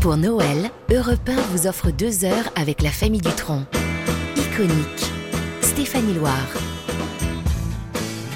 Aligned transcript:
Pour 0.00 0.16
Noël, 0.16 0.70
Europe 0.90 1.28
1 1.28 1.36
vous 1.52 1.66
offre 1.66 1.90
deux 1.90 2.24
heures 2.24 2.50
avec 2.56 2.80
la 2.80 2.88
famille 2.88 3.20
Dutronc. 3.20 3.66
Iconique. 4.34 5.04
Stéphanie 5.60 6.14
Loire. 6.14 6.48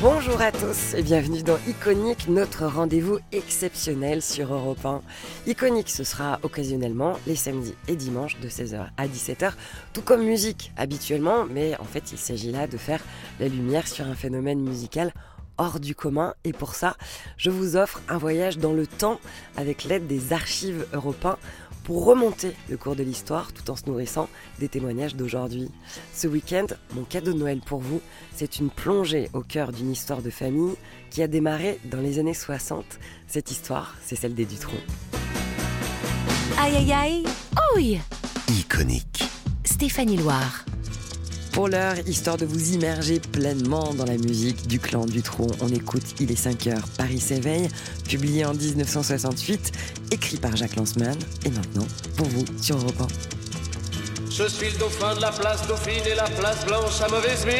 Bonjour 0.02 0.42
à 0.42 0.52
tous 0.52 0.92
et 0.92 1.02
bienvenue 1.02 1.42
dans 1.42 1.56
Iconique, 1.66 2.28
notre 2.28 2.66
rendez-vous 2.66 3.18
exceptionnel 3.32 4.20
sur 4.20 4.52
Europe 4.52 4.84
1. 4.84 5.00
Iconique, 5.46 5.88
ce 5.88 6.04
sera 6.04 6.38
occasionnellement 6.42 7.14
les 7.26 7.34
samedis 7.34 7.74
et 7.88 7.96
dimanches 7.96 8.38
de 8.40 8.48
16h 8.50 8.88
à 8.98 9.06
17h, 9.06 9.52
tout 9.94 10.02
comme 10.02 10.22
musique 10.22 10.70
habituellement, 10.76 11.46
mais 11.48 11.78
en 11.80 11.84
fait 11.84 12.12
il 12.12 12.18
s'agit 12.18 12.52
là 12.52 12.66
de 12.66 12.76
faire 12.76 13.00
la 13.40 13.48
lumière 13.48 13.88
sur 13.88 14.06
un 14.06 14.14
phénomène 14.14 14.60
musical 14.60 15.14
hors 15.58 15.80
du 15.80 15.94
commun 15.94 16.34
et 16.44 16.52
pour 16.52 16.74
ça, 16.74 16.96
je 17.36 17.50
vous 17.50 17.76
offre 17.76 18.00
un 18.08 18.18
voyage 18.18 18.58
dans 18.58 18.72
le 18.72 18.86
temps 18.86 19.20
avec 19.56 19.84
l'aide 19.84 20.06
des 20.06 20.32
archives 20.32 20.86
européens 20.92 21.38
pour 21.84 22.04
remonter 22.06 22.56
le 22.68 22.76
cours 22.76 22.96
de 22.96 23.02
l'histoire 23.02 23.52
tout 23.52 23.70
en 23.70 23.76
se 23.76 23.84
nourrissant 23.86 24.28
des 24.58 24.68
témoignages 24.68 25.14
d'aujourd'hui. 25.14 25.70
Ce 26.12 26.26
week-end, 26.26 26.66
mon 26.94 27.04
cadeau 27.04 27.32
de 27.32 27.38
Noël 27.38 27.60
pour 27.64 27.80
vous, 27.80 28.00
c'est 28.34 28.58
une 28.58 28.70
plongée 28.70 29.28
au 29.34 29.42
cœur 29.42 29.70
d'une 29.70 29.92
histoire 29.92 30.22
de 30.22 30.30
famille 30.30 30.74
qui 31.10 31.22
a 31.22 31.28
démarré 31.28 31.78
dans 31.84 32.00
les 32.00 32.18
années 32.18 32.34
60. 32.34 32.84
Cette 33.28 33.50
histoire, 33.50 33.94
c'est 34.02 34.16
celle 34.16 34.34
des 34.34 34.46
Dutron. 34.46 34.76
Aïe 36.58 36.76
aïe 36.76 36.92
aïe, 36.92 37.24
ouille 37.74 38.00
Iconique. 38.48 39.24
Stéphanie 39.64 40.16
Loire. 40.16 40.64
Pour 41.54 41.68
l'heure, 41.68 41.94
histoire 42.08 42.36
de 42.36 42.44
vous 42.44 42.72
immerger 42.72 43.20
pleinement 43.20 43.94
dans 43.94 44.06
la 44.06 44.16
musique 44.16 44.66
du 44.66 44.80
clan 44.80 45.06
Dutron, 45.06 45.46
on 45.60 45.68
écoute 45.68 46.02
Il 46.18 46.32
est 46.32 46.36
5 46.36 46.66
heures, 46.66 46.82
Paris 46.98 47.20
s'éveille, 47.20 47.68
publié 48.08 48.44
en 48.44 48.54
1968, 48.54 49.70
écrit 50.10 50.36
par 50.36 50.56
Jacques 50.56 50.74
Lanzmann, 50.74 51.16
et 51.46 51.50
maintenant, 51.50 51.86
pour 52.16 52.26
vous, 52.26 52.44
sur 52.60 52.76
Europe 52.76 53.02
1. 53.02 53.06
Je 54.30 54.48
suis 54.48 54.68
le 54.72 54.78
dauphin 54.78 55.14
de 55.14 55.20
la 55.20 55.30
place 55.30 55.64
Dauphine 55.68 56.02
et 56.04 56.16
la 56.16 56.24
place 56.24 56.66
Blanche 56.66 57.00
à 57.00 57.08
mauvaise 57.08 57.46
mine. 57.46 57.54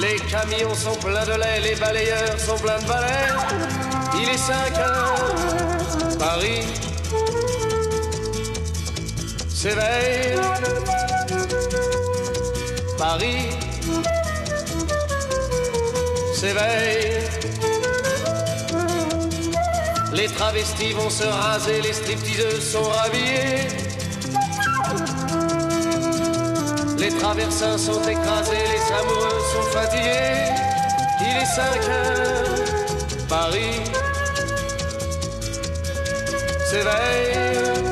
Les 0.00 0.16
camions 0.28 0.74
sont 0.74 0.96
pleins 0.96 1.24
de 1.24 1.38
lait, 1.38 1.70
les 1.70 1.76
balayeurs 1.76 2.40
sont 2.40 2.56
pleins 2.56 2.80
de 2.80 2.88
balais. 2.88 3.28
Il 4.20 4.28
est 4.28 4.38
5 4.38 4.76
heures, 4.76 6.18
Paris 6.18 6.64
s'éveille. 9.62 10.40
Paris 12.98 13.44
s'éveille. 16.34 17.20
Les 20.12 20.26
travestis 20.26 20.92
vont 20.94 21.10
se 21.10 21.24
raser, 21.24 21.80
les 21.80 21.92
stripteaseuses 21.92 22.72
sont 22.72 22.88
rhabillées. 22.98 23.68
Les 26.98 27.12
traversins 27.20 27.78
sont 27.78 28.02
écrasés, 28.14 28.64
les 28.74 28.84
amoureux 29.00 29.42
sont 29.52 29.68
fatigués. 29.76 30.50
Il 31.20 31.34
est 31.42 31.52
5 31.60 31.62
heures, 31.88 32.54
Paris 33.28 33.80
s'éveille. 36.68 37.91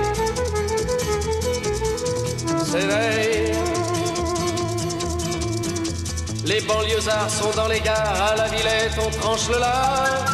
s'éveille. 2.71 3.51
Les 6.45 6.61
banlieusards 6.61 7.29
sont 7.29 7.51
dans 7.55 7.67
les 7.67 7.81
gares, 7.81 8.21
à 8.31 8.35
la 8.35 8.47
Villette 8.47 8.97
on 9.05 9.09
tranche 9.19 9.47
le 9.49 9.59
lard. 9.59 10.25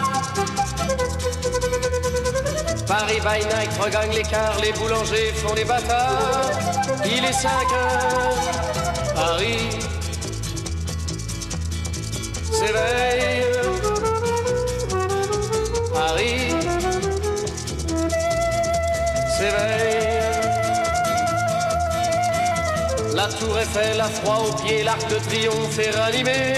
Paris 2.88 3.22
by 3.28 3.40
night 3.54 3.72
regagne 3.84 4.14
l'écart, 4.14 4.58
les 4.62 4.72
boulangers 4.74 5.34
font 5.36 5.54
des 5.54 5.66
bâtards. 5.66 6.52
Il 7.06 7.26
est 7.26 7.34
5 7.34 7.50
heures, 7.50 9.16
Paris 9.16 9.70
s'éveille. 12.52 13.57
Eiffel 23.78 24.02
a 24.02 24.10
froid 24.10 24.48
aux 24.48 24.54
pieds, 24.64 24.84
l'arc 24.84 25.08
de 25.10 25.16
triomphe 25.16 25.80
est 25.80 25.92
ranimé. 25.92 26.54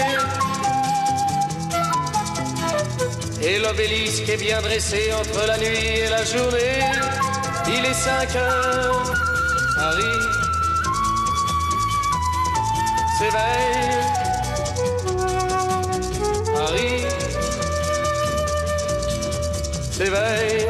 Et 3.42 3.58
l'obélisque 3.58 4.28
est 4.28 4.36
bien 4.36 4.60
dressé 4.60 5.12
entre 5.12 5.46
la 5.46 5.58
nuit 5.58 5.66
et 5.66 6.08
la 6.08 6.24
journée. 6.24 6.80
Il 7.68 7.84
est 7.84 7.94
5 7.94 8.36
heures, 8.36 9.14
Paris 9.76 10.20
s'éveille. 13.18 14.00
Paris 16.54 17.04
s'éveille. 19.92 20.69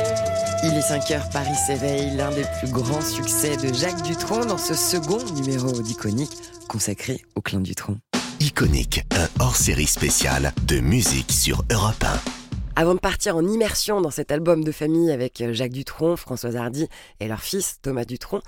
Il 0.81 0.83
est 0.83 0.87
5 0.87 1.11
heures, 1.11 1.29
Paris 1.29 1.53
s'éveille, 1.67 2.15
l'un 2.15 2.31
des 2.31 2.43
plus 2.57 2.71
grands 2.71 3.01
succès 3.01 3.55
de 3.55 3.71
Jacques 3.71 4.01
Dutronc 4.01 4.45
dans 4.45 4.57
ce 4.57 4.73
second 4.73 5.23
numéro 5.35 5.71
d'Iconique 5.79 6.35
consacré 6.67 7.23
au 7.35 7.41
clan 7.41 7.59
Dutronc. 7.59 7.97
Iconique, 8.39 9.03
un 9.11 9.27
hors-série 9.43 9.85
spécial 9.85 10.53
de 10.65 10.79
musique 10.79 11.31
sur 11.31 11.63
Europe 11.71 12.03
1. 12.03 12.81
Avant 12.81 12.95
de 12.95 12.99
partir 12.99 13.35
en 13.35 13.45
immersion 13.45 14.01
dans 14.01 14.09
cet 14.09 14.31
album 14.31 14.63
de 14.63 14.71
famille 14.71 15.11
avec 15.11 15.43
Jacques 15.51 15.71
Dutronc, 15.71 16.15
Françoise 16.15 16.55
Hardy 16.55 16.87
et 17.19 17.27
leur 17.27 17.41
fils 17.41 17.77
Thomas 17.83 18.05
Dutronc, 18.05 18.41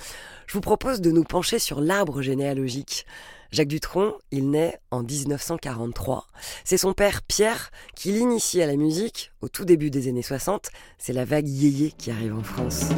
je 0.48 0.54
vous 0.54 0.62
propose 0.62 1.02
de 1.02 1.12
nous 1.12 1.24
pencher 1.24 1.60
sur 1.60 1.82
l'arbre 1.82 2.24
généalogique. 2.24 3.06
Jacques 3.54 3.68
Dutronc, 3.68 4.16
il 4.32 4.50
naît 4.50 4.80
en 4.90 5.04
1943. 5.04 6.26
C'est 6.64 6.78
son 6.78 6.94
père 6.94 7.22
Pierre 7.22 7.70
qui 7.96 8.12
l'initie 8.12 8.64
à 8.64 8.66
la 8.66 8.76
musique 8.76 9.32
au 9.42 9.48
tout 9.48 9.64
début 9.64 9.92
des 9.92 10.08
années 10.08 10.24
60. 10.24 10.72
C'est 10.98 11.14
la 11.14 11.24
vague 11.24 11.48
yéyé 11.48 11.92
qui 11.96 12.10
arrive 12.10 12.34
en 12.34 12.42
France. 12.42 12.90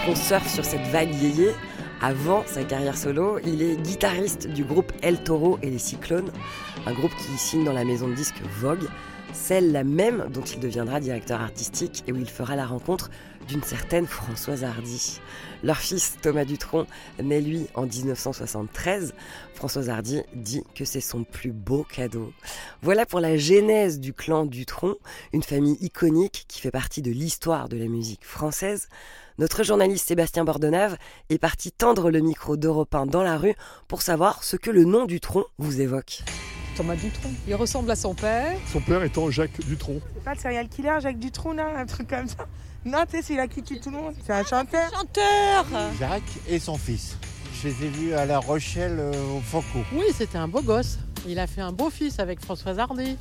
Dutronc 0.00 0.16
surfe 0.16 0.54
sur 0.54 0.64
cette 0.64 0.86
vague 0.86 1.14
yéyé. 1.14 1.50
Avant 2.00 2.42
sa 2.46 2.64
carrière 2.64 2.96
solo, 2.96 3.38
il 3.44 3.60
est 3.60 3.76
guitariste 3.76 4.46
du 4.46 4.64
groupe 4.64 4.92
El 5.02 5.22
Toro 5.22 5.58
et 5.62 5.68
les 5.68 5.78
Cyclones, 5.78 6.30
un 6.86 6.92
groupe 6.94 7.14
qui 7.16 7.36
signe 7.36 7.64
dans 7.64 7.74
la 7.74 7.84
maison 7.84 8.08
de 8.08 8.14
disques 8.14 8.40
Vogue. 8.60 8.88
celle 9.34 9.72
la 9.72 9.84
même 9.84 10.26
dont 10.32 10.40
il 10.40 10.58
deviendra 10.58 11.00
directeur 11.00 11.42
artistique 11.42 12.02
et 12.06 12.12
où 12.12 12.16
il 12.16 12.30
fera 12.30 12.56
la 12.56 12.66
rencontre 12.66 13.10
d'une 13.46 13.62
certaine 13.62 14.06
Françoise 14.06 14.64
Hardy. 14.64 15.20
Leur 15.62 15.76
fils 15.76 16.16
Thomas 16.22 16.44
Dutronc 16.44 16.86
naît 17.22 17.40
lui 17.40 17.66
en 17.74 17.84
1973. 17.84 19.12
Françoise 19.54 19.90
Hardy 19.90 20.22
dit 20.34 20.62
que 20.74 20.84
c'est 20.84 21.00
son 21.00 21.24
plus 21.24 21.52
beau 21.52 21.84
cadeau. 21.84 22.32
Voilà 22.80 23.04
pour 23.04 23.20
la 23.20 23.36
genèse 23.36 24.00
du 24.00 24.14
clan 24.14 24.46
Dutronc, 24.46 24.96
une 25.32 25.42
famille 25.42 25.76
iconique 25.80 26.46
qui 26.48 26.60
fait 26.60 26.70
partie 26.70 27.02
de 27.02 27.10
l'histoire 27.10 27.68
de 27.68 27.76
la 27.76 27.86
musique 27.86 28.24
française. 28.24 28.88
Notre 29.40 29.62
journaliste 29.62 30.06
Sébastien 30.06 30.44
Bordenave 30.44 30.98
est 31.30 31.38
parti 31.38 31.72
tendre 31.72 32.10
le 32.10 32.20
micro 32.20 32.58
d'Europe 32.58 32.94
1 32.94 33.06
dans 33.06 33.22
la 33.22 33.38
rue 33.38 33.54
pour 33.88 34.02
savoir 34.02 34.44
ce 34.44 34.56
que 34.56 34.70
le 34.70 34.84
nom 34.84 35.06
Dutronc 35.06 35.44
vous 35.56 35.80
évoque. 35.80 36.20
Thomas 36.76 36.94
Dutronc. 36.94 37.30
Il 37.48 37.54
ressemble 37.54 37.90
à 37.90 37.96
son 37.96 38.14
père. 38.14 38.58
Son 38.70 38.82
père 38.82 39.02
étant 39.02 39.30
Jacques 39.30 39.58
Dutronc. 39.66 39.98
C'est 40.12 40.24
pas 40.24 40.34
le 40.34 40.40
serial 40.40 40.68
killer 40.68 40.98
Jacques 41.00 41.18
Dutronc 41.18 41.54
là, 41.54 41.78
un 41.78 41.86
truc 41.86 42.08
comme 42.10 42.28
ça 42.28 42.46
Non, 42.84 42.98
tu 43.10 43.16
sais, 43.16 43.22
c'est 43.22 43.32
il 43.32 43.40
a 43.40 43.48
qui 43.48 43.62
tue 43.62 43.80
tout 43.80 43.90
le 43.90 43.96
monde. 43.96 44.14
C'est 44.26 44.34
un 44.34 44.44
chanteur. 44.44 44.90
Chanteur 44.92 45.64
Jacques 45.98 46.22
et 46.46 46.58
son 46.58 46.76
fils. 46.76 47.16
Je 47.62 47.68
les 47.68 47.86
ai 47.86 47.88
vus 47.88 48.12
à 48.12 48.26
La 48.26 48.40
Rochelle 48.40 48.98
euh, 48.98 49.38
au 49.38 49.40
Foco. 49.40 49.78
Oui, 49.94 50.04
c'était 50.14 50.36
un 50.36 50.48
beau 50.48 50.60
gosse. 50.60 50.98
Il 51.26 51.38
a 51.38 51.46
fait 51.46 51.62
un 51.62 51.72
beau 51.72 51.88
fils 51.88 52.18
avec 52.18 52.40
Françoise 52.42 52.78
Hardy. 52.78 53.16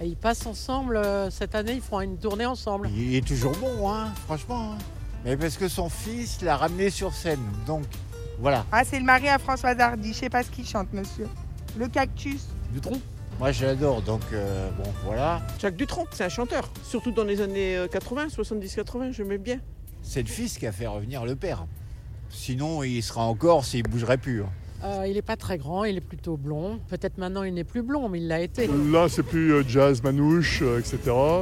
Et 0.00 0.06
ils 0.06 0.16
passent 0.16 0.46
ensemble, 0.46 0.96
euh, 0.96 1.28
cette 1.28 1.56
année, 1.56 1.72
ils 1.72 1.80
font 1.82 2.00
une 2.00 2.18
tournée 2.18 2.46
ensemble. 2.46 2.88
Il 2.94 3.16
est 3.16 3.26
toujours 3.26 3.56
bon, 3.56 3.90
hein, 3.90 4.12
franchement. 4.26 4.74
hein. 4.74 4.78
Mais 5.24 5.36
parce 5.36 5.56
que 5.56 5.68
son 5.68 5.88
fils 5.88 6.40
l'a 6.42 6.56
ramené 6.56 6.90
sur 6.90 7.12
scène. 7.14 7.40
Donc, 7.66 7.84
voilà. 8.38 8.64
Ah, 8.72 8.82
c'est 8.84 8.98
le 8.98 9.04
mari 9.04 9.28
à 9.28 9.38
Françoise 9.38 9.78
Hardy. 9.78 10.12
Je 10.12 10.18
sais 10.18 10.30
pas 10.30 10.42
ce 10.42 10.50
qu'il 10.50 10.66
chante, 10.66 10.92
monsieur. 10.92 11.28
Le 11.78 11.88
cactus. 11.88 12.46
Dutronc 12.72 12.98
Moi, 13.38 13.52
je 13.52 13.66
l'adore. 13.66 14.00
Donc, 14.02 14.22
euh, 14.32 14.70
bon, 14.78 14.90
voilà. 15.04 15.42
Jacques 15.60 15.76
Dutronc, 15.76 16.06
c'est 16.12 16.24
un 16.24 16.28
chanteur. 16.30 16.70
Surtout 16.82 17.10
dans 17.12 17.24
les 17.24 17.40
années 17.42 17.76
euh, 17.76 17.86
80, 17.86 18.28
70-80, 18.28 19.12
j'aimais 19.12 19.38
bien. 19.38 19.58
C'est 20.02 20.22
le 20.22 20.28
fils 20.28 20.56
qui 20.56 20.66
a 20.66 20.72
fait 20.72 20.86
revenir 20.86 21.24
le 21.26 21.36
père. 21.36 21.66
Sinon, 22.30 22.82
il 22.82 23.02
sera 23.02 23.22
encore 23.24 23.64
s'il 23.64 23.82
bougerait 23.82 24.16
plus. 24.16 24.42
hein. 24.42 24.48
Euh, 24.82 25.04
il 25.06 25.14
n'est 25.14 25.22
pas 25.22 25.36
très 25.36 25.58
grand, 25.58 25.84
il 25.84 25.96
est 25.96 26.00
plutôt 26.00 26.36
blond. 26.36 26.80
Peut-être 26.88 27.18
maintenant 27.18 27.42
il 27.42 27.52
n'est 27.52 27.64
plus 27.64 27.82
blond, 27.82 28.08
mais 28.08 28.18
il 28.18 28.28
l'a 28.28 28.40
été. 28.40 28.68
Là, 28.90 29.08
c'est 29.08 29.22
plus 29.22 29.52
euh, 29.52 29.62
jazz, 29.66 30.02
manouche, 30.02 30.60
euh, 30.62 30.78
etc. 30.78 30.98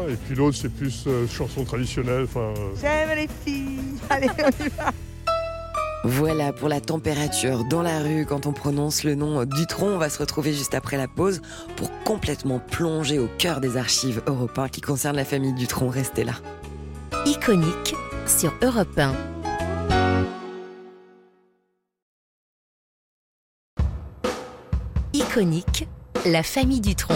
Et 0.08 0.14
puis 0.14 0.34
l'autre, 0.34 0.56
c'est 0.56 0.68
plus 0.72 1.04
euh, 1.06 1.26
chanson 1.28 1.64
traditionnelle. 1.64 2.24
Enfin, 2.24 2.52
euh, 2.58 2.70
J'aime 2.80 3.16
les 3.16 3.28
filles. 3.44 3.78
Allez, 4.10 4.28
on 4.38 4.64
y 4.64 4.68
va. 4.70 4.90
Voilà 6.04 6.52
pour 6.52 6.68
la 6.68 6.80
température 6.80 7.64
dans 7.64 7.82
la 7.82 8.00
rue 8.00 8.24
quand 8.24 8.46
on 8.46 8.52
prononce 8.52 9.04
le 9.04 9.14
nom 9.14 9.44
Dutronc. 9.44 9.88
On 9.88 9.98
va 9.98 10.08
se 10.08 10.18
retrouver 10.18 10.52
juste 10.52 10.74
après 10.74 10.96
la 10.96 11.08
pause 11.08 11.40
pour 11.76 11.90
complètement 12.04 12.60
plonger 12.60 13.18
au 13.18 13.28
cœur 13.38 13.60
des 13.60 13.76
archives 13.76 14.22
européennes 14.26 14.70
qui 14.70 14.80
concernent 14.80 15.16
la 15.16 15.24
famille 15.24 15.54
Dutronc. 15.54 15.90
Restez 15.90 16.24
là. 16.24 16.34
Iconique 17.26 17.94
sur 18.26 18.52
Europe 18.62 18.96
1. 18.96 19.37
La 26.26 26.42
famille 26.42 26.80
Dutronc. 26.80 27.14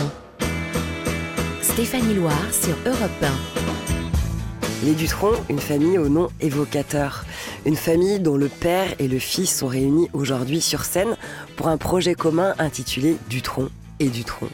Stéphanie 1.61 2.15
Loire 2.15 2.53
sur 2.53 2.77
Europe 2.87 3.11
1. 3.21 4.87
Les 4.87 4.93
Dutronc, 4.93 5.33
une 5.51 5.59
famille 5.59 5.99
au 5.99 6.09
nom 6.09 6.29
évocateur. 6.41 7.25
Une 7.67 7.75
famille 7.75 8.21
dont 8.21 8.37
le 8.37 8.47
père 8.47 8.95
et 9.01 9.09
le 9.09 9.19
fils 9.19 9.59
sont 9.59 9.67
réunis 9.67 10.09
aujourd'hui 10.13 10.61
sur 10.61 10.85
scène 10.85 11.17
pour 11.57 11.67
un 11.67 11.79
projet 11.79 12.15
commun 12.15 12.55
intitulé 12.61 13.17
Dutronc 13.29 13.71
et 14.03 14.09
Dutronc. 14.09 14.49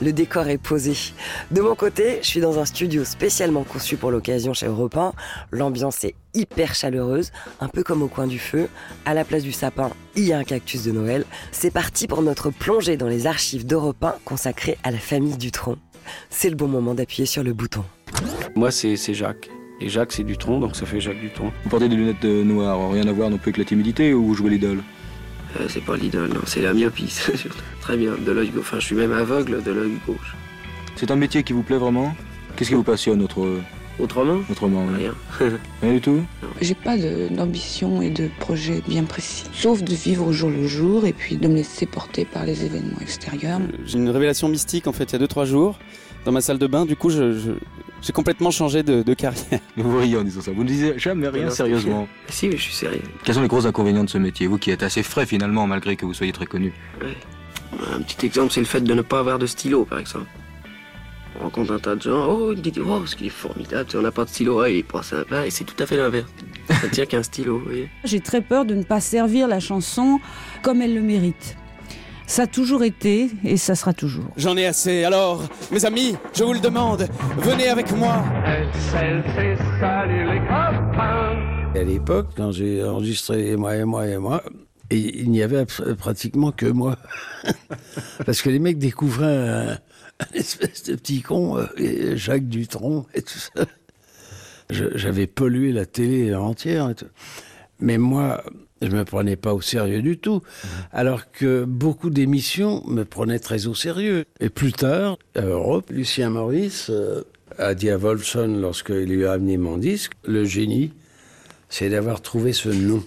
Le 0.00 0.12
décor 0.12 0.48
est 0.48 0.58
posé. 0.58 0.94
De 1.50 1.60
mon 1.60 1.74
côté, 1.74 2.18
je 2.22 2.26
suis 2.26 2.40
dans 2.40 2.58
un 2.58 2.64
studio 2.64 3.04
spécialement 3.04 3.62
conçu 3.62 3.96
pour 3.96 4.10
l'occasion 4.10 4.54
chez 4.54 4.66
Europe 4.66 4.96
1. 4.96 5.12
L'ambiance 5.52 6.02
est 6.04 6.14
hyper 6.34 6.74
chaleureuse, 6.74 7.30
un 7.60 7.68
peu 7.68 7.82
comme 7.82 8.02
au 8.02 8.08
coin 8.08 8.26
du 8.26 8.38
feu. 8.38 8.68
À 9.04 9.14
la 9.14 9.24
place 9.24 9.42
du 9.42 9.52
sapin, 9.52 9.90
il 10.16 10.24
y 10.24 10.32
a 10.32 10.38
un 10.38 10.44
cactus 10.44 10.84
de 10.84 10.92
Noël. 10.92 11.24
C'est 11.52 11.70
parti 11.70 12.06
pour 12.06 12.22
notre 12.22 12.50
plongée 12.50 12.96
dans 12.96 13.08
les 13.08 13.26
archives 13.26 13.66
d'Europe 13.66 14.02
1 14.02 14.16
consacrées 14.24 14.78
à 14.82 14.90
la 14.90 14.98
famille 14.98 15.36
Dutronc. 15.36 15.76
C'est 16.30 16.50
le 16.50 16.56
bon 16.56 16.68
moment 16.68 16.94
d'appuyer 16.94 17.26
sur 17.26 17.42
le 17.42 17.52
bouton. 17.52 17.84
Moi, 18.54 18.70
c'est 18.70 18.96
c'est 18.96 19.14
Jacques. 19.14 19.50
Et 19.80 19.90
Jacques, 19.90 20.12
c'est 20.12 20.24
Dutronc, 20.24 20.60
donc 20.60 20.74
ça 20.74 20.86
fait 20.86 21.00
Jacques 21.00 21.20
Dutronc. 21.20 21.52
Vous 21.64 21.68
portez 21.70 21.88
des 21.88 21.96
lunettes 21.96 22.24
euh, 22.24 22.44
noires, 22.44 22.90
rien 22.90 23.06
à 23.06 23.12
voir 23.12 23.28
non 23.28 23.36
plus 23.36 23.50
avec 23.50 23.58
la 23.58 23.64
timidité 23.64 24.14
ou 24.14 24.24
vous 24.24 24.34
jouez 24.34 24.48
l'idole 24.48 24.82
Euh, 25.60 25.66
c'est 25.68 25.84
pas 25.84 25.96
l'idole, 25.96 26.30
non, 26.30 26.40
c'est 26.46 26.60
la 26.62 26.72
myopie. 26.74 27.14
Très 27.80 27.96
bien, 27.96 28.12
de 28.18 28.32
l'œil 28.32 28.48
gauche. 28.50 28.60
Enfin, 28.60 28.80
je 28.80 28.86
suis 28.86 28.96
même 28.96 29.12
aveugle 29.12 29.62
de 29.62 29.70
l'œil 29.72 29.98
gauche. 30.06 30.34
C'est 30.96 31.10
un 31.10 31.16
métier 31.16 31.42
qui 31.42 31.52
vous 31.52 31.62
plaît 31.62 31.78
vraiment? 31.78 32.14
Qu'est-ce 32.56 32.70
qui 32.70 32.74
vous 32.74 32.82
passionne 32.82 33.22
autre, 33.22 33.46
Autrement? 33.98 34.40
autrement 34.50 34.86
oui. 34.90 35.06
Rien. 35.40 35.52
Rien 35.82 35.92
du 35.94 36.00
tout? 36.00 36.20
J'ai 36.60 36.74
pas 36.74 36.96
d'ambition 37.30 38.02
et 38.02 38.10
de 38.10 38.28
projet 38.40 38.82
bien 38.86 39.04
précis, 39.04 39.44
sauf 39.52 39.82
de 39.82 39.94
vivre 39.94 40.26
au 40.26 40.32
jour 40.32 40.50
le 40.50 40.66
jour 40.66 41.06
et 41.06 41.12
puis 41.12 41.36
de 41.36 41.48
me 41.48 41.54
laisser 41.54 41.86
porter 41.86 42.24
par 42.26 42.44
les 42.44 42.64
événements 42.64 43.00
extérieurs. 43.00 43.60
J'ai 43.84 43.98
une 43.98 44.10
révélation 44.10 44.48
mystique 44.48 44.86
en 44.86 44.92
fait 44.92 45.12
il 45.12 45.20
y 45.20 45.22
a 45.22 45.26
2-3 45.26 45.46
jours 45.46 45.78
dans 46.26 46.32
ma 46.32 46.40
salle 46.42 46.58
de 46.58 46.66
bain. 46.66 46.84
Du 46.84 46.96
coup, 46.96 47.08
je- 47.08 47.32
je- 47.32 47.52
j'ai 48.02 48.12
complètement 48.12 48.50
changé 48.50 48.82
de, 48.82 49.02
de 49.02 49.14
carrière. 49.14 49.60
Vous 49.76 49.96
riez 49.98 50.16
en 50.18 50.24
disant 50.24 50.42
ça. 50.42 50.50
Vous 50.50 50.64
ne 50.64 50.68
disiez 50.68 50.98
jamais 50.98 51.28
rien 51.28 51.48
sérieusement. 51.50 52.06
Si, 52.28 52.48
mais 52.48 52.56
je 52.56 52.62
suis 52.62 52.74
sérieux. 52.74 53.00
Quels 53.24 53.34
sont 53.36 53.42
les 53.42 53.48
gros 53.48 53.66
inconvénients 53.66 54.04
de 54.04 54.10
ce 54.10 54.18
métier 54.18 54.46
Vous 54.48 54.58
qui 54.58 54.70
êtes 54.72 54.82
assez 54.82 55.02
frais 55.02 55.24
finalement, 55.24 55.66
malgré 55.66 55.96
que 55.96 56.04
vous 56.04 56.12
soyez 56.14 56.32
très 56.32 56.46
connu. 56.46 56.72
Un 57.94 58.00
petit 58.02 58.26
exemple, 58.26 58.52
c'est 58.52 58.60
le 58.60 58.66
fait 58.66 58.80
de 58.80 58.92
ne 58.94 59.02
pas 59.02 59.20
avoir 59.20 59.38
de 59.38 59.46
stylo, 59.46 59.84
par 59.84 59.98
exemple. 60.00 60.26
On 61.38 61.44
rencontre 61.44 61.72
un 61.74 61.78
tas 61.78 61.94
de 61.94 62.00
gens, 62.02 62.26
oh, 62.28 62.52
il 62.54 62.62
dit, 62.62 62.72
oh, 62.84 63.04
ce 63.06 63.14
qu'il 63.14 63.26
est 63.26 63.30
formidable, 63.30 63.88
on 63.94 64.00
n'a 64.00 64.10
pas 64.10 64.24
de 64.24 64.30
stylo, 64.30 64.60
ouais, 64.60 64.74
il 64.74 64.78
est 64.78 64.82
pas 64.82 65.02
sympa, 65.02 65.46
et 65.46 65.50
c'est 65.50 65.64
tout 65.64 65.80
à 65.82 65.86
fait 65.86 65.96
l'inverse. 65.98 66.30
Ça 66.70 66.88
tient 66.88 67.04
qu'un 67.04 67.22
stylo, 67.22 67.58
vous 67.58 67.64
voyez. 67.66 67.90
J'ai 68.04 68.20
très 68.20 68.40
peur 68.40 68.64
de 68.64 68.74
ne 68.74 68.82
pas 68.82 69.00
servir 69.00 69.46
la 69.46 69.60
chanson 69.60 70.18
comme 70.62 70.80
elle 70.80 70.94
le 70.94 71.02
mérite. 71.02 71.56
Ça 72.26 72.42
a 72.42 72.46
toujours 72.46 72.82
été 72.82 73.30
et 73.44 73.56
ça 73.56 73.74
sera 73.74 73.92
toujours. 73.92 74.26
J'en 74.36 74.56
ai 74.56 74.66
assez. 74.66 75.04
Alors, 75.04 75.42
mes 75.70 75.84
amis, 75.84 76.16
je 76.34 76.42
vous 76.44 76.52
le 76.52 76.60
demande, 76.60 77.06
venez 77.38 77.68
avec 77.68 77.92
moi. 77.92 78.24
À 81.74 81.82
l'époque, 81.82 82.28
quand 82.36 82.52
j'ai 82.52 82.82
enregistré 82.82 83.56
Moi 83.56 83.76
et 83.76 83.84
moi 83.84 84.06
et 84.08 84.18
moi, 84.18 84.42
et 84.90 85.20
il 85.20 85.30
n'y 85.30 85.42
avait 85.42 85.66
pratiquement 85.98 86.52
que 86.52 86.66
moi. 86.66 86.96
Parce 88.26 88.42
que 88.42 88.50
les 88.50 88.58
mecs 88.58 88.78
découvraient 88.78 89.48
un, 89.48 89.70
un 90.20 90.34
espèce 90.34 90.84
de 90.84 90.94
petit 90.96 91.22
con, 91.22 91.58
euh, 91.58 91.66
et 91.76 92.16
Jacques 92.16 92.48
Dutronc 92.48 93.06
et 93.14 93.22
tout 93.22 93.38
ça. 93.38 93.66
J'avais 94.70 95.26
pollué 95.26 95.72
la 95.72 95.86
télé 95.86 96.34
entière. 96.34 96.90
et 96.90 96.94
tout. 96.94 97.06
Mais 97.78 97.98
moi, 97.98 98.42
je 98.82 98.88
me 98.88 99.04
prenais 99.04 99.36
pas 99.36 99.54
au 99.54 99.60
sérieux 99.60 100.02
du 100.02 100.18
tout. 100.18 100.42
Alors 100.92 101.30
que 101.32 101.64
beaucoup 101.64 102.10
d'émissions 102.10 102.82
me 102.86 103.04
prenaient 103.04 103.38
très 103.38 103.66
au 103.66 103.74
sérieux. 103.74 104.24
Et 104.40 104.48
plus 104.50 104.72
tard, 104.72 105.16
à 105.34 105.42
Europe, 105.42 105.90
Lucien 105.90 106.30
Maurice 106.30 106.88
euh, 106.90 107.22
a 107.58 107.74
dit 107.74 107.90
à 107.90 107.96
Wolfson, 107.96 108.58
lorsqu'il 108.60 109.04
lui 109.04 109.24
a 109.24 109.32
amené 109.32 109.56
mon 109.56 109.78
disque, 109.78 110.12
le 110.24 110.44
génie, 110.44 110.92
c'est 111.68 111.88
d'avoir 111.88 112.20
trouvé 112.20 112.52
ce 112.52 112.68
nom. 112.68 113.02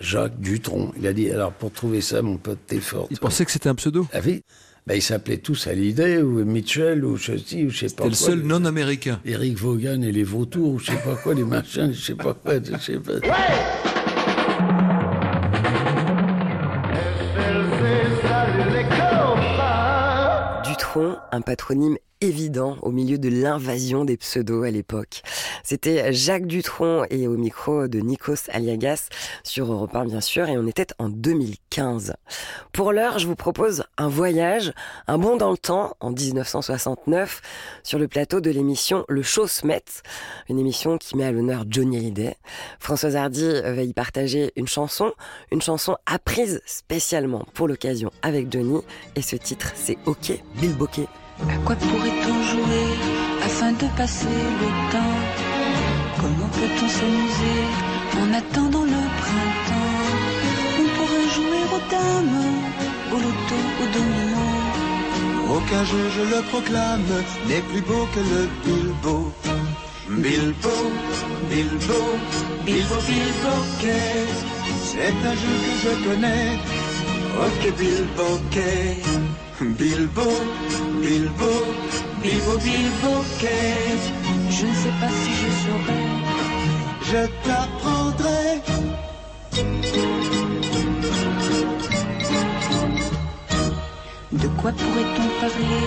Jacques 0.00 0.40
Dutronc. 0.40 0.92
Il 0.98 1.06
a 1.06 1.12
dit, 1.12 1.30
alors 1.30 1.52
pour 1.52 1.70
trouver 1.72 2.00
ça, 2.00 2.22
mon 2.22 2.36
pote, 2.36 2.58
t'es 2.66 2.80
fort. 2.80 3.06
Il 3.10 3.18
pensait 3.18 3.44
que 3.44 3.52
c'était 3.52 3.68
un 3.68 3.74
pseudo 3.76 4.06
Ah 4.12 4.18
oui 4.24 4.42
ben, 4.84 4.94
Ils 4.96 5.02
s'appelaient 5.02 5.38
tous 5.38 5.68
Hallyday 5.68 6.18
ou 6.22 6.44
Mitchell 6.44 7.04
ou 7.04 7.16
ceci 7.16 7.64
ou 7.64 7.70
je 7.70 7.86
sais 7.86 7.86
pas 7.86 7.90
C'était 7.90 8.02
le 8.04 8.16
quoi. 8.16 8.26
seul 8.26 8.40
non-américain. 8.42 9.20
Eric 9.24 9.58
Vaughan 9.58 10.02
et 10.02 10.10
les 10.10 10.24
vautours 10.24 10.70
ou 10.74 10.78
je 10.80 10.86
sais 10.86 10.96
pas 11.04 11.14
quoi, 11.14 11.34
les 11.34 11.44
machins, 11.44 11.92
je 11.92 12.00
sais 12.00 12.14
pas 12.16 12.34
quoi. 12.34 12.54
Je 12.60 12.76
sais 12.78 12.98
pas. 12.98 13.91
Un 20.94 21.40
patronyme 21.40 21.96
évident 22.22 22.76
au 22.82 22.90
milieu 22.90 23.18
de 23.18 23.28
l'invasion 23.28 24.04
des 24.04 24.16
pseudos 24.16 24.64
à 24.64 24.70
l'époque. 24.70 25.22
C'était 25.64 26.12
Jacques 26.12 26.46
Dutronc 26.46 27.04
et 27.10 27.26
au 27.26 27.36
micro 27.36 27.88
de 27.88 28.00
Nikos 28.00 28.48
Aliagas 28.50 29.08
sur 29.42 29.72
Europe 29.72 29.94
1 29.94 30.04
bien 30.06 30.20
sûr 30.20 30.48
et 30.48 30.56
on 30.56 30.66
était 30.66 30.86
en 30.98 31.08
2015. 31.08 32.14
Pour 32.72 32.92
l'heure, 32.92 33.18
je 33.18 33.26
vous 33.26 33.34
propose 33.34 33.84
un 33.98 34.08
voyage, 34.08 34.72
un 35.06 35.18
bond 35.18 35.36
dans 35.36 35.50
le 35.50 35.58
temps 35.58 35.96
en 36.00 36.10
1969 36.10 37.40
sur 37.82 37.98
le 37.98 38.08
plateau 38.08 38.40
de 38.40 38.50
l'émission 38.50 39.04
Le 39.08 39.22
Show 39.22 39.46
met, 39.64 39.84
une 40.48 40.58
émission 40.58 40.98
qui 40.98 41.16
met 41.16 41.24
à 41.24 41.32
l'honneur 41.32 41.64
Johnny 41.68 41.96
Hallyday. 41.96 42.36
Françoise 42.78 43.16
Hardy 43.16 43.60
va 43.62 43.82
y 43.82 43.92
partager 43.92 44.52
une 44.56 44.68
chanson, 44.68 45.12
une 45.50 45.62
chanson 45.62 45.96
apprise 46.06 46.60
spécialement 46.66 47.44
pour 47.54 47.68
l'occasion 47.68 48.10
avec 48.22 48.52
Johnny 48.52 48.80
et 49.16 49.22
ce 49.22 49.36
titre 49.36 49.72
c'est 49.74 49.98
OK 50.06 50.32
Bill 50.56 50.74
Bokeh. 50.74 51.08
À 51.50 51.56
quoi 51.64 51.76
pourrait-on 51.76 52.42
jouer 52.52 52.86
afin 53.44 53.72
de 53.72 53.86
passer 53.96 54.38
le 54.60 54.68
temps? 54.92 55.18
Comment 56.20 56.50
peut-on 56.58 56.88
s'amuser 56.88 57.60
en 58.20 58.32
attendant 58.34 58.84
le 58.84 59.02
printemps? 59.22 60.00
On 60.80 60.86
pourrait 60.96 61.30
jouer 61.36 61.62
aux 61.74 61.84
dames, 61.90 62.40
au 63.12 63.16
loto, 63.16 63.58
au 63.82 63.86
domino, 63.96 64.44
au 65.48 65.56
Aucun 65.56 65.84
jeu, 65.84 66.04
je 66.16 66.22
le 66.34 66.42
proclame, 66.50 67.02
n'est 67.48 67.60
plus 67.70 67.82
beau 67.82 68.06
que 68.14 68.20
le 68.20 68.48
Bilbo. 68.64 69.32
Bilbo, 70.08 70.76
Bilbo, 71.48 72.00
Bilbo, 72.66 72.96
Bilbo. 73.08 73.54
C'est 74.84 75.16
un 75.30 75.34
jeu 75.42 75.56
que 75.64 75.74
je 75.84 76.08
connais. 76.08 76.58
Ok, 77.44 77.62
Bilbo, 77.78 78.28
quai. 78.50 79.02
Bilbo, 79.62 80.26
Bilbo, 81.00 81.52
Bilbo, 82.20 82.58
Bilbo, 82.58 83.24
quai. 83.38 83.96
Je 84.50 84.66
ne 84.66 84.74
sais 84.74 84.94
pas 85.00 85.08
si 85.08 85.30
je 85.40 85.48
saurais. 85.62 86.08
Je 87.04 87.22
t'apprendrai. 87.44 88.60
De 94.32 94.48
quoi 94.60 94.72
pourrait-on 94.72 95.28
parler 95.40 95.86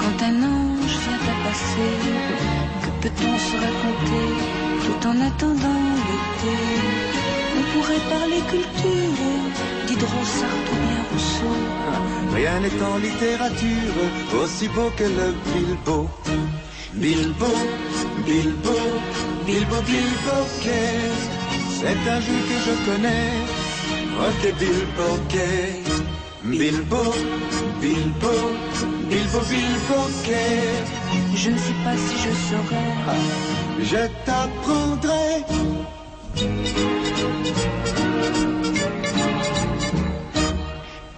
quand 0.00 0.24
un 0.24 0.36
ange 0.42 0.96
vient 1.04 1.24
à 1.30 1.48
passer? 1.48 1.94
Que 2.82 2.90
peut-on 3.02 3.38
se 3.38 3.56
raconter 3.64 4.26
tout 4.84 5.06
en 5.06 5.16
attendant 5.28 5.82
l'été? 6.06 7.21
On 7.58 7.62
pourrait 7.72 8.04
parler 8.10 8.40
culture, 8.50 9.18
Diderot, 9.86 10.26
Sartre 10.38 10.72
ou 10.72 10.78
bien 10.86 11.02
Rousseau. 11.10 11.56
Rien 12.34 12.60
n'est 12.60 12.82
en 12.82 12.96
littérature 12.98 13.96
aussi 14.42 14.68
beau 14.68 14.90
que 14.96 15.04
le 15.04 15.34
Bilbo. 15.52 16.08
Bilbo, 16.94 17.46
Bilbo, 18.26 18.76
Bilbo, 19.46 19.76
Bilbo, 19.88 20.36
quai. 20.62 20.98
C'est 21.78 22.10
un 22.10 22.20
jeu 22.20 22.38
que 22.48 22.58
je 22.66 22.74
connais? 22.86 23.32
Ok, 24.26 24.42
Bilbo, 24.58 25.08
quai. 25.28 25.82
Bilbo, 26.44 27.02
Bilbo, 27.80 28.34
Bilbo, 29.08 29.40
Bilbo, 29.50 29.98
quai. 30.24 30.60
Je 31.34 31.50
ne 31.50 31.58
sais 31.58 31.78
pas 31.84 31.96
si 31.96 32.14
je 32.24 32.32
saurais. 32.48 33.22
Je 33.82 34.02
t'apprendrai. 34.24 35.44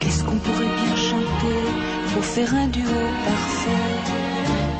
Qu'est-ce 0.00 0.24
qu'on 0.24 0.36
pourrait 0.36 0.74
bien 0.82 0.96
chanter 0.96 1.60
pour 2.12 2.24
faire 2.24 2.54
un 2.54 2.66
duo 2.68 2.82
parfait? 3.24 3.94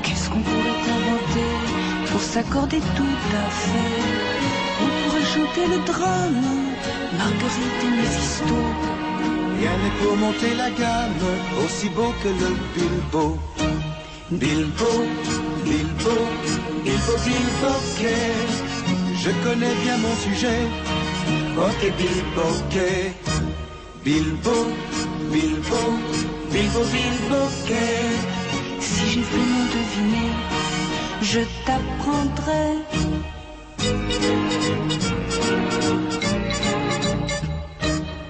Qu'est-ce 0.02 0.28
qu'on 0.28 0.40
pourrait 0.40 0.82
inventer 0.96 1.50
pour 2.10 2.20
s'accorder 2.20 2.80
tout 2.96 3.18
à 3.36 3.50
fait? 3.50 4.02
On 4.82 4.88
pourrait 5.08 5.28
chanter 5.34 5.66
le 5.68 5.78
drame, 5.86 6.42
Marguerite 7.16 7.82
et 7.84 7.90
Méphisto. 7.96 8.58
Rien 9.60 9.74
n'est 9.82 9.96
pour 10.02 10.16
monter 10.16 10.52
la 10.56 10.70
gamme 10.70 11.24
aussi 11.64 11.88
beau 11.90 12.12
que 12.22 12.28
le 12.28 12.50
Bilbo. 12.74 13.38
Bilbo, 14.30 14.92
Bilbo, 15.64 16.16
Bilbo, 16.84 17.14
Bilbo, 17.24 17.72
quai. 17.98 18.63
Je 19.24 19.30
connais 19.42 19.74
bien 19.82 19.96
mon 19.96 20.14
sujet. 20.16 20.60
Ok, 21.56 21.80
Bilbo. 21.96 22.46
Bilbo, 24.04 24.56
Bilbo, 25.32 25.82
Bilbo, 26.52 26.80
Bilbo. 26.92 27.40
Si 28.80 29.06
j'ai 29.10 29.22
vraiment 29.22 29.64
deviné, 29.76 30.26
je 31.22 31.40
t'apprendrai. 31.64 32.66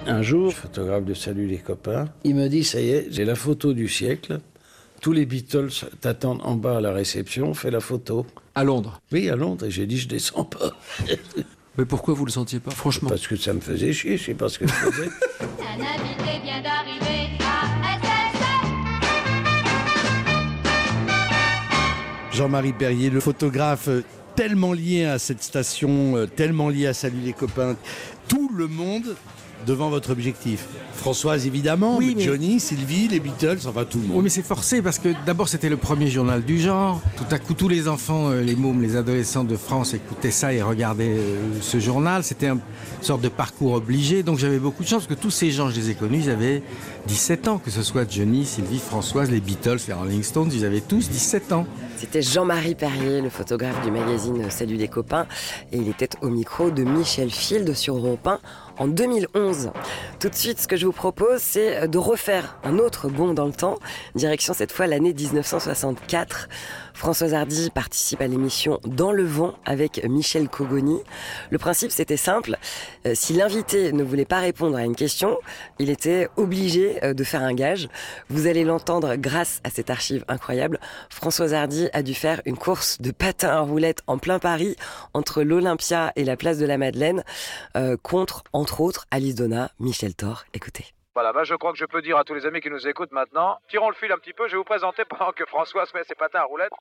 Un 0.06 0.22
jour, 0.22 0.52
photographe 0.52 1.04
de 1.04 1.14
Salut 1.14 1.48
les 1.48 1.58
copains, 1.58 2.04
il 2.22 2.36
me 2.36 2.46
dit 2.46 2.62
ça 2.62 2.80
y 2.80 2.90
est, 2.90 3.08
j'ai 3.10 3.24
la 3.24 3.34
photo 3.34 3.72
du 3.72 3.88
siècle. 3.88 4.38
Tous 5.04 5.12
les 5.12 5.26
Beatles 5.26 5.68
t'attendent 6.00 6.40
en 6.44 6.54
bas 6.54 6.78
à 6.78 6.80
la 6.80 6.90
réception, 6.90 7.52
fais 7.52 7.70
la 7.70 7.80
photo. 7.80 8.24
À 8.54 8.64
Londres 8.64 9.02
Oui, 9.12 9.28
à 9.28 9.36
Londres. 9.36 9.66
Et 9.66 9.70
j'ai 9.70 9.84
dit 9.84 9.98
je 9.98 10.08
descends 10.08 10.44
pas. 10.44 10.70
Mais 11.76 11.84
pourquoi 11.84 12.14
vous 12.14 12.24
le 12.24 12.30
sentiez 12.30 12.58
pas, 12.58 12.70
franchement? 12.70 13.10
Parce 13.10 13.26
que 13.26 13.36
ça 13.36 13.52
me 13.52 13.60
faisait 13.60 13.92
chier, 13.92 14.16
je 14.16 14.24
sais 14.24 14.32
pas 14.32 14.48
ce 14.48 14.60
que 14.60 14.66
je 14.66 14.72
faisais. 14.72 15.08
Un 15.60 15.78
invité 15.78 16.42
vient 16.42 16.62
d'arriver 16.62 17.36
à. 17.38 17.74
Jean-Marie 22.32 22.72
Perrier, 22.72 23.10
le 23.10 23.20
photographe 23.20 23.88
euh, 23.88 24.00
tellement 24.36 24.72
lié 24.72 25.04
à 25.04 25.18
cette 25.18 25.42
station, 25.42 26.16
euh, 26.16 26.26
tellement 26.26 26.70
lié 26.70 26.86
à 26.86 26.94
Salut 26.94 27.20
les 27.22 27.34
copains, 27.34 27.76
tout 28.26 28.50
le 28.56 28.68
monde 28.68 29.16
devant 29.66 29.90
votre 29.90 30.10
objectif. 30.10 30.66
Françoise 30.94 31.46
évidemment, 31.46 31.96
Oui, 31.98 32.08
mais 32.08 32.14
mais- 32.16 32.24
Johnny, 32.24 32.60
Sylvie, 32.60 33.08
les 33.08 33.20
Beatles, 33.20 33.58
enfin 33.66 33.84
tout 33.84 33.98
le 33.98 34.04
monde. 34.06 34.16
Oui, 34.18 34.22
mais 34.24 34.28
c'est 34.30 34.42
forcé 34.46 34.80
parce 34.80 34.98
que 34.98 35.08
d'abord 35.26 35.48
c'était 35.48 35.68
le 35.68 35.76
premier 35.76 36.08
journal 36.08 36.42
du 36.44 36.60
genre. 36.60 37.00
Tout 37.16 37.24
à 37.34 37.38
coup, 37.38 37.54
tous 37.54 37.68
les 37.68 37.88
enfants, 37.88 38.30
euh, 38.30 38.40
les 38.42 38.54
mômes, 38.56 38.80
les 38.80 38.96
adolescents 38.96 39.44
de 39.44 39.56
France 39.56 39.92
écoutaient 39.94 40.30
ça 40.30 40.52
et 40.52 40.62
regardaient 40.62 41.16
euh, 41.18 41.38
ce 41.60 41.78
journal. 41.80 42.22
C'était 42.24 42.46
un- 42.48 42.54
une 42.54 42.60
sorte 43.02 43.20
de 43.22 43.28
parcours 43.28 43.72
obligé. 43.72 44.22
Donc 44.22 44.38
j'avais 44.38 44.58
beaucoup 44.58 44.82
de 44.82 44.88
chance 44.88 45.04
parce 45.06 45.16
que 45.18 45.22
tous 45.22 45.30
ces 45.30 45.50
gens, 45.50 45.68
je 45.68 45.76
les 45.76 45.90
ai 45.90 45.94
connus, 45.94 46.20
ils 46.24 46.30
avaient 46.30 46.62
17 47.06 47.48
ans. 47.48 47.58
Que 47.58 47.70
ce 47.70 47.82
soit 47.82 48.10
Johnny, 48.10 48.44
Sylvie, 48.46 48.78
Françoise, 48.78 49.30
les 49.30 49.40
Beatles, 49.40 49.78
les 49.88 49.94
Rolling 49.94 50.22
Stones, 50.22 50.50
ils 50.54 50.64
avaient 50.64 50.80
tous 50.80 51.10
17 51.10 51.52
ans. 51.52 51.66
C'était 52.04 52.20
Jean-Marie 52.20 52.74
Perrier, 52.74 53.22
le 53.22 53.30
photographe 53.30 53.80
du 53.82 53.90
magazine 53.90 54.50
Salut 54.50 54.76
les 54.76 54.88
copains, 54.88 55.26
et 55.72 55.78
il 55.78 55.88
était 55.88 56.10
au 56.20 56.28
micro 56.28 56.70
de 56.70 56.82
Michel 56.82 57.30
Field 57.30 57.72
sur 57.72 57.96
Europe 57.96 58.26
1 58.26 58.40
en 58.76 58.88
2011. 58.88 59.70
Tout 60.20 60.28
de 60.28 60.34
suite, 60.34 60.60
ce 60.60 60.68
que 60.68 60.76
je 60.76 60.84
vous 60.84 60.92
propose, 60.92 61.40
c'est 61.40 61.88
de 61.88 61.96
refaire 61.96 62.58
un 62.62 62.78
autre 62.78 63.08
bond 63.08 63.32
dans 63.32 63.46
le 63.46 63.54
temps, 63.54 63.78
direction 64.14 64.52
cette 64.52 64.70
fois 64.70 64.86
l'année 64.86 65.14
1964. 65.14 66.48
Françoise 66.94 67.34
Hardy 67.34 67.70
participe 67.70 68.20
à 68.20 68.28
l'émission 68.28 68.78
Dans 68.84 69.10
le 69.10 69.24
vent 69.24 69.54
avec 69.66 70.02
Michel 70.08 70.48
Cogoni. 70.48 71.00
Le 71.50 71.58
principe, 71.58 71.90
c'était 71.90 72.16
simple. 72.16 72.56
Euh, 73.06 73.12
si 73.14 73.32
l'invité 73.32 73.92
ne 73.92 74.04
voulait 74.04 74.24
pas 74.24 74.38
répondre 74.38 74.76
à 74.76 74.84
une 74.84 74.94
question, 74.94 75.36
il 75.80 75.90
était 75.90 76.28
obligé 76.36 77.04
euh, 77.04 77.12
de 77.12 77.24
faire 77.24 77.42
un 77.42 77.52
gage. 77.52 77.88
Vous 78.28 78.46
allez 78.46 78.62
l'entendre 78.62 79.16
grâce 79.16 79.60
à 79.64 79.70
cette 79.70 79.90
archive 79.90 80.24
incroyable. 80.28 80.78
Françoise 81.10 81.52
Hardy 81.52 81.88
a 81.94 82.02
dû 82.02 82.14
faire 82.14 82.42
une 82.44 82.58
course 82.58 83.00
de 83.00 83.10
patins 83.12 83.56
à 83.56 83.60
roulettes 83.60 84.02
en 84.06 84.18
plein 84.18 84.38
Paris 84.38 84.76
entre 85.14 85.42
l'Olympia 85.42 86.12
et 86.16 86.24
la 86.24 86.36
place 86.36 86.58
de 86.58 86.66
la 86.66 86.76
Madeleine 86.76 87.24
euh, 87.76 87.96
contre, 87.96 88.42
entre 88.52 88.80
autres, 88.80 89.06
Alice 89.10 89.36
Donna, 89.36 89.70
Michel 89.78 90.14
Thor. 90.14 90.44
Écoutez. 90.52 90.84
Voilà, 91.14 91.32
bah 91.32 91.44
je 91.44 91.54
crois 91.54 91.72
que 91.72 91.78
je 91.78 91.84
peux 91.84 92.02
dire 92.02 92.18
à 92.18 92.24
tous 92.24 92.34
les 92.34 92.44
amis 92.44 92.60
qui 92.60 92.70
nous 92.70 92.88
écoutent 92.88 93.12
maintenant, 93.12 93.58
tirons 93.68 93.88
le 93.88 93.94
fil 93.94 94.10
un 94.10 94.18
petit 94.18 94.32
peu, 94.32 94.48
je 94.48 94.52
vais 94.52 94.58
vous 94.58 94.64
présenter 94.64 95.04
pendant 95.04 95.30
que 95.30 95.46
François 95.46 95.86
se 95.86 95.96
met 95.96 96.02
ses 96.02 96.16
patins 96.16 96.40
à 96.40 96.44
roulettes, 96.44 96.72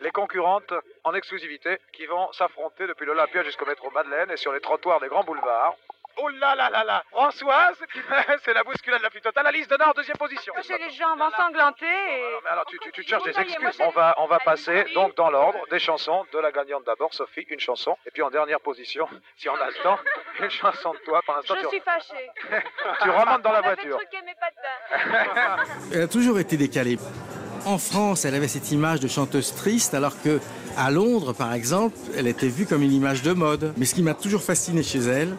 les 0.00 0.10
concurrentes 0.10 0.74
en 1.04 1.14
exclusivité 1.14 1.78
qui 1.92 2.06
vont 2.06 2.32
s'affronter 2.32 2.88
depuis 2.88 3.06
l'Olympia 3.06 3.44
jusqu'au 3.44 3.66
métro 3.66 3.90
Madeleine 3.92 4.30
et 4.32 4.36
sur 4.36 4.52
les 4.52 4.60
trottoirs 4.60 4.98
des 4.98 5.08
grands 5.08 5.24
boulevards. 5.24 5.76
Oh 6.22 6.28
là 6.28 6.54
là 6.54 6.68
là 6.70 6.84
là 6.84 7.02
Françoise, 7.10 7.76
qui 7.92 8.00
c'est 8.44 8.52
la 8.52 8.62
bousculade 8.62 9.02
la 9.02 9.10
plus 9.10 9.20
totale, 9.20 9.46
Alice 9.46 9.68
Donna 9.68 9.90
en 9.90 9.92
deuxième 9.92 10.16
position. 10.16 10.52
J'ai 10.66 10.76
les 10.78 10.90
jambes 10.90 11.20
ensanglantées 11.20 11.86
et... 11.86 12.22
Mais 12.44 12.50
alors 12.50 12.64
tu, 12.66 12.78
tu, 12.78 12.92
tu 12.92 13.04
te 13.04 13.08
cherches 13.10 13.24
des 13.24 13.38
excuses. 13.38 13.78
On 13.80 13.90
va, 13.90 14.14
on 14.18 14.26
va 14.26 14.38
passer 14.40 14.84
donc 14.94 15.16
dans 15.16 15.30
l'ordre 15.30 15.58
des 15.70 15.78
chansons 15.78 16.24
de 16.32 16.38
la 16.38 16.52
gagnante 16.52 16.84
d'abord, 16.84 17.14
Sophie, 17.14 17.46
une 17.48 17.60
chanson. 17.60 17.96
Et 18.06 18.10
puis 18.10 18.22
en 18.22 18.30
dernière 18.30 18.60
position, 18.60 19.08
si 19.36 19.48
on 19.48 19.54
a 19.54 19.66
le 19.66 19.82
temps, 19.82 19.98
une 20.40 20.50
chanson 20.50 20.92
de 20.92 20.98
toi. 21.04 21.20
Pour 21.24 21.34
l'instant, 21.34 21.54
Je 21.56 21.62
tu, 21.62 21.68
suis 21.68 21.80
fâchée. 21.80 22.30
tu 23.02 23.10
remontes 23.10 23.42
dans 23.42 23.52
la 23.52 23.62
voiture. 23.62 23.98
patins. 24.40 25.64
Elle 25.92 26.02
a 26.02 26.08
toujours 26.08 26.38
été 26.38 26.56
décalée. 26.56 26.98
En 27.66 27.78
France, 27.78 28.24
elle 28.24 28.34
avait 28.34 28.48
cette 28.48 28.70
image 28.72 29.00
de 29.00 29.08
chanteuse 29.08 29.54
triste, 29.54 29.92
alors 29.94 30.20
que 30.22 30.40
à 30.78 30.90
Londres, 30.90 31.34
par 31.34 31.52
exemple, 31.52 31.96
elle 32.16 32.26
était 32.26 32.48
vue 32.48 32.66
comme 32.66 32.82
une 32.82 32.92
image 32.92 33.22
de 33.22 33.32
mode. 33.32 33.74
Mais 33.76 33.84
ce 33.84 33.94
qui 33.94 34.02
m'a 34.02 34.14
toujours 34.14 34.42
fasciné 34.42 34.82
chez 34.82 35.00
elle, 35.00 35.36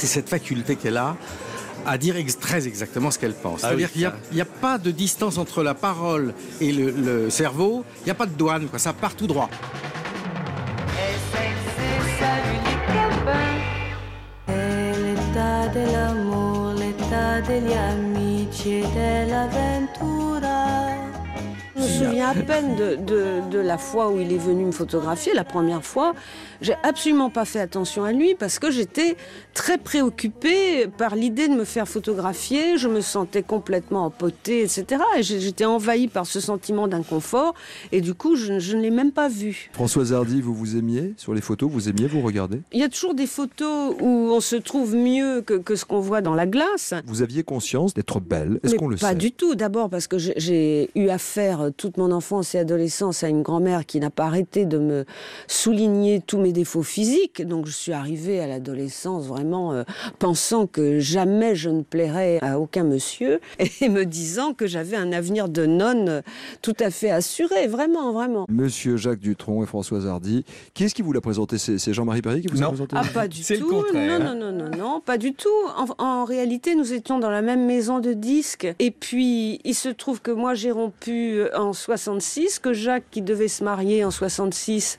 c'est 0.00 0.06
cette 0.06 0.28
faculté 0.28 0.76
qu'elle 0.76 0.96
a 0.96 1.16
à 1.86 1.96
dire 1.96 2.16
ex- 2.16 2.38
très 2.38 2.66
exactement 2.66 3.10
ce 3.10 3.18
qu'elle 3.18 3.34
pense. 3.34 3.60
Ah 3.64 3.68
C'est-à-dire 3.68 3.88
oui, 3.94 4.02
qu'il 4.28 4.34
n'y 4.36 4.40
a, 4.40 4.44
pas 4.44 4.78
de 4.78 4.90
distance 4.90 5.38
entre 5.38 5.62
la 5.62 5.74
parole 5.74 6.34
et 6.60 6.72
le, 6.72 6.90
le 6.90 7.30
cerveau, 7.30 7.84
il 8.02 8.04
n'y 8.06 8.10
a 8.10 8.14
pas 8.14 8.26
de 8.26 8.32
douane, 8.32 8.66
quoi. 8.68 8.78
ça 8.78 8.92
part 8.92 9.14
tout 9.14 9.26
droit. 9.26 9.48
Degli 17.46 17.72
amici 17.72 18.82
dell'avventura. 18.94 20.17
Souviens 22.04 22.28
à 22.30 22.34
peine 22.34 22.76
de, 22.76 22.96
de- 22.96 23.50
de 23.50 23.58
la 23.58 23.78
fois 23.78 24.10
où 24.10 24.18
il 24.20 24.32
est 24.32 24.38
venu 24.38 24.64
me 24.64 24.72
photographier, 24.72 25.32
la 25.34 25.44
première 25.44 25.84
fois. 25.84 26.14
J'ai 26.60 26.74
absolument 26.82 27.30
pas 27.30 27.44
fait 27.44 27.60
attention 27.60 28.02
à 28.04 28.12
lui 28.12 28.34
parce 28.34 28.58
que 28.58 28.70
j'étais 28.70 29.16
très 29.54 29.78
préoccupée 29.78 30.86
par 30.96 31.14
l'idée 31.14 31.46
de 31.48 31.54
me 31.54 31.64
faire 31.64 31.86
photographier. 31.86 32.78
Je 32.78 32.88
me 32.88 33.00
sentais 33.00 33.42
complètement 33.42 34.06
empotée, 34.06 34.62
etc. 34.62 35.02
Et 35.18 35.22
j'étais 35.22 35.64
envahie 35.64 36.08
par 36.08 36.26
ce 36.26 36.40
sentiment 36.40 36.88
d'inconfort. 36.88 37.54
Et 37.92 38.00
du 38.00 38.14
coup, 38.14 38.34
je, 38.36 38.58
je 38.58 38.76
ne 38.76 38.82
l'ai 38.82 38.90
même 38.90 39.12
pas 39.12 39.28
vu. 39.28 39.70
Françoise 39.72 40.12
Hardy, 40.12 40.40
vous 40.40 40.54
vous 40.54 40.76
aimiez 40.76 41.14
sur 41.16 41.34
les 41.34 41.40
photos 41.40 41.70
Vous 41.70 41.88
aimiez 41.88 42.06
vous 42.08 42.22
regarder 42.22 42.60
Il 42.72 42.80
y 42.80 42.84
a 42.84 42.88
toujours 42.88 43.14
des 43.14 43.26
photos 43.26 43.94
où 44.00 44.06
on 44.32 44.40
se 44.40 44.56
trouve 44.56 44.94
mieux 44.96 45.42
que, 45.42 45.54
que 45.54 45.76
ce 45.76 45.84
qu'on 45.84 46.00
voit 46.00 46.20
dans 46.22 46.34
la 46.34 46.46
glace. 46.46 46.94
Vous 47.06 47.22
aviez 47.22 47.42
conscience 47.44 47.94
d'être 47.94 48.20
belle 48.20 48.58
Est-ce 48.64 48.74
qu'on 48.74 48.88
le 48.88 48.96
pas 48.96 49.10
sait? 49.10 49.14
du 49.14 49.32
tout. 49.32 49.54
D'abord 49.54 49.88
parce 49.90 50.06
que 50.06 50.18
j'ai- 50.18 50.90
eu 50.94 51.08
affaire 51.08 51.60
euh, 51.60 51.70
toute 51.88 51.96
mon 51.96 52.12
enfance 52.12 52.54
et 52.54 52.58
adolescence 52.58 53.24
à 53.24 53.30
une 53.30 53.40
grand-mère 53.40 53.86
qui 53.86 53.98
n'a 53.98 54.10
pas 54.10 54.26
arrêté 54.26 54.66
de 54.66 54.76
me 54.76 55.06
souligner 55.46 56.20
tous 56.20 56.36
mes 56.36 56.52
défauts 56.52 56.82
physiques. 56.82 57.40
Donc 57.40 57.64
je 57.64 57.72
suis 57.72 57.94
arrivée 57.94 58.40
à 58.40 58.46
l'adolescence 58.46 59.24
vraiment 59.24 59.72
euh, 59.72 59.84
pensant 60.18 60.66
que 60.66 60.98
jamais 60.98 61.56
je 61.56 61.70
ne 61.70 61.80
plairais 61.80 62.40
à 62.42 62.60
aucun 62.60 62.84
monsieur 62.84 63.40
et 63.80 63.88
me 63.88 64.04
disant 64.04 64.52
que 64.52 64.66
j'avais 64.66 64.96
un 64.96 65.12
avenir 65.12 65.48
de 65.48 65.64
nonne 65.64 66.22
tout 66.60 66.76
à 66.78 66.90
fait 66.90 67.08
assuré. 67.08 67.68
Vraiment, 67.68 68.12
vraiment. 68.12 68.44
Monsieur 68.50 68.98
Jacques 68.98 69.20
Dutronc 69.20 69.62
et 69.62 69.66
Françoise 69.66 70.06
Hardy. 70.06 70.44
Qui 70.74 70.84
est-ce 70.84 70.94
qui 70.94 71.00
vous 71.00 71.14
l'a 71.14 71.22
présenté? 71.22 71.56
C'est 71.56 71.94
Jean-Marie 71.94 72.20
Perrier 72.20 72.42
qui 72.42 72.48
vous 72.48 72.62
a 72.62 72.68
présenté? 72.68 72.96
Ah, 72.98 73.04
pas 73.14 73.28
du 73.28 73.42
tout. 73.42 73.82
Non, 73.94 74.18
non, 74.18 74.34
non, 74.34 74.52
non, 74.52 74.70
non, 74.76 75.00
pas 75.00 75.16
du 75.16 75.32
tout. 75.32 75.48
En, 75.74 76.04
en 76.04 76.24
réalité, 76.26 76.74
nous 76.74 76.92
étions 76.92 77.18
dans 77.18 77.30
la 77.30 77.40
même 77.40 77.64
maison 77.64 77.98
de 77.98 78.12
disques. 78.12 78.68
Et 78.78 78.90
puis, 78.90 79.62
il 79.64 79.74
se 79.74 79.88
trouve 79.88 80.20
que 80.20 80.30
moi, 80.30 80.52
j'ai 80.52 80.70
rompu 80.70 81.38
euh, 81.38 81.48
en 81.56 81.72
66, 81.78 82.58
que 82.58 82.72
Jacques, 82.72 83.04
qui 83.10 83.22
devait 83.22 83.48
se 83.48 83.64
marier 83.64 84.04
en 84.04 84.10
66, 84.10 84.98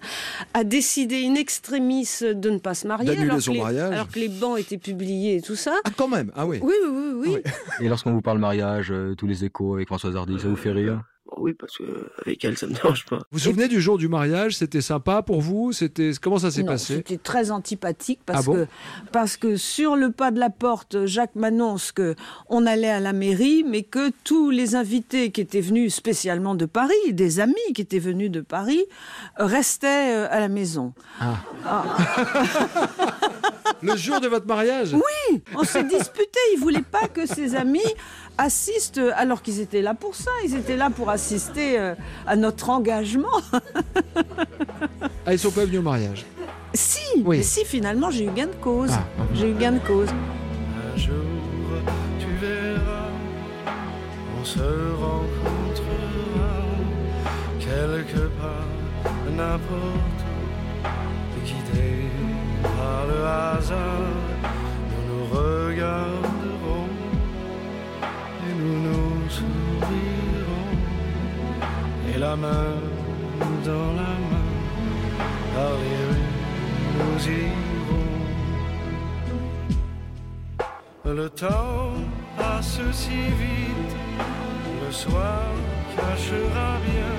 a 0.53 0.63
décidé 0.63 1.25
in 1.27 1.35
extremis 1.35 2.07
de 2.21 2.49
ne 2.49 2.57
pas 2.57 2.73
se 2.73 2.87
marier. 2.87 3.11
Alors 3.17 3.37
que 3.39 3.51
les- 3.51 3.59
mariage. 3.59 3.91
Alors 3.93 4.09
que 4.09 4.19
les 4.19 4.29
bancs 4.29 4.59
étaient 4.59 4.77
publiés 4.77 5.35
et 5.37 5.41
tout 5.41 5.55
ça. 5.55 5.75
Ah, 5.83 5.89
quand 5.95 6.07
même 6.07 6.31
Ah 6.35 6.45
oui 6.47 6.59
Oui, 6.61 6.73
oui, 6.89 6.97
oui, 7.15 7.29
oui. 7.45 7.51
Et 7.85 7.89
lorsqu'on 7.89 8.13
vous 8.13 8.21
parle 8.21 8.39
mariage, 8.39 8.91
euh, 8.91 9.15
tous 9.15 9.27
les 9.27 9.45
échos 9.45 9.75
avec 9.75 9.87
Françoise 9.87 10.15
Hardy, 10.15 10.39
ça 10.39 10.47
vous 10.47 10.55
fait 10.55 10.71
rire? 10.71 11.01
Oui, 11.37 11.53
parce 11.53 11.77
que 11.77 11.83
avec 12.25 12.43
elle, 12.43 12.57
ça 12.57 12.67
me 12.67 12.73
dérange 12.73 13.05
pas. 13.05 13.17
Vous 13.17 13.23
vous 13.33 13.39
souvenez 13.39 13.67
du 13.67 13.81
jour 13.81 13.97
du 13.97 14.07
mariage? 14.07 14.57
C'était 14.57 14.81
sympa 14.81 15.21
pour 15.21 15.41
vous? 15.41 15.71
C'était 15.71 16.11
Comment 16.21 16.39
ça 16.39 16.51
s'est 16.51 16.63
passé? 16.63 16.95
C'était 16.95 17.17
très 17.17 17.51
antipathique 17.51 18.19
parce 18.25 18.39
Ah 18.39 18.43
bon? 18.43 18.53
que 18.53 18.67
parce 19.11 19.37
que 19.37 19.55
sur 19.55 19.95
le 19.95 20.11
pas 20.11 20.31
de 20.31 20.39
la 20.39 20.49
porte, 20.49 21.05
Jacques 21.05 21.35
m'annonce 21.35 21.91
que 21.91 22.15
on 22.49 22.65
allait 22.65 22.89
à 22.89 22.99
la 22.99 23.13
mairie, 23.13 23.63
mais 23.65 23.83
que 23.83 24.11
tous 24.23 24.49
les 24.49 24.75
invités 24.75 25.31
qui 25.31 25.41
étaient 25.41 25.61
venus 25.61 25.93
spécialement 25.93 26.55
de 26.55 26.65
Paris, 26.65 27.13
des 27.13 27.39
amis 27.39 27.53
qui 27.75 27.81
étaient 27.81 27.99
venus 27.99 28.31
de 28.31 28.41
Paris, 28.41 28.83
restaient 29.37 30.15
euh, 30.15 30.27
à 30.31 30.39
la 30.39 30.49
maison. 30.49 30.93
Ah. 31.19 31.37
Le 33.81 33.95
jour 33.95 34.19
de 34.19 34.27
votre 34.27 34.47
mariage? 34.47 34.93
Oui, 34.93 35.41
on 35.55 35.63
s'est 35.63 35.83
disputé. 35.83 36.39
Il 36.53 36.59
voulait 36.59 36.81
pas 36.81 37.07
que 37.07 37.25
ses 37.25 37.55
amis 37.55 37.79
assistent, 38.39 39.01
alors 39.15 39.41
qu'ils 39.41 39.59
étaient 39.59 39.81
là 39.81 39.93
pour 39.93 40.15
ça. 40.15 40.31
Ils 40.45 40.55
étaient 40.55 40.77
là 40.77 40.89
pour 40.89 41.09
assister 41.09 41.77
euh, 41.77 41.93
à 42.25 42.35
notre 42.35 42.69
engagement. 42.69 43.27
Ah, 45.25 45.33
ils 45.33 45.39
sont 45.39 45.51
pas 45.51 45.65
venus 45.65 45.79
au 45.79 45.83
mariage 45.83 46.25
Si, 46.73 46.99
Oui. 47.23 47.37
mais 47.37 47.43
si 47.43 47.63
finalement 47.65 48.09
j'ai 48.09 48.25
eu 48.25 48.31
gain 48.31 48.47
de 48.47 48.55
cause. 48.61 48.89
Ah, 48.93 49.03
J'ai 49.35 49.51
eu 49.51 49.53
gain 49.53 49.73
de 49.73 49.79
cause. 49.79 50.07
Un 50.09 50.97
jour, 50.97 51.13
tu 52.19 52.25
verras, 52.41 53.09
on 54.41 54.45
se 54.45 54.59
rencontrera 54.59 56.55
quelque 57.59 58.27
part, 58.39 58.65
n'importe 59.35 60.19
où, 60.25 61.45
guidés 61.45 62.09
par 62.63 63.05
le 63.07 63.23
hasard. 63.25 64.13
Nous 64.89 65.03
nous 65.13 65.25
regarderons 65.35 66.18
la 72.19 72.35
main 72.35 72.75
dans 73.65 73.91
la 74.01 74.13
main, 74.29 74.51
par 75.55 75.73
les 75.83 76.01
rues, 76.09 76.35
nous 76.97 77.19
irons. 77.45 78.19
Le 81.05 81.29
temps 81.29 81.93
passe 82.37 82.79
si 82.91 83.21
vite, 83.41 83.95
le 84.85 84.91
soir 84.91 85.43
cachera 85.95 86.69
bien 86.89 87.15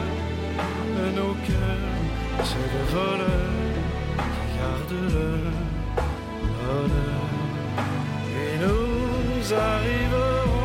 nos 1.16 1.34
cœurs, 1.48 1.96
c'est 2.48 2.68
des 2.74 2.86
voleurs 2.94 3.74
qui 4.32 4.44
gardent 4.56 5.06
leur 5.16 5.54
honneur. 6.70 7.24
Et 8.42 8.52
nous 8.64 9.54
arriverons 9.54 10.60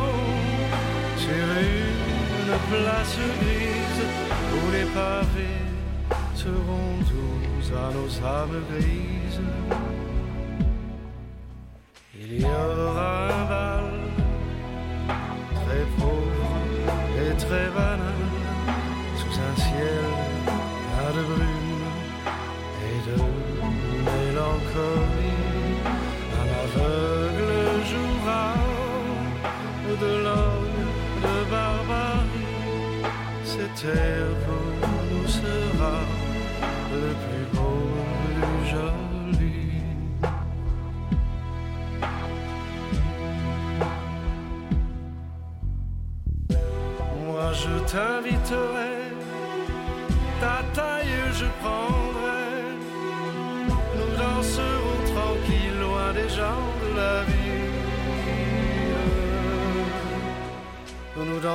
sur 1.24 1.46
une 1.72 2.54
place 2.70 3.18
grise 3.40 3.85
où 4.56 4.70
les 4.72 4.86
pavés 4.96 5.66
seront 6.34 6.96
doux 7.08 7.36
à 7.74 7.90
nos 7.96 8.10
âmes 8.24 8.62
grises. 8.70 9.40
Il 12.18 12.40
y 12.40 12.44
aura 12.44 13.28
un 13.28 13.44
bal 13.50 13.90
très 15.54 15.84
pauvre 15.98 16.52
et 17.22 17.36
très 17.36 17.68
banal 17.76 18.15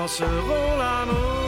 danserons 0.01 0.77
l'amour, 0.79 1.40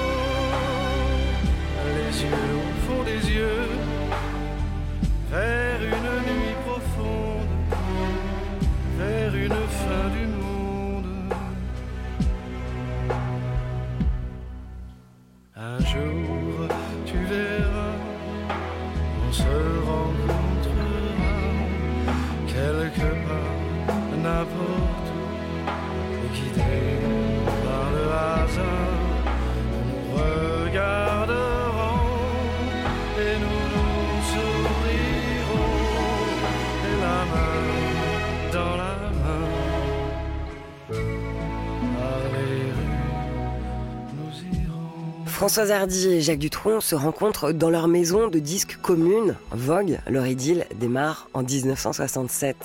Françoise 45.44 45.72
Hardy 45.72 46.08
et 46.08 46.22
Jacques 46.22 46.40
Dutronc 46.40 46.80
se 46.80 46.96
rencontrent 46.96 47.52
dans 47.52 47.70
leur 47.70 47.90
maison 47.90 48.30
de 48.30 48.40
disques 48.40 48.78
commune. 48.82 49.36
Vogue, 49.52 50.00
leur 50.08 50.26
idylle 50.26 50.66
démarre 50.80 51.28
en 51.34 51.44
1967. 51.44 52.56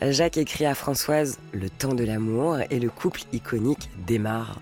Jacques 0.00 0.36
écrit 0.36 0.66
à 0.66 0.74
Françoise 0.74 1.38
Le 1.52 1.70
temps 1.70 1.94
de 1.94 2.04
l'amour 2.04 2.58
et 2.70 2.80
le 2.80 2.88
couple 2.90 3.22
iconique 3.32 3.90
démarre. 4.06 4.58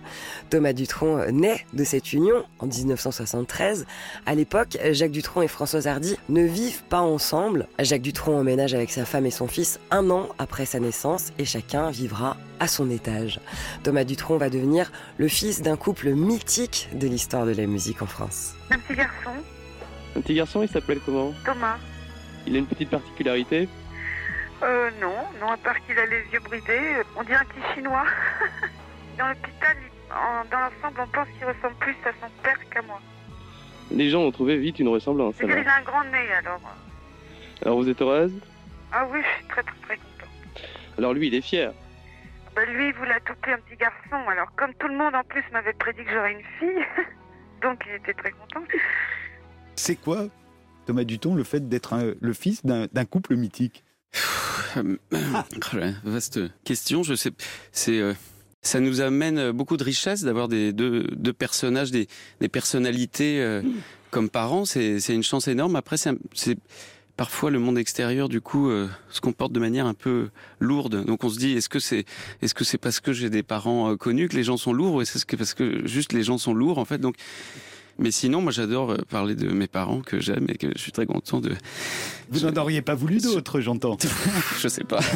Thomas 0.51 0.73
Dutronc 0.73 1.31
naît 1.31 1.65
de 1.73 1.85
cette 1.85 2.13
union 2.13 2.45
en 2.59 2.67
1973. 2.67 3.87
À 4.27 4.35
l'époque, 4.35 4.79
Jacques 4.93 5.11
Dutronc 5.13 5.43
et 5.43 5.49
Françoise 5.49 5.87
Hardy 5.87 6.17
ne 6.29 6.43
vivent 6.43 6.83
pas 6.85 7.01
ensemble. 7.01 7.69
Jacques 7.79 8.03
Dutronc 8.03 8.37
emménage 8.39 8.75
avec 8.75 8.91
sa 8.91 9.05
femme 9.05 9.27
et 9.27 9.31
son 9.31 9.47
fils 9.49 9.81
un 9.91 10.11
an 10.11 10.29
après 10.39 10.67
sa 10.67 10.81
naissance 10.81 11.33
et 11.39 11.45
chacun 11.45 11.91
vivra 11.91 12.37
à 12.59 12.69
son 12.69 12.91
étage. 12.91 13.41
Thomas 13.83 14.05
Dutronc 14.05 14.37
va 14.37 14.51
devenir 14.51 14.93
le 15.17 15.29
fils 15.29 15.63
d'un 15.63 15.77
couple 15.77 16.11
mythique 16.11 16.89
de 16.95 17.07
l'histoire 17.07 17.47
de 17.47 17.53
la 17.53 17.67
musique 17.67 18.03
en 18.03 18.07
France. 18.07 18.55
Un 18.71 18.79
petit 18.79 18.97
garçon, 18.97 19.31
Un 20.17 20.21
petit 20.21 20.35
garçon, 20.35 20.63
il 20.63 20.69
s'appelle 20.69 21.01
comment? 21.05 21.33
Thomas. 21.47 21.77
Il 22.47 22.57
a 22.57 22.59
une 22.59 22.67
petite 22.67 22.91
particularité. 22.91 23.69
Euh, 24.63 24.91
non, 25.01 25.15
non, 25.41 25.51
à 25.53 25.57
part 25.57 25.79
qu'il 25.87 25.99
a 25.99 26.07
les 26.07 26.23
yeux 26.33 26.41
bridés, 26.41 26.97
on 27.17 27.23
dirait 27.23 27.37
un 27.41 27.45
petit 27.45 27.75
chinois. 27.75 28.05
Dans 29.19 29.29
l'hôpital, 29.29 29.77
il- 29.81 30.13
en- 30.13 30.45
dans 30.51 30.59
l'ensemble, 30.61 31.01
on 31.03 31.07
pense 31.09 31.29
qu'il 31.37 31.45
ressemble 31.47 31.75
plus 31.79 31.95
à 32.05 32.11
son 32.21 32.31
père 32.43 32.59
qu'à 32.71 32.83
moi. 32.83 33.01
Les 33.91 34.09
gens 34.11 34.21
ont 34.21 34.31
trouvé 34.33 34.57
vite 34.57 34.79
une 34.79 34.89
ressemblance. 34.89 35.35
C'est 35.39 35.45
qu'il 35.45 35.53
Alors, 35.53 35.69
a 35.69 35.77
un 35.79 35.83
grand 35.83 36.05
nez, 36.05 36.33
alors. 36.39 36.61
alors 37.63 37.77
vous 37.79 37.89
êtes 37.89 38.01
heureuse? 38.01 38.33
Ah 38.93 39.07
oui, 39.11 39.21
je 39.23 39.37
suis 39.39 39.47
très 39.49 39.63
très 39.63 39.77
très 39.83 39.97
contente. 39.97 40.65
Alors 40.99 41.13
lui, 41.15 41.27
il 41.29 41.35
est 41.35 41.41
fier. 41.43 41.73
Bah, 42.57 42.65
lui, 42.67 42.89
il 42.89 42.95
voulait 42.95 43.13
adopter 43.15 43.53
un 43.53 43.59
petit 43.59 43.77
garçon. 43.77 44.29
Alors, 44.29 44.53
comme 44.57 44.75
tout 44.75 44.89
le 44.89 44.97
monde 44.97 45.15
en 45.15 45.23
plus 45.25 45.43
m'avait 45.53 45.73
prédit 45.75 46.03
que 46.05 46.11
j'aurais 46.11 46.33
une 46.33 46.45
fille, 46.59 46.85
donc 47.63 47.83
il 47.89 47.95
était 47.97 48.15
très 48.15 48.31
content. 48.33 48.63
C'est 49.77 49.97
quoi, 49.97 50.25
Thomas 50.87 51.05
Duton, 51.05 51.35
le 51.35 51.45
fait 51.45 51.69
d'être 51.69 51.93
un- 51.93 52.15
le 52.21 52.33
fils 52.33 52.65
d'un 52.65 53.05
couple 53.05 53.37
mythique? 53.37 53.85
Voilà, 54.75 55.93
vaste 56.05 56.41
question. 56.65 57.03
Je 57.03 57.15
sais, 57.15 57.31
c'est, 57.73 57.99
euh, 57.99 58.15
ça 58.63 58.81
nous 58.81 59.01
amène 59.01 59.53
beaucoup 59.53 59.77
de 59.77 59.85
richesse 59.85 60.23
d'avoir 60.23 60.49
des 60.49 60.73
deux, 60.73 61.33
personnages, 61.33 61.91
des, 61.91 62.09
personnalités 62.49 63.41
euh, 63.41 63.63
comme 64.11 64.29
parents. 64.29 64.65
C'est, 64.65 64.99
une 65.09 65.23
chance 65.23 65.49
énorme. 65.49 65.77
Après, 65.77 65.97
c'est, 65.97 66.59
parfois 67.17 67.51
le 67.51 67.59
monde 67.59 67.77
extérieur 67.77 68.31
du 68.31 68.41
coup 68.41 68.71
euh, 68.71 68.89
se 69.11 69.21
comporte 69.21 69.53
de 69.53 69.61
manière 69.61 69.87
un 69.87 69.95
peu 69.95 70.31
lourde. 70.59 71.05
Donc 71.05 71.23
on 71.25 71.29
se 71.29 71.39
dit, 71.39 71.53
est-ce 71.53 71.69
que 71.69 71.79
c'est, 71.79 72.05
est-ce 72.41 72.55
que 72.55 72.65
c'est 72.65 72.79
parce 72.79 73.01
que 73.01 73.13
j'ai 73.13 73.29
des 73.29 73.43
parents 73.43 73.91
euh, 73.93 73.97
connus 73.97 74.29
que 74.29 74.37
les 74.37 74.45
gens 74.45 74.57
sont 74.57 74.73
lourds, 74.73 74.95
ou 74.95 75.01
est-ce 75.03 75.27
que 75.27 75.37
parce 75.37 75.53
que 75.53 75.87
juste 75.87 76.15
les 76.15 76.23
gens 76.23 76.39
sont 76.39 76.55
lourds 76.55 76.79
en 76.79 76.87
fait? 76.87 76.99
Donc 76.99 77.17
mais 78.01 78.11
sinon, 78.11 78.41
moi, 78.41 78.51
j'adore 78.51 78.93
euh, 78.93 78.99
parler 79.09 79.35
de 79.35 79.49
mes 79.49 79.67
parents 79.67 80.01
que 80.01 80.21
j'aime 80.21 80.47
et 80.49 80.57
que 80.57 80.69
je 80.75 80.81
suis 80.81 80.93
très 80.93 81.07
content 81.07 81.41
de. 81.41 81.53
Vous 82.31 82.41
n'en 82.41 82.61
auriez 82.61 82.83
pas 82.83 82.95
voulu 82.95 83.19
d'autres, 83.19 83.61
j'entends. 83.61 83.99
je 84.59 84.69
sais 84.69 84.85
pas. 84.85 85.01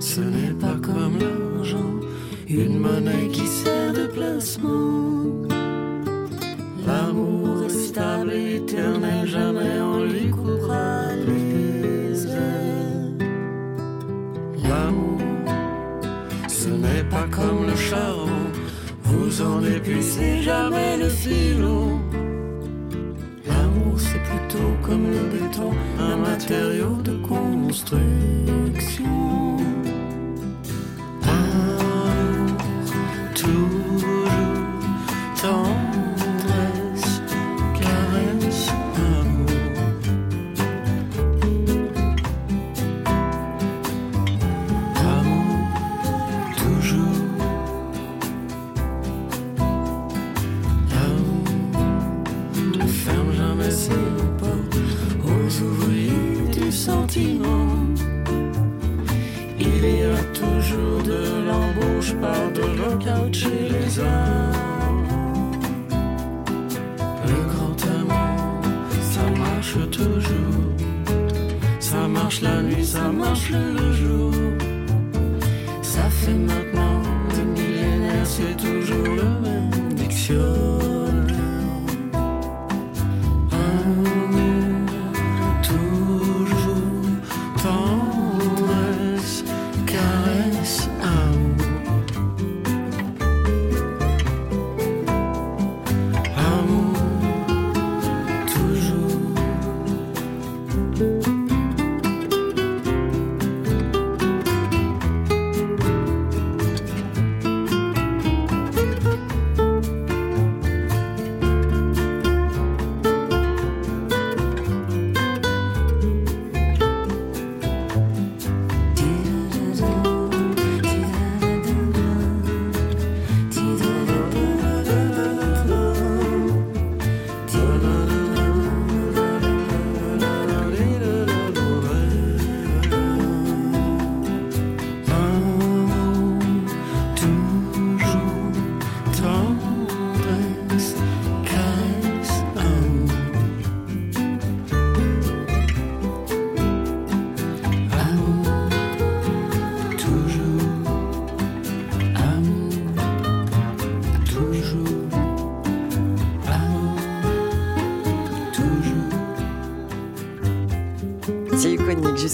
Ce 0.00 0.20
n'est 0.20 0.54
pas 0.54 0.76
comme 0.76 1.18
l'argent, 1.18 1.94
une 2.48 2.78
monnaie 2.78 3.28
qui 3.32 3.46
sert 3.46 3.92
de 3.92 4.06
placement. 4.06 5.48
L'amour 6.86 7.64
est 7.64 7.68
stable 7.68 8.32
et 8.32 8.56
éternel, 8.56 9.26
jamais 9.26 9.80
on 9.80 10.04
lui 10.04 10.30
coupera 10.30 11.14
les 11.26 12.26
ailes. 12.26 13.18
L'amour, 14.62 15.20
ce 16.48 16.68
n'est 16.68 17.04
pas 17.10 17.26
comme 17.30 17.66
le 17.66 17.76
charbon, 17.76 18.37
vous 19.38 19.44
en 19.44 19.64
épuisez 19.64 20.42
jamais 20.42 20.96
le 20.96 21.08
filon. 21.08 22.00
L'amour, 23.46 23.94
c'est 23.96 24.22
plutôt 24.22 24.74
comme 24.82 25.10
le 25.10 25.20
béton, 25.30 25.70
un 25.98 26.16
matériau 26.16 26.96
de 27.04 27.12
construction. 27.26 29.27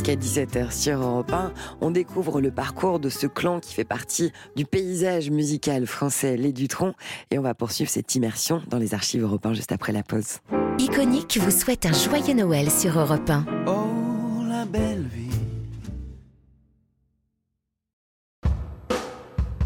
Jusqu'à 0.04 0.16
17h 0.16 0.70
sur 0.70 1.00
Europe 1.00 1.32
1. 1.32 1.52
On 1.80 1.90
découvre 1.90 2.40
le 2.40 2.50
parcours 2.50 3.00
de 3.00 3.08
ce 3.08 3.26
clan 3.26 3.60
qui 3.60 3.74
fait 3.74 3.84
partie 3.84 4.32
du 4.56 4.64
paysage 4.66 5.30
musical 5.30 5.86
français, 5.86 6.36
les 6.36 6.52
Dutronc. 6.52 6.94
Et 7.30 7.38
on 7.38 7.42
va 7.42 7.54
poursuivre 7.54 7.90
cette 7.90 8.14
immersion 8.14 8.62
dans 8.68 8.78
les 8.78 8.94
archives 8.94 9.22
Europe 9.22 9.46
1 9.46 9.54
juste 9.54 9.72
après 9.72 9.92
la 9.92 10.02
pause. 10.02 10.38
Iconique 10.78 11.38
vous 11.40 11.50
souhaite 11.50 11.86
un 11.86 11.92
joyeux 11.92 12.34
Noël 12.34 12.70
sur 12.70 12.98
Europe 12.98 13.28
1. 13.28 13.46
Oh, 13.66 14.44
la 14.48 14.64
belle 14.64 15.06
vie. 15.06 15.30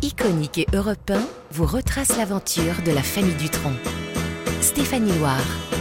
Iconique 0.02 0.58
et 0.58 0.66
Europe 0.72 1.10
1 1.10 1.20
vous 1.52 1.66
retrace 1.66 2.16
l'aventure 2.16 2.74
de 2.84 2.92
la 2.92 3.02
famille 3.02 3.34
Dutronc. 3.34 3.72
Stéphanie 4.60 5.16
Loire. 5.18 5.77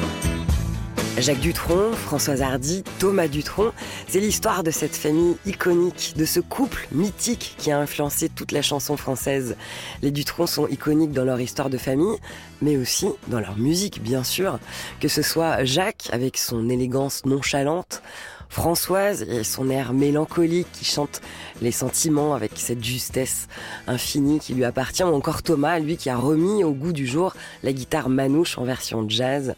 Jacques 1.19 1.39
Dutronc, 1.39 1.93
Françoise 1.93 2.43
Hardy, 2.43 2.83
Thomas 2.99 3.27
Dutronc, 3.27 3.73
c'est 4.07 4.19
l'histoire 4.19 4.63
de 4.63 4.69
cette 4.69 4.95
famille 4.95 5.35
iconique, 5.47 6.13
de 6.15 6.25
ce 6.25 6.39
couple 6.39 6.87
mythique 6.91 7.55
qui 7.57 7.71
a 7.71 7.79
influencé 7.79 8.29
toute 8.29 8.51
la 8.51 8.61
chanson 8.61 8.97
française. 8.97 9.55
Les 10.03 10.11
Dutronc 10.11 10.45
sont 10.45 10.67
iconiques 10.67 11.13
dans 11.13 11.25
leur 11.25 11.41
histoire 11.41 11.71
de 11.71 11.77
famille, 11.79 12.17
mais 12.61 12.77
aussi 12.77 13.07
dans 13.29 13.39
leur 13.39 13.57
musique, 13.57 14.01
bien 14.03 14.23
sûr. 14.23 14.59
Que 14.99 15.07
ce 15.07 15.23
soit 15.23 15.63
Jacques, 15.63 16.07
avec 16.11 16.37
son 16.37 16.69
élégance 16.69 17.25
nonchalante, 17.25 18.03
Françoise 18.49 19.23
et 19.23 19.43
son 19.43 19.69
air 19.69 19.93
mélancolique 19.93 20.67
qui 20.71 20.85
chante 20.85 21.21
les 21.61 21.71
sentiments 21.71 22.33
avec 22.33 22.51
cette 22.55 22.83
justesse 22.83 23.47
infinie 23.87 24.39
qui 24.39 24.53
lui 24.53 24.63
appartient, 24.63 25.03
ou 25.03 25.13
encore 25.13 25.43
Thomas, 25.43 25.79
lui 25.79 25.97
qui 25.97 26.09
a 26.09 26.17
remis 26.17 26.63
au 26.63 26.71
goût 26.71 26.93
du 26.93 27.05
jour 27.05 27.35
la 27.63 27.73
guitare 27.73 28.09
manouche 28.09 28.57
en 28.57 28.63
version 28.63 29.07
jazz. 29.07 29.55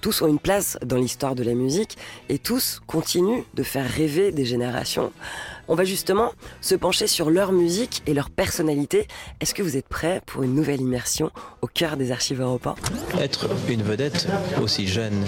Tous 0.00 0.22
ont 0.22 0.28
une 0.28 0.38
place 0.38 0.78
dans 0.84 0.96
l'histoire 0.96 1.34
de 1.34 1.42
la 1.42 1.54
musique 1.54 1.96
et 2.28 2.38
tous 2.38 2.80
continuent 2.86 3.42
de 3.54 3.62
faire 3.62 3.88
rêver 3.88 4.32
des 4.32 4.44
générations. 4.44 5.12
On 5.70 5.74
va 5.74 5.84
justement 5.84 6.32
se 6.62 6.74
pencher 6.74 7.06
sur 7.06 7.28
leur 7.30 7.52
musique 7.52 8.02
et 8.06 8.14
leur 8.14 8.30
personnalité. 8.30 9.06
Est-ce 9.40 9.52
que 9.54 9.62
vous 9.62 9.76
êtes 9.76 9.86
prêts 9.88 10.22
pour 10.26 10.42
une 10.42 10.54
nouvelle 10.54 10.80
immersion 10.80 11.30
au 11.60 11.66
cœur 11.66 11.96
des 11.98 12.10
archives 12.10 12.40
européens 12.40 12.74
Être 13.20 13.48
une 13.68 13.82
vedette 13.82 14.28
aussi 14.62 14.86
jeune, 14.88 15.24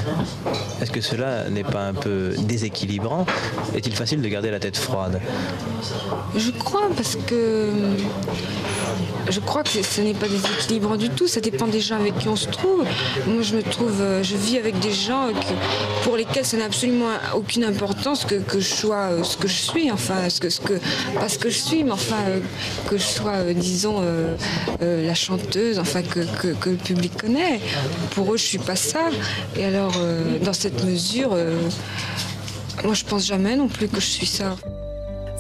est-ce 0.81 0.91
que 0.91 1.01
cela 1.03 1.51
n'est 1.51 1.65
pas 1.65 1.87
un 1.87 1.95
peu 1.95 2.33
déséquilibrant? 2.39 3.27
Est-il 3.75 3.95
facile 3.95 4.23
de 4.23 4.29
garder 4.29 4.51
la 4.51 4.61
tête 4.61 4.77
froide? 4.79 5.21
Je 6.37 6.51
crois 6.53 6.89
parce 6.97 7.17
que 7.17 7.71
je 9.29 9.41
crois 9.41 9.63
que 9.63 9.69
ce 9.83 10.01
n'est 10.01 10.15
pas 10.15 10.27
déséquilibrant 10.27 10.97
du 10.97 11.11
tout. 11.11 11.29
Ça 11.29 11.41
dépend 11.41 11.67
des 11.67 11.81
gens 11.81 11.97
avec 11.97 12.19
qui 12.19 12.29
on 12.29 12.37
se 12.37 12.49
trouve. 12.49 12.85
Moi, 13.27 13.43
je 13.43 13.55
me 13.57 13.63
trouve, 13.63 14.01
euh, 14.01 14.23
je 14.23 14.37
vis 14.37 14.57
avec 14.59 14.79
des 14.81 14.91
gens 14.93 15.29
que- 15.33 16.05
pour 16.05 16.17
lesquels 16.17 16.45
ça 16.45 16.57
n'a 16.57 16.65
absolument 16.65 17.11
aucune 17.37 17.63
importance 17.65 18.25
que, 18.25 18.37
que 18.37 18.59
je 18.59 18.75
sois 18.75 19.11
euh, 19.13 19.23
ce 19.23 19.37
que 19.37 19.47
je 19.47 19.55
suis. 19.61 19.91
Enfin, 19.93 20.29
ce 20.31 20.41
que, 20.41 20.75
pas 21.15 21.29
ce 21.29 21.39
que 21.39 21.51
je 21.51 21.59
suis, 21.59 21.85
mais 21.85 21.93
enfin 21.93 22.17
euh, 22.29 22.41
que 22.89 22.97
je 22.97 23.03
sois, 23.03 23.37
euh, 23.37 23.53
disons, 23.53 23.97
euh, 24.01 24.37
la 24.81 25.15
chanteuse, 25.15 25.79
enfin 25.79 26.03
que, 26.03 26.21
le 26.69 26.77
public 26.77 27.17
connaît. 27.17 27.61
Pour 28.13 28.33
eux, 28.33 28.37
je 28.37 28.45
suis 28.45 28.59
pas 28.59 28.77
ça. 28.77 29.11
Et 29.57 29.65
alors, 29.65 29.93
dans 30.43 30.53
cette 30.53 30.85
mesure, 30.85 31.37
moi, 32.85 32.95
je 32.95 33.05
pense 33.05 33.27
jamais 33.27 33.57
non 33.57 33.69
plus 33.69 33.89
que 33.89 34.01
je 34.01 34.07
suis 34.07 34.27
ça. 34.27 34.57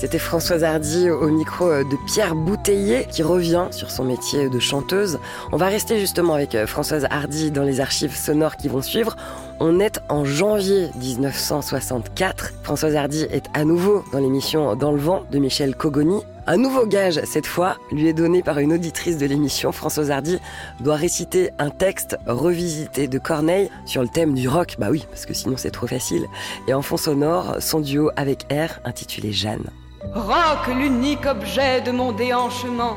C'était 0.01 0.19
Françoise 0.19 0.65
Hardy 0.65 1.11
au 1.11 1.29
micro 1.29 1.69
euh, 1.69 1.85
de 1.85 1.95
Pierre 2.07 2.35
Bouteiller 2.35 3.05
qui 3.05 3.23
revient 3.23 3.67
sur 3.71 3.91
son 3.91 4.05
métier 4.05 4.49
de 4.49 4.59
chanteuse. 4.59 5.19
On 5.53 5.59
va 5.59 5.67
rester 5.67 6.01
justement 6.01 6.33
avec 6.33 6.55
euh, 6.55 6.67
Françoise 6.67 7.07
Hardy 7.11 7.51
dans 7.51 7.65
les 7.65 7.81
archives 7.81 8.17
sonores 8.17 8.57
qui 8.57 8.69
vont 8.69 8.81
suivre. 8.81 9.15
On 9.61 9.79
est 9.79 10.01
en 10.09 10.25
janvier 10.25 10.89
1964. 10.97 12.55
Françoise 12.63 12.97
Hardy 12.97 13.25
est 13.25 13.45
à 13.53 13.67
nouveau 13.67 14.03
dans 14.11 14.21
l'émission 14.21 14.75
Dans 14.75 14.91
le 14.91 14.99
vent 14.99 15.25
de 15.31 15.39
Michel 15.39 15.75
Cogoni. 15.77 16.23
Un 16.47 16.57
nouveau 16.57 16.87
gage, 16.87 17.21
cette 17.25 17.47
fois, 17.47 17.77
lui 17.93 18.09
est 18.09 18.15
donné 18.15 18.43
par 18.43 18.59
une 18.59 18.73
auditrice 18.73 19.19
de 19.19 19.27
l'émission. 19.27 19.71
Françoise 19.71 20.11
Hardy 20.11 20.39
doit 20.81 20.97
réciter 20.97 21.51
un 21.59 21.69
texte 21.69 22.17
revisité 22.27 23.07
de 23.07 23.19
Corneille 23.19 23.71
sur 23.85 24.01
le 24.01 24.09
thème 24.09 24.33
du 24.33 24.49
rock. 24.49 24.77
Bah 24.79 24.89
oui, 24.91 25.05
parce 25.11 25.27
que 25.27 25.35
sinon 25.35 25.59
c'est 25.59 25.71
trop 25.71 25.87
facile. 25.87 26.25
Et 26.69 26.73
en 26.73 26.81
fond 26.81 26.97
sonore, 26.97 27.57
son 27.61 27.81
duo 27.81 28.11
avec 28.17 28.47
R 28.51 28.81
intitulé 28.87 29.31
Jeanne. 29.31 29.69
Roc, 30.03 30.67
l'unique 30.75 31.27
objet 31.27 31.83
de 31.83 31.93
mon 31.93 32.13
déhanchement. 32.13 32.97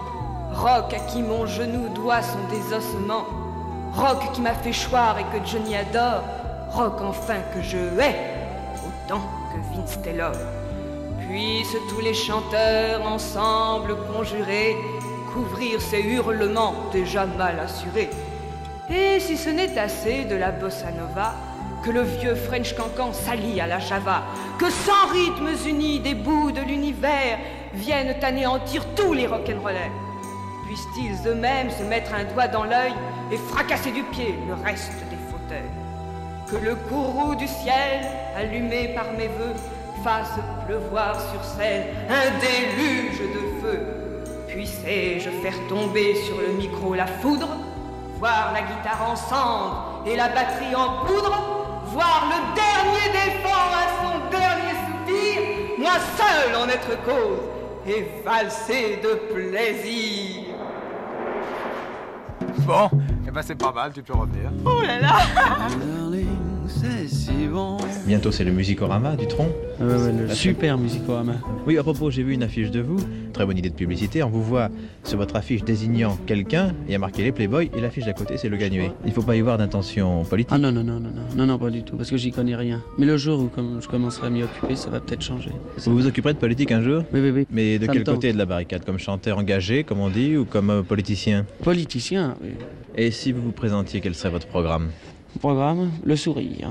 Roc 0.54 0.94
à 0.94 1.00
qui 1.00 1.22
mon 1.22 1.46
genou 1.46 1.90
doit 1.90 2.22
son 2.22 2.40
désossement. 2.50 3.26
Roc 3.94 4.32
qui 4.34 4.42
m'a 4.42 4.54
fait 4.54 4.72
choir 4.72 5.18
et 5.20 5.24
que 5.24 5.46
Johnny 5.46 5.76
adore. 5.76 6.24
Roc 6.70 7.02
enfin 7.02 7.40
que 7.54 7.62
je 7.62 7.78
hais, 8.00 8.16
autant 8.88 9.22
que 9.52 9.76
Vince 9.76 10.02
Taylor. 10.02 10.32
Puissent 11.28 11.78
tous 11.90 12.00
les 12.00 12.14
chanteurs 12.14 13.06
ensemble 13.06 13.98
conjurer, 14.16 14.78
couvrir 15.34 15.82
ces 15.82 16.02
hurlements 16.02 16.74
déjà 16.94 17.26
mal 17.26 17.60
assurés. 17.60 18.10
Et 18.90 19.20
si 19.20 19.36
ce 19.36 19.50
n'est 19.50 19.78
assez 19.78 20.24
de 20.24 20.36
la 20.36 20.52
bossa 20.52 20.92
nova, 20.92 21.34
que 21.84 21.92
le 21.92 22.02
vieux 22.02 22.36
French 22.36 22.74
cancan 22.76 23.12
s'allie 23.12 23.60
à 23.60 23.68
la 23.68 23.80
java, 23.80 24.24
que 24.58 24.70
sans 24.70 25.12
rythmes 25.12 25.52
unis 25.68 26.00
des 26.00 26.16
bouts 26.16 26.52
de 26.52 26.62
l'univers 26.62 27.38
viennent 27.74 28.16
anéantir 28.24 28.86
tous 28.96 29.14
les 29.14 29.28
rock'n'rollers. 29.28 29.92
Puissent-ils 30.66 31.28
eux-mêmes 31.28 31.70
se 31.70 31.84
mettre 31.84 32.14
un 32.14 32.24
doigt 32.24 32.48
dans 32.48 32.64
l'œil 32.64 32.94
et 33.32 33.38
fracasser 33.38 33.92
du 33.92 34.04
pied 34.04 34.36
le 34.48 34.54
reste 34.54 34.94
des 35.10 35.18
fauteuils? 35.30 35.70
Que 36.50 36.56
le 36.56 36.76
courroux 36.76 37.36
du 37.36 37.48
ciel, 37.48 38.08
allumé 38.38 38.90
par 38.90 39.12
mes 39.14 39.28
voeux, 39.28 39.54
fasse 40.04 40.40
pleuvoir 40.66 41.16
sur 41.32 41.44
scène 41.44 41.84
un 42.10 42.40
déluge 42.40 43.20
de 43.20 43.62
feu. 43.62 43.80
Puissé-je 44.48 45.30
faire 45.30 45.68
tomber 45.68 46.16
sur 46.16 46.38
le 46.38 46.54
micro 46.54 46.94
la 46.94 47.08
foudre, 47.08 47.50
voir 48.20 48.54
la 48.54 48.62
guitare 48.62 49.10
en 49.12 49.16
cendres 49.16 50.04
et 50.06 50.16
la 50.16 50.30
batterie 50.30 50.76
en 50.76 51.06
poudre, 51.06 51.63
voir 51.94 52.28
le 52.28 52.40
dernier 52.56 53.08
défend 53.14 53.70
à 53.72 53.86
son 54.02 54.16
dernier 54.30 54.76
soupir, 54.86 55.36
moi 55.78 55.98
seul 56.18 56.56
en 56.56 56.68
être 56.68 56.96
cause, 57.06 57.44
et 57.88 58.08
valser 58.26 59.00
de 59.04 59.34
plaisir. 59.34 60.56
Bon, 62.60 62.90
et 63.28 63.32
ben 63.32 63.42
c'est 63.42 63.56
pas 63.56 63.72
mal, 63.72 63.94
tu 63.94 64.02
peux 64.02 64.14
revenir. 64.14 64.50
Oh 64.66 64.82
là 64.82 65.00
là 65.00 66.53
C'est 66.82 67.08
si 67.08 67.48
bon. 67.52 67.78
Bientôt, 68.08 68.32
c'est 68.32 68.44
le 68.44 68.52
Musicorama 68.52 69.16
du 69.16 69.28
Tronc. 69.28 69.50
Ouais, 69.80 69.86
ouais, 69.86 70.12
le 70.12 70.34
super 70.34 70.78
Musicorama. 70.78 71.34
Oui, 71.66 71.78
à 71.78 71.84
propos, 71.84 72.10
j'ai 72.10 72.24
vu 72.24 72.34
une 72.34 72.44
affiche 72.44 72.72
de 72.72 72.82
vous. 72.82 72.98
Très 73.32 73.46
bonne 73.46 73.58
idée 73.58 73.70
de 73.70 73.76
publicité. 73.76 74.24
On 74.24 74.30
vous 74.30 74.44
voit 74.44 74.70
sur 75.04 75.18
votre 75.18 75.36
affiche 75.36 75.64
désignant 75.64 76.18
quelqu'un. 76.26 76.74
Il 76.88 76.92
y 76.92 76.96
a 76.96 77.00
marqué 77.00 77.24
les 77.24 77.32
Playboys 77.32 77.70
et 77.76 77.82
l'affiche 77.82 78.06
d'à 78.06 78.14
côté, 78.14 78.38
c'est 78.38 78.50
le 78.50 78.58
Gagneux. 78.58 78.90
Il 79.04 79.10
ne 79.10 79.14
faut 79.14 79.22
pas 79.22 79.36
y 79.36 79.42
voir 79.42 79.58
d'intention 79.58 80.24
politique. 80.24 80.52
Ah 80.54 80.58
non, 80.58 80.72
non, 80.72 80.84
non, 80.84 81.00
non, 81.00 81.10
non, 81.10 81.24
non, 81.36 81.46
non, 81.46 81.58
pas 81.58 81.70
du 81.70 81.84
tout, 81.84 81.96
parce 81.96 82.10
que 82.10 82.18
j'y 82.18 82.32
connais 82.32 82.56
rien. 82.56 82.82
Mais 82.98 83.06
le 83.06 83.18
jour 83.18 83.40
où 83.40 83.48
comme 83.48 83.82
je 83.82 83.88
commencerai 83.88 84.28
à 84.28 84.30
m'y 84.30 84.44
occuper, 84.44 84.76
ça 84.76 84.90
va 84.90 85.00
peut-être 85.00 85.22
changer. 85.22 85.52
Vous 85.78 85.94
vous 85.94 86.08
occuperez 86.08 86.34
de 86.34 86.40
politique 86.40 86.72
un 86.72 86.82
jour? 86.82 87.04
Oui, 87.14 87.22
oui, 87.22 87.30
oui. 87.30 87.48
Mais 87.52 87.80
de 87.80 87.86
Ça 87.86 87.94
quel 87.94 88.04
côté 88.04 88.34
de 88.34 88.38
la 88.38 88.46
barricade? 88.46 88.84
Comme 88.86 89.00
chanteur 89.00 89.38
engagé, 89.38 89.84
comme 89.84 90.00
on 90.00 90.10
dit, 90.10 90.36
ou 90.38 90.46
comme 90.46 90.70
euh, 90.70 90.82
politicien? 90.82 91.46
Politicien, 91.64 92.36
oui. 92.44 92.50
Et 92.96 93.10
si 93.12 93.32
vous 93.32 93.42
vous 93.42 93.52
présentiez, 93.52 94.02
quel 94.02 94.14
serait 94.16 94.30
votre 94.30 94.48
programme? 94.48 94.90
Programme, 95.40 95.92
le 96.06 96.16
sourire. 96.16 96.70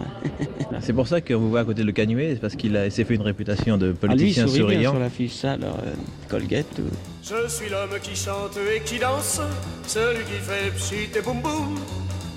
C'est 0.81 0.93
pour 0.93 1.07
ça 1.07 1.21
qu'on 1.21 1.37
vous 1.39 1.51
voit 1.51 1.61
à 1.61 1.65
côté 1.65 1.83
de 1.83 1.87
le 1.87 1.93
Canuet, 1.93 2.31
c'est 2.35 2.41
parce 2.41 2.55
qu'il 2.57 2.79
s'est 2.91 3.05
fait 3.05 3.15
une 3.17 3.23
réputation 3.23 3.77
de 3.77 3.89
Ah, 3.89 3.91
lui, 3.91 3.95
politicien 4.09 4.45
bien 4.47 4.55
souriant. 4.55 4.91
sur 4.93 5.01
l'affiche, 5.01 5.33
ça, 5.35 5.53
alors, 5.53 5.79
euh, 5.85 5.93
Colgate. 6.29 6.79
ou- 6.79 6.83
Je 7.23 7.49
suis 7.49 7.69
l'homme 7.69 7.99
qui 8.03 8.17
chante 8.17 8.57
et 8.75 8.81
qui 8.81 8.99
danse, 8.99 9.41
celui 9.87 10.25
qui 10.25 10.39
fait 10.41 10.71
pchit 10.75 11.11
et 11.17 11.21
boum 11.23 11.41
boum. 11.43 11.79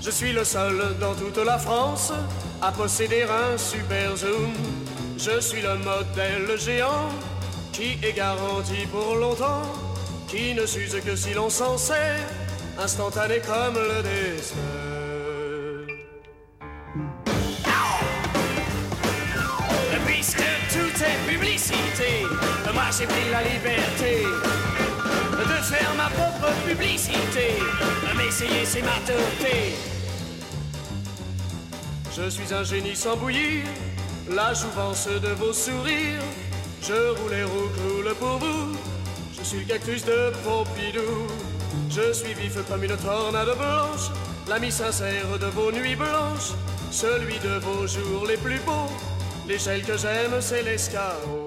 Je 0.02 0.10
suis 0.10 0.32
le 0.32 0.44
seul 0.44 0.74
dans 1.00 1.14
toute 1.14 1.42
la 1.44 1.58
France 1.58 2.12
à 2.60 2.70
posséder 2.72 3.22
un 3.22 3.56
super 3.56 4.16
zoom. 4.16 4.52
Je 5.18 5.40
suis 5.40 5.62
le 5.62 5.76
modèle 5.78 6.58
géant 6.58 7.08
qui 7.72 7.96
est 8.06 8.16
garanti 8.16 8.86
pour 8.92 9.16
longtemps, 9.16 9.62
qui 10.28 10.54
ne 10.54 10.66
s'use 10.66 10.96
que 11.04 11.16
si 11.16 11.32
l'on 11.34 11.48
s'en 11.48 11.78
sert, 11.78 12.20
instantané 12.82 13.36
comme 13.46 13.74
le 13.74 14.02
dessert. 14.02 14.95
Est 21.02 21.32
publicité, 21.32 22.24
moi 22.74 22.84
j'ai 22.96 23.06
pris 23.06 23.30
la 23.30 23.42
liberté 23.42 24.24
de 25.32 25.62
faire 25.62 25.94
ma 25.96 26.08
propre 26.08 26.52
publicité. 26.66 27.58
M'essayer, 28.16 28.64
c'est 28.64 28.82
ma 28.82 28.98
teuté. 29.04 29.74
Je 32.16 32.30
suis 32.30 32.54
un 32.54 32.62
génie 32.62 32.96
sans 32.96 33.16
bouillir, 33.16 33.64
la 34.30 34.54
jouvence 34.54 35.06
de 35.06 35.28
vos 35.34 35.52
sourires. 35.52 36.22
Je 36.82 36.92
roule 36.92 37.34
et 37.34 37.44
roule 37.44 38.14
pour 38.18 38.38
vous. 38.38 38.76
Je 39.38 39.44
suis 39.44 39.58
le 39.58 39.64
cactus 39.64 40.04
de 40.04 40.32
Pompidou. 40.44 41.26
Je 41.90 42.12
suis 42.12 42.34
vif 42.34 42.56
comme 42.68 42.84
une 42.84 42.96
tornade 42.96 43.56
blanche, 43.58 44.10
l'ami 44.48 44.72
sincère 44.72 45.38
de 45.38 45.46
vos 45.46 45.70
nuits 45.70 45.96
blanches, 45.96 46.52
celui 46.90 47.38
de 47.40 47.58
vos 47.58 47.86
jours 47.86 48.26
les 48.26 48.36
plus 48.38 48.60
beaux. 48.60 48.90
L'échelle 49.48 49.82
que 49.82 49.96
j'aime, 49.96 50.40
c'est 50.40 50.62
l'escargot. 50.62 51.45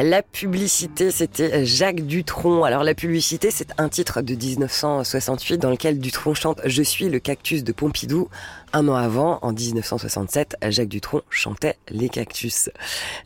La 0.00 0.22
publicité, 0.22 1.10
c'était 1.10 1.66
Jacques 1.66 2.06
Dutronc. 2.06 2.62
Alors 2.62 2.84
la 2.84 2.94
publicité, 2.94 3.50
c'est 3.50 3.72
un 3.78 3.88
titre 3.88 4.22
de 4.22 4.36
1968 4.36 5.58
dans 5.58 5.70
lequel 5.70 5.98
Dutronc 5.98 6.34
chante 6.34 6.60
Je 6.64 6.84
suis 6.84 7.08
le 7.08 7.18
cactus 7.18 7.64
de 7.64 7.72
Pompidou. 7.72 8.28
Un 8.72 8.86
an 8.86 8.94
avant, 8.94 9.38
en 9.42 9.52
1967, 9.52 10.56
Jacques 10.68 10.88
Dutronc 10.88 11.22
chantait 11.30 11.76
Les 11.88 12.08
Cactus. 12.10 12.70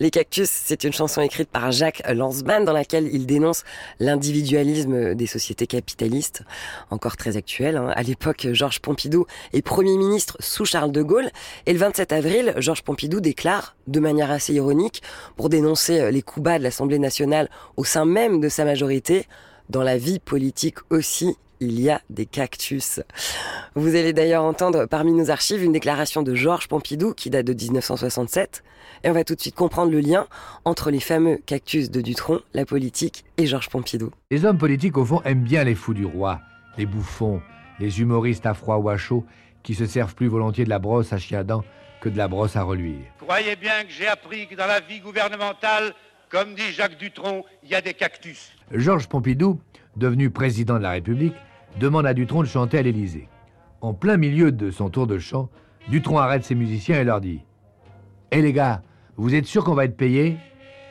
Les 0.00 0.10
Cactus, 0.10 0.48
c'est 0.48 0.84
une 0.84 0.92
chanson 0.92 1.20
écrite 1.20 1.50
par 1.50 1.72
Jacques 1.72 2.02
Lanzmann 2.08 2.64
dans 2.64 2.72
laquelle 2.72 3.08
il 3.12 3.26
dénonce 3.26 3.64
l'individualisme 3.98 5.14
des 5.14 5.26
sociétés 5.26 5.66
capitalistes, 5.66 6.42
encore 6.90 7.16
très 7.16 7.36
actuel. 7.36 7.76
hein. 7.76 7.92
À 7.94 8.02
l'époque, 8.02 8.46
Georges 8.52 8.80
Pompidou 8.80 9.26
est 9.52 9.62
Premier 9.62 9.96
ministre 9.98 10.36
sous 10.40 10.64
Charles 10.64 10.92
de 10.92 11.02
Gaulle 11.02 11.30
et 11.66 11.72
le 11.72 11.78
27 11.80 12.12
avril, 12.12 12.54
Georges 12.58 12.82
Pompidou 12.82 13.20
déclare, 13.20 13.74
de 13.86 14.00
manière 14.00 14.30
assez 14.30 14.54
ironique, 14.54 15.02
pour 15.36 15.48
dénoncer 15.48 16.10
les 16.10 16.22
coups 16.22 16.44
bas 16.44 16.58
de 16.58 16.64
l'Assemblée 16.64 16.98
nationale 16.98 17.48
au 17.76 17.84
sein 17.84 18.04
même 18.04 18.40
de 18.40 18.48
sa 18.48 18.64
majorité, 18.64 19.26
dans 19.68 19.82
la 19.82 19.96
vie 19.96 20.18
politique 20.18 20.78
aussi, 20.90 21.36
il 21.60 21.80
y 21.80 21.88
a 21.88 22.00
des 22.10 22.26
cactus. 22.26 23.00
Vous 23.74 23.94
allez 23.94 24.12
d'ailleurs 24.12 24.42
entendre 24.42 24.86
parmi 24.86 25.12
nos 25.12 25.30
archives 25.30 25.62
une 25.62 25.72
déclaration 25.72 26.22
de 26.22 26.34
Georges 26.34 26.68
Pompidou 26.68 27.14
qui 27.14 27.30
date 27.30 27.46
de 27.46 27.54
1967. 27.54 28.64
Et 29.04 29.10
on 29.10 29.12
va 29.12 29.24
tout 29.24 29.34
de 29.34 29.40
suite 29.40 29.54
comprendre 29.54 29.92
le 29.92 30.00
lien 30.00 30.26
entre 30.64 30.90
les 30.90 31.00
fameux 31.00 31.40
cactus 31.46 31.90
de 31.90 32.00
Dutronc, 32.00 32.40
la 32.52 32.66
politique 32.66 33.24
et 33.38 33.46
Georges 33.46 33.70
Pompidou. 33.70 34.10
Les 34.30 34.44
hommes 34.44 34.58
politiques, 34.58 34.98
au 34.98 35.04
fond, 35.04 35.22
aiment 35.24 35.44
bien 35.44 35.64
les 35.64 35.74
fous 35.74 35.94
du 35.94 36.04
roi, 36.04 36.40
les 36.76 36.86
bouffons, 36.86 37.40
les 37.78 38.00
humoristes 38.00 38.46
à 38.46 38.54
froid 38.54 38.76
ou 38.76 38.88
à 38.88 38.96
chaud, 38.96 39.24
qui 39.62 39.74
se 39.74 39.86
servent 39.86 40.14
plus 40.14 40.28
volontiers 40.28 40.64
de 40.64 40.70
la 40.70 40.80
brosse 40.80 41.12
à 41.12 41.18
chien 41.18 41.38
à 41.38 41.44
dents 41.44 41.64
que 42.02 42.08
de 42.08 42.18
la 42.18 42.26
brosse 42.26 42.56
à 42.56 42.64
reluire. 42.64 43.06
Croyez 43.20 43.54
bien 43.54 43.84
que 43.84 43.90
j'ai 43.90 44.08
appris 44.08 44.48
que 44.48 44.56
dans 44.56 44.66
la 44.66 44.80
vie 44.80 44.98
gouvernementale, 44.98 45.94
comme 46.28 46.54
dit 46.54 46.72
Jacques 46.72 46.98
Dutronc, 46.98 47.44
il 47.62 47.70
y 47.70 47.74
a 47.76 47.80
des 47.80 47.94
cactus. 47.94 48.50
Georges 48.72 49.08
Pompidou, 49.08 49.60
devenu 49.96 50.28
président 50.28 50.78
de 50.78 50.82
la 50.82 50.90
République, 50.90 51.34
demande 51.78 52.04
à 52.06 52.12
Dutronc 52.12 52.42
de 52.42 52.48
chanter 52.48 52.78
à 52.78 52.82
l'Élysée. 52.82 53.28
En 53.80 53.94
plein 53.94 54.16
milieu 54.16 54.50
de 54.50 54.72
son 54.72 54.90
tour 54.90 55.06
de 55.06 55.18
chant, 55.18 55.48
Dutronc 55.88 56.18
arrête 56.18 56.44
ses 56.44 56.56
musiciens 56.56 57.00
et 57.00 57.04
leur 57.04 57.20
dit 57.20 57.40
Hé 58.32 58.42
les 58.42 58.52
gars, 58.52 58.82
vous 59.16 59.34
êtes 59.36 59.46
sûrs 59.46 59.62
qu'on 59.62 59.74
va 59.74 59.84
être 59.84 59.96
payé 59.96 60.36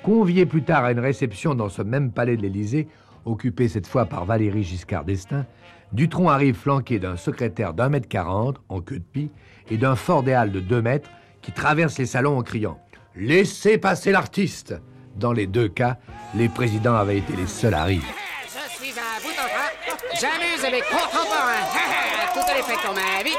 Convié 0.04 0.48
plus 0.48 0.64
tard 0.64 0.86
à 0.86 0.92
une 0.92 1.00
réception 1.00 1.54
dans 1.54 1.70
ce 1.70 1.84
même 1.84 2.12
palais 2.12 2.36
de 2.36 2.42
l'Élysée, 2.42 2.88
occupé 3.26 3.68
cette 3.68 3.86
fois 3.86 4.06
par 4.06 4.26
Valéry 4.26 4.64
Giscard 4.64 5.06
d'Estaing, 5.06 5.46
Dutronc 5.94 6.30
arrive 6.30 6.56
flanqué 6.56 6.98
d'un 6.98 7.18
secrétaire 7.18 7.76
d'un 7.76 7.90
mètre 7.90 8.08
quarante, 8.08 8.60
en 8.68 8.82
queue 8.82 8.98
de 8.98 9.04
pie, 9.04 9.30
et 9.70 9.78
d'un 9.78 9.96
halles 10.28 10.52
de 10.52 10.60
deux 10.60 10.82
mètres, 10.82 11.10
qui 11.42 11.52
traverse 11.52 11.98
les 11.98 12.06
salons 12.06 12.38
en 12.38 12.44
criant 12.44 12.80
Laissez 13.16 13.78
passer 13.78 14.12
l'artiste 14.12 14.76
Dans 15.16 15.34
les 15.34 15.48
deux 15.48 15.68
cas, 15.68 15.98
les 16.36 16.50
présidents 16.50 16.96
avaient 16.96 17.18
été 17.18 17.36
les 17.36 17.48
seuls 17.48 17.74
à 17.74 17.84
rire. 17.84 18.02
Je 18.46 18.86
suis 18.86 18.92
un 18.92 19.22
bout 19.22 19.30
en. 19.30 19.72
J'amuse 20.20 20.72
mes 20.72 20.82
contemporains. 20.82 21.68
Toutes 22.34 22.56
les 22.56 22.64
fêtes 22.64 22.82
qu'on 22.86 22.94
m'invite, 22.94 23.38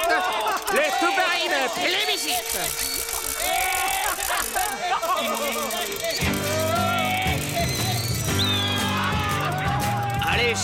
le 0.73 1.01
tout 1.01 1.13
Paris 1.17 1.49
me 1.49 1.69
plébiscite. 1.81 2.92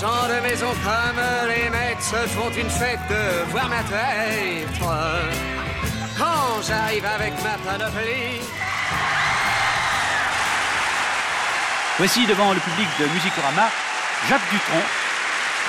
Gens 0.00 0.28
de 0.28 0.40
maison 0.40 0.72
comme 0.84 1.20
les 1.48 1.70
maîtres 1.70 2.02
se 2.02 2.28
font 2.34 2.50
une 2.50 2.70
fête 2.70 3.00
de 3.10 3.50
voir 3.50 3.68
ma 3.68 3.82
tête. 3.82 4.68
Quand 6.16 6.62
j'arrive 6.66 7.04
avec 7.04 7.32
ma 7.42 7.56
panoplie. 7.64 8.40
Voici 11.98 12.26
devant 12.26 12.52
le 12.52 12.60
public 12.60 12.88
de 13.00 13.06
Musicorama 13.06 13.68
Jacques 14.28 14.48
Dutronc, 14.52 14.86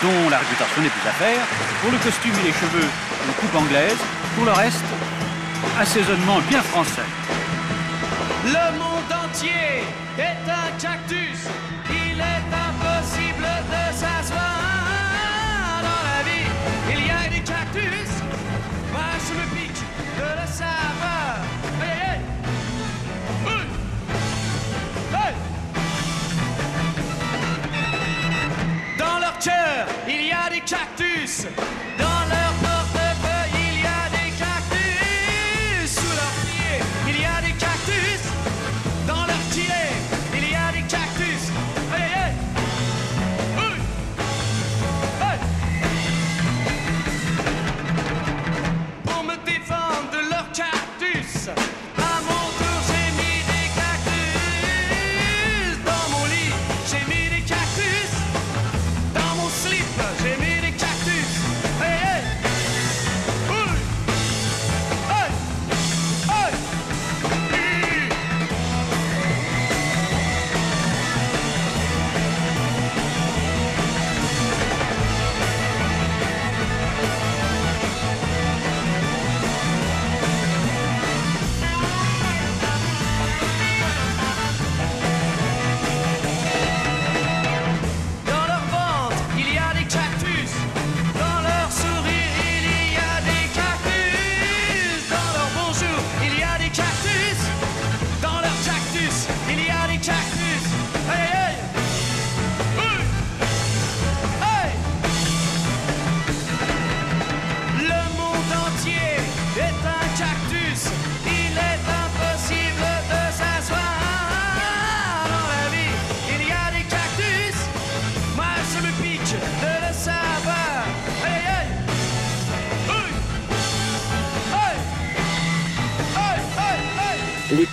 dont 0.03 0.29
la 0.29 0.37
réputation 0.37 0.81
n'est 0.83 0.89
plus 0.89 1.09
à 1.09 1.13
faire. 1.13 1.43
Pour 1.81 1.91
le 1.91 1.97
costume 1.97 2.33
et 2.41 2.47
les 2.49 2.53
cheveux, 2.53 2.89
une 3.25 3.33
coupe 3.33 3.55
anglaise. 3.55 3.97
Pour 4.35 4.45
le 4.45 4.51
reste, 4.51 4.85
assaisonnement 5.79 6.39
bien 6.49 6.61
français. 6.61 7.09
Le 8.45 8.77
monde 8.77 9.11
entier 9.25 9.83
est 10.19 10.45
un 10.47 10.69
cactus. 10.79 11.28
Cactus. 31.29 31.88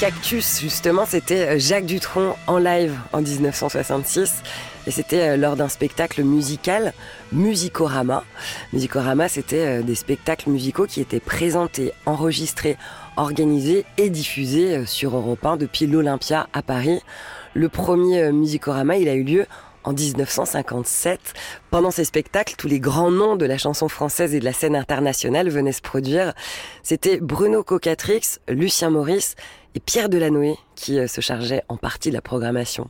Cactus, 0.06 0.60
justement, 0.60 1.04
c'était 1.04 1.58
Jacques 1.58 1.84
Dutronc 1.84 2.36
en 2.46 2.58
live 2.58 2.96
en 3.12 3.20
1966. 3.20 4.44
Et 4.86 4.92
c'était 4.92 5.30
euh, 5.30 5.36
lors 5.36 5.56
d'un 5.56 5.68
spectacle 5.68 6.22
musical, 6.22 6.92
Musicorama. 7.32 8.22
Musicorama, 8.72 9.26
c'était 9.26 9.80
euh, 9.80 9.82
des 9.82 9.96
spectacles 9.96 10.50
musicaux 10.50 10.86
qui 10.86 11.00
étaient 11.00 11.18
présentés, 11.18 11.92
enregistrés, 12.06 12.76
organisés 13.16 13.84
et 13.98 14.08
diffusés 14.08 14.76
euh, 14.76 14.86
sur 14.86 15.16
Europe 15.16 15.44
1 15.44 15.56
depuis 15.56 15.88
l'Olympia 15.88 16.46
à 16.52 16.62
Paris. 16.62 17.00
Le 17.54 17.68
premier 17.68 18.22
euh, 18.22 18.32
Musicorama, 18.32 18.98
il 18.98 19.08
a 19.08 19.14
eu 19.14 19.24
lieu 19.24 19.46
en 19.86 19.92
1957. 19.92 21.20
Pendant 21.70 21.90
ces 21.90 22.04
spectacles, 22.04 22.54
tous 22.58 22.68
les 22.68 22.80
grands 22.80 23.10
noms 23.10 23.36
de 23.36 23.46
la 23.46 23.56
chanson 23.56 23.88
française 23.88 24.34
et 24.34 24.40
de 24.40 24.44
la 24.44 24.52
scène 24.52 24.76
internationale 24.76 25.48
venaient 25.48 25.72
se 25.72 25.80
produire. 25.80 26.34
C'était 26.82 27.18
Bruno 27.20 27.62
Cocatrix, 27.62 28.38
Lucien 28.48 28.90
Maurice 28.90 29.36
et 29.76 29.80
Pierre 29.80 30.08
Delanoë 30.08 30.54
qui 30.74 30.98
euh, 30.98 31.06
se 31.06 31.20
chargeaient 31.20 31.62
en 31.68 31.76
partie 31.76 32.08
de 32.10 32.14
la 32.14 32.20
programmation. 32.20 32.88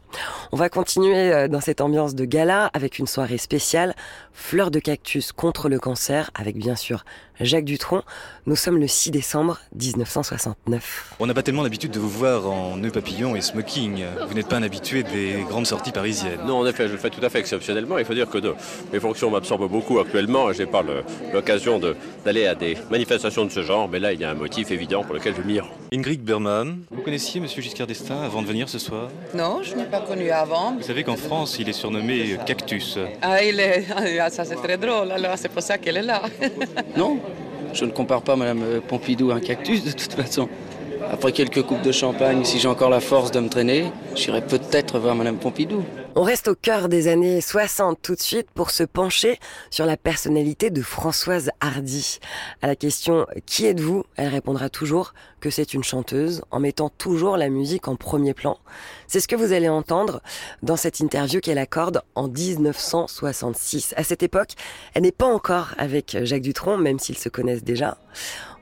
On 0.53 0.57
va 0.57 0.69
continuer 0.69 1.33
euh, 1.33 1.47
dans 1.49 1.61
cette 1.61 1.81
ambiance 1.81 2.15
de 2.15 2.25
gala 2.25 2.67
avec 2.75 2.99
une 2.99 3.07
soirée 3.07 3.39
spéciale, 3.39 3.95
Fleurs 4.33 4.71
de 4.71 4.79
cactus 4.81 5.33
contre 5.33 5.69
le 5.69 5.79
cancer, 5.79 6.31
avec 6.35 6.57
bien 6.59 6.77
sûr 6.77 7.05
Jacques 7.41 7.65
Dutronc. 7.65 8.03
Nous 8.47 8.55
sommes 8.57 8.79
le 8.79 8.87
6 8.87 9.11
décembre 9.11 9.59
1969. 9.75 11.15
On 11.21 11.27
n'a 11.27 11.35
pas 11.35 11.43
tellement 11.43 11.63
l'habitude 11.63 11.91
de 11.91 11.99
vous 11.99 12.09
voir 12.09 12.47
en 12.51 12.77
nœud 12.77 12.91
papillon 12.91 13.35
et 13.37 13.41
smoking. 13.41 14.05
Vous 14.29 14.35
n'êtes 14.35 14.49
pas 14.49 14.57
un 14.57 14.63
habitué 14.63 15.03
des 15.05 15.45
grandes 15.49 15.67
sorties 15.67 15.93
parisiennes. 15.93 16.41
Non, 16.47 16.59
en 16.59 16.67
effet, 16.67 16.87
je 16.89 16.93
le 16.93 16.99
fais 16.99 17.11
tout 17.11 17.25
à 17.25 17.29
fait 17.31 17.39
exceptionnellement. 17.41 17.99
Il 17.99 18.05
faut 18.05 18.15
dire 18.15 18.29
que 18.29 18.39
de- 18.39 18.55
mes 18.93 19.01
fonctions 19.01 19.31
m'absorbent 19.31 19.69
beaucoup 19.71 19.99
actuellement. 19.99 20.53
Je 20.53 20.63
n'ai 20.63 20.67
pas 20.67 20.85
l'occasion 21.33 21.79
de- 21.79 21.97
d'aller 22.25 22.47
à 22.47 22.55
des 22.55 22.77
manifestations 22.91 23.45
de 23.45 23.51
ce 23.51 23.63
genre, 23.63 23.89
mais 23.89 23.99
là, 24.01 24.13
il 24.13 24.21
y 24.21 24.25
a 24.25 24.31
un 24.31 24.35
motif 24.35 24.71
évident 24.71 25.03
pour 25.03 25.15
lequel 25.15 25.35
je 25.37 25.43
m'y 25.43 25.61
rends. 25.61 25.69
Ingrid 25.93 26.23
Berman, 26.23 26.76
vous 26.91 27.03
connaissiez 27.03 27.41
Monsieur 27.41 27.63
Giscard 27.63 27.87
d'Estaing 27.87 28.23
avant 28.23 28.43
de 28.43 28.47
venir 28.47 28.69
ce 28.69 28.79
soir? 28.79 29.09
Non, 29.35 29.63
je 29.63 29.75
n'ai 29.75 29.85
pas 29.85 30.01
connu 30.01 30.31
avant. 30.31 30.77
Vous 30.77 30.83
savez 30.83 31.05
qu'en 31.05 31.17
France, 31.17 31.57
il 31.59 31.69
est 31.69 31.73
surnommé 31.73 32.37
Cactus. 32.47 32.99
Ah, 33.23 33.43
il 33.43 33.61
est... 33.61 33.85
ah, 34.21 34.31
ça 34.31 34.45
c'est 34.45 34.57
très 34.57 34.77
drôle, 34.77 35.13
alors 35.13 35.37
c'est 35.37 35.49
pour 35.49 35.63
ça 35.63 35.79
qu'elle 35.79 35.99
est 35.99 36.03
là. 36.03 36.23
Non, 36.97 37.19
je 37.73 37.85
ne 37.85 37.91
compare 37.91 38.23
pas 38.23 38.37
Madame 38.37 38.81
Pompidou 38.89 39.31
à 39.31 39.35
un 39.35 39.41
cactus 39.41 39.85
de 39.85 39.93
toute 39.93 40.13
façon. 40.15 40.49
Après 41.11 41.33
quelques 41.33 41.63
coupes 41.63 41.83
de 41.83 41.93
champagne, 41.93 42.45
si 42.45 42.59
j'ai 42.59 42.69
encore 42.69 42.91
la 42.91 43.01
force 43.01 43.31
de 43.31 43.41
me 43.41 43.49
traîner, 43.49 43.87
j'irai 44.15 44.41
peut-être 44.41 44.99
voir 44.99 45.15
Madame 45.15 45.37
Pompidou. 45.37 45.85
On 46.19 46.23
reste 46.23 46.49
au 46.49 46.55
cœur 46.55 46.89
des 46.89 47.09
années 47.09 47.43
60 47.43 47.99
tout 48.01 48.15
de 48.15 48.21
suite 48.21 48.51
pour 48.51 48.71
se 48.71 48.85
pencher 48.85 49.39
sur 49.69 49.85
la 49.85 49.99
personnalité 49.99 50.71
de 50.71 50.81
Françoise 50.81 51.51
Hardy. 51.61 52.21
À 52.63 52.69
la 52.69 52.75
question 52.75 53.27
Qui 53.45 53.67
êtes-vous? 53.67 54.03
Elle 54.17 54.29
répondra 54.29 54.71
toujours 54.71 55.13
que 55.41 55.51
c'est 55.51 55.75
une 55.75 55.85
chanteuse 55.85 56.41
en 56.51 56.59
mettant 56.59 56.89
toujours 56.89 57.37
la 57.37 57.51
musique 57.51 57.87
en 57.87 57.97
premier 57.97 58.33
plan. 58.33 58.57
C'est 59.09 59.21
ce 59.21 59.29
que 59.29 59.37
vous 59.37 59.53
allez 59.53 59.69
entendre 59.69 60.23
dans 60.63 60.77
cette 60.77 61.01
interview 61.01 61.41
qu'elle 61.41 61.59
accorde 61.59 62.01
en 62.15 62.29
1966. 62.29 63.93
À 63.99 64.03
cette 64.03 64.23
époque, 64.23 64.53
elle 64.95 65.03
n'est 65.03 65.13
pas 65.13 65.27
encore 65.27 65.75
avec 65.77 66.17
Jacques 66.23 66.41
Dutronc, 66.41 66.79
même 66.79 66.99
s'ils 66.99 67.19
se 67.19 67.29
connaissent 67.29 67.63
déjà. 67.63 67.99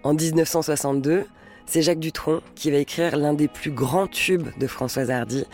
En 0.03 0.13
1962, 0.13 1.25
c'est 1.67 1.83
Jacques 1.83 2.01
Dutronc 2.01 2.41
qui 2.57 2.73
va 2.73 2.79
écrire 2.79 3.17
l'un 3.17 3.33
des 3.33 3.49
plus 3.49 3.71
grands 3.71 4.09
tubes 4.09 4.49
de 4.59 4.67
Françoise 4.67 5.13
Hardy. 5.13 5.47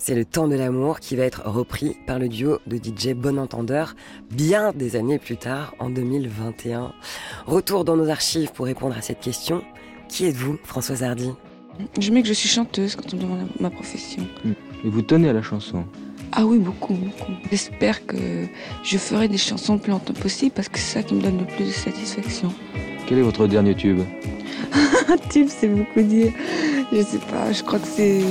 C'est 0.00 0.14
Le 0.14 0.24
temps 0.24 0.46
de 0.46 0.54
l'amour 0.54 1.00
qui 1.00 1.16
va 1.16 1.24
être 1.24 1.42
repris 1.44 1.96
par 2.06 2.20
le 2.20 2.28
duo 2.28 2.60
de 2.68 2.76
DJ 2.76 3.14
Bon 3.14 3.36
Entendeur 3.36 3.96
bien 4.30 4.72
des 4.72 4.94
années 4.94 5.18
plus 5.18 5.36
tard, 5.36 5.74
en 5.80 5.90
2021. 5.90 6.92
Retour 7.46 7.84
dans 7.84 7.96
nos 7.96 8.08
archives 8.08 8.52
pour 8.52 8.66
répondre 8.66 8.96
à 8.96 9.02
cette 9.02 9.18
question. 9.18 9.64
Qui 10.08 10.26
êtes-vous, 10.26 10.56
Françoise 10.62 11.02
Hardy? 11.02 11.32
Je 11.98 12.12
mets 12.12 12.22
que 12.22 12.28
je 12.28 12.32
suis 12.32 12.48
chanteuse 12.48 12.94
quand 12.94 13.12
on 13.12 13.16
me 13.16 13.22
demande 13.22 13.48
ma 13.58 13.70
profession. 13.70 14.22
Et 14.84 14.88
vous 14.88 15.02
tenez 15.02 15.30
à 15.30 15.32
la 15.32 15.42
chanson? 15.42 15.84
Ah 16.30 16.46
oui, 16.46 16.58
beaucoup, 16.58 16.94
beaucoup. 16.94 17.32
J'espère 17.50 18.06
que 18.06 18.16
je 18.84 18.98
ferai 18.98 19.26
des 19.26 19.36
chansons 19.36 19.74
le 19.74 19.80
plus 19.80 19.90
longtemps 19.90 20.14
possible 20.14 20.52
parce 20.54 20.68
que 20.68 20.78
c'est 20.78 21.00
ça 21.00 21.02
qui 21.02 21.14
me 21.14 21.22
donne 21.22 21.38
le 21.38 21.44
plus 21.44 21.64
de 21.64 21.72
satisfaction. 21.72 22.52
Quel 23.08 23.18
est 23.18 23.22
votre 23.22 23.48
dernier 23.48 23.74
tube? 23.74 24.00
Un 25.08 25.16
tube, 25.28 25.48
c'est 25.48 25.68
beaucoup 25.68 26.02
dire. 26.02 26.32
Je 26.92 27.02
sais 27.02 27.18
pas, 27.18 27.52
je 27.52 27.64
crois 27.64 27.80
que 27.80 27.86
c'est. 27.88 28.22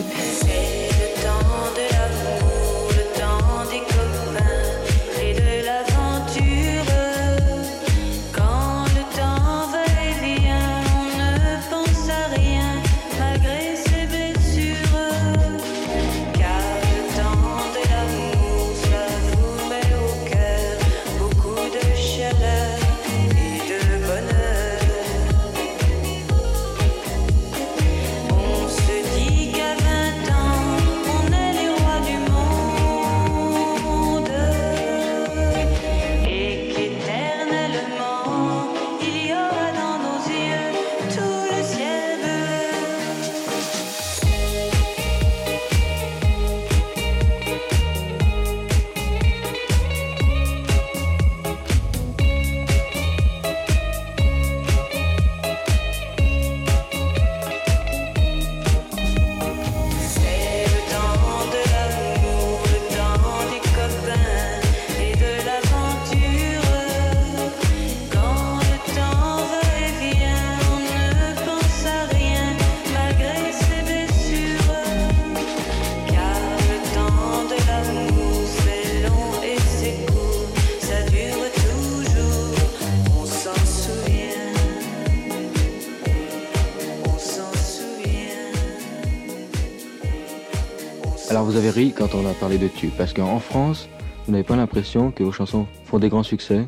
Quand 91.98 92.14
on 92.16 92.26
a 92.28 92.34
parlé 92.34 92.58
de 92.58 92.68
tube, 92.68 92.92
parce 92.98 93.14
qu'en 93.14 93.40
France, 93.40 93.88
vous 94.26 94.32
n'avez 94.32 94.44
pas 94.44 94.56
l'impression 94.56 95.12
que 95.12 95.24
vos 95.24 95.32
chansons 95.32 95.66
font 95.86 96.00
des 96.00 96.10
grands 96.10 96.24
succès 96.24 96.68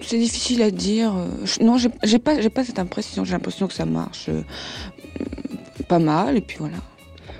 C'est 0.00 0.18
difficile 0.18 0.62
à 0.62 0.70
dire. 0.70 1.14
euh, 1.16 1.26
Non, 1.62 1.76
j'ai 1.78 1.90
j'ai 2.02 2.18
pas, 2.18 2.40
j'ai 2.40 2.50
pas 2.50 2.64
cette 2.64 2.78
impression. 2.78 3.24
J'ai 3.24 3.32
l'impression 3.32 3.66
que 3.66 3.74
ça 3.74 3.84
marche 3.86 4.28
euh, 4.28 4.42
pas 5.88 5.98
mal 5.98 6.36
et 6.36 6.40
puis 6.40 6.56
voilà. 6.58 6.76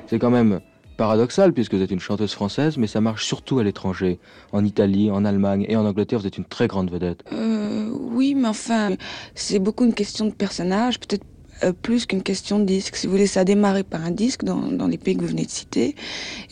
C'est 0.06 0.18
quand 0.18 0.30
même 0.30 0.60
paradoxal 0.96 1.52
puisque 1.52 1.74
vous 1.74 1.82
êtes 1.82 1.90
une 1.90 2.00
chanteuse 2.00 2.32
française, 2.32 2.76
mais 2.76 2.86
ça 2.86 3.00
marche 3.00 3.26
surtout 3.26 3.58
à 3.58 3.64
l'étranger. 3.64 4.18
En 4.52 4.64
Italie, 4.64 5.10
en 5.10 5.24
Allemagne 5.24 5.66
et 5.68 5.76
en 5.76 5.84
Angleterre, 5.84 6.20
vous 6.20 6.26
êtes 6.26 6.38
une 6.38 6.44
très 6.44 6.68
grande 6.68 6.90
vedette. 6.90 7.24
Euh, 7.32 7.90
oui, 7.92 8.34
mais 8.34 8.48
enfin, 8.48 8.90
c'est 9.34 9.58
beaucoup 9.58 9.84
une 9.84 9.94
question 9.94 10.26
de 10.26 10.30
personnage, 10.32 11.00
peut-être 11.00 11.24
euh, 11.64 11.72
plus 11.72 12.06
qu'une 12.06 12.22
question 12.22 12.58
de 12.58 12.64
disque. 12.64 12.96
Si 12.96 13.06
vous 13.06 13.12
voulez, 13.12 13.26
ça 13.26 13.40
a 13.40 13.44
démarré 13.44 13.82
par 13.82 14.04
un 14.04 14.10
disque 14.10 14.44
dans, 14.44 14.70
dans 14.72 14.86
les 14.86 14.98
pays 14.98 15.16
que 15.16 15.22
vous 15.22 15.28
venez 15.28 15.44
de 15.44 15.50
citer. 15.50 15.94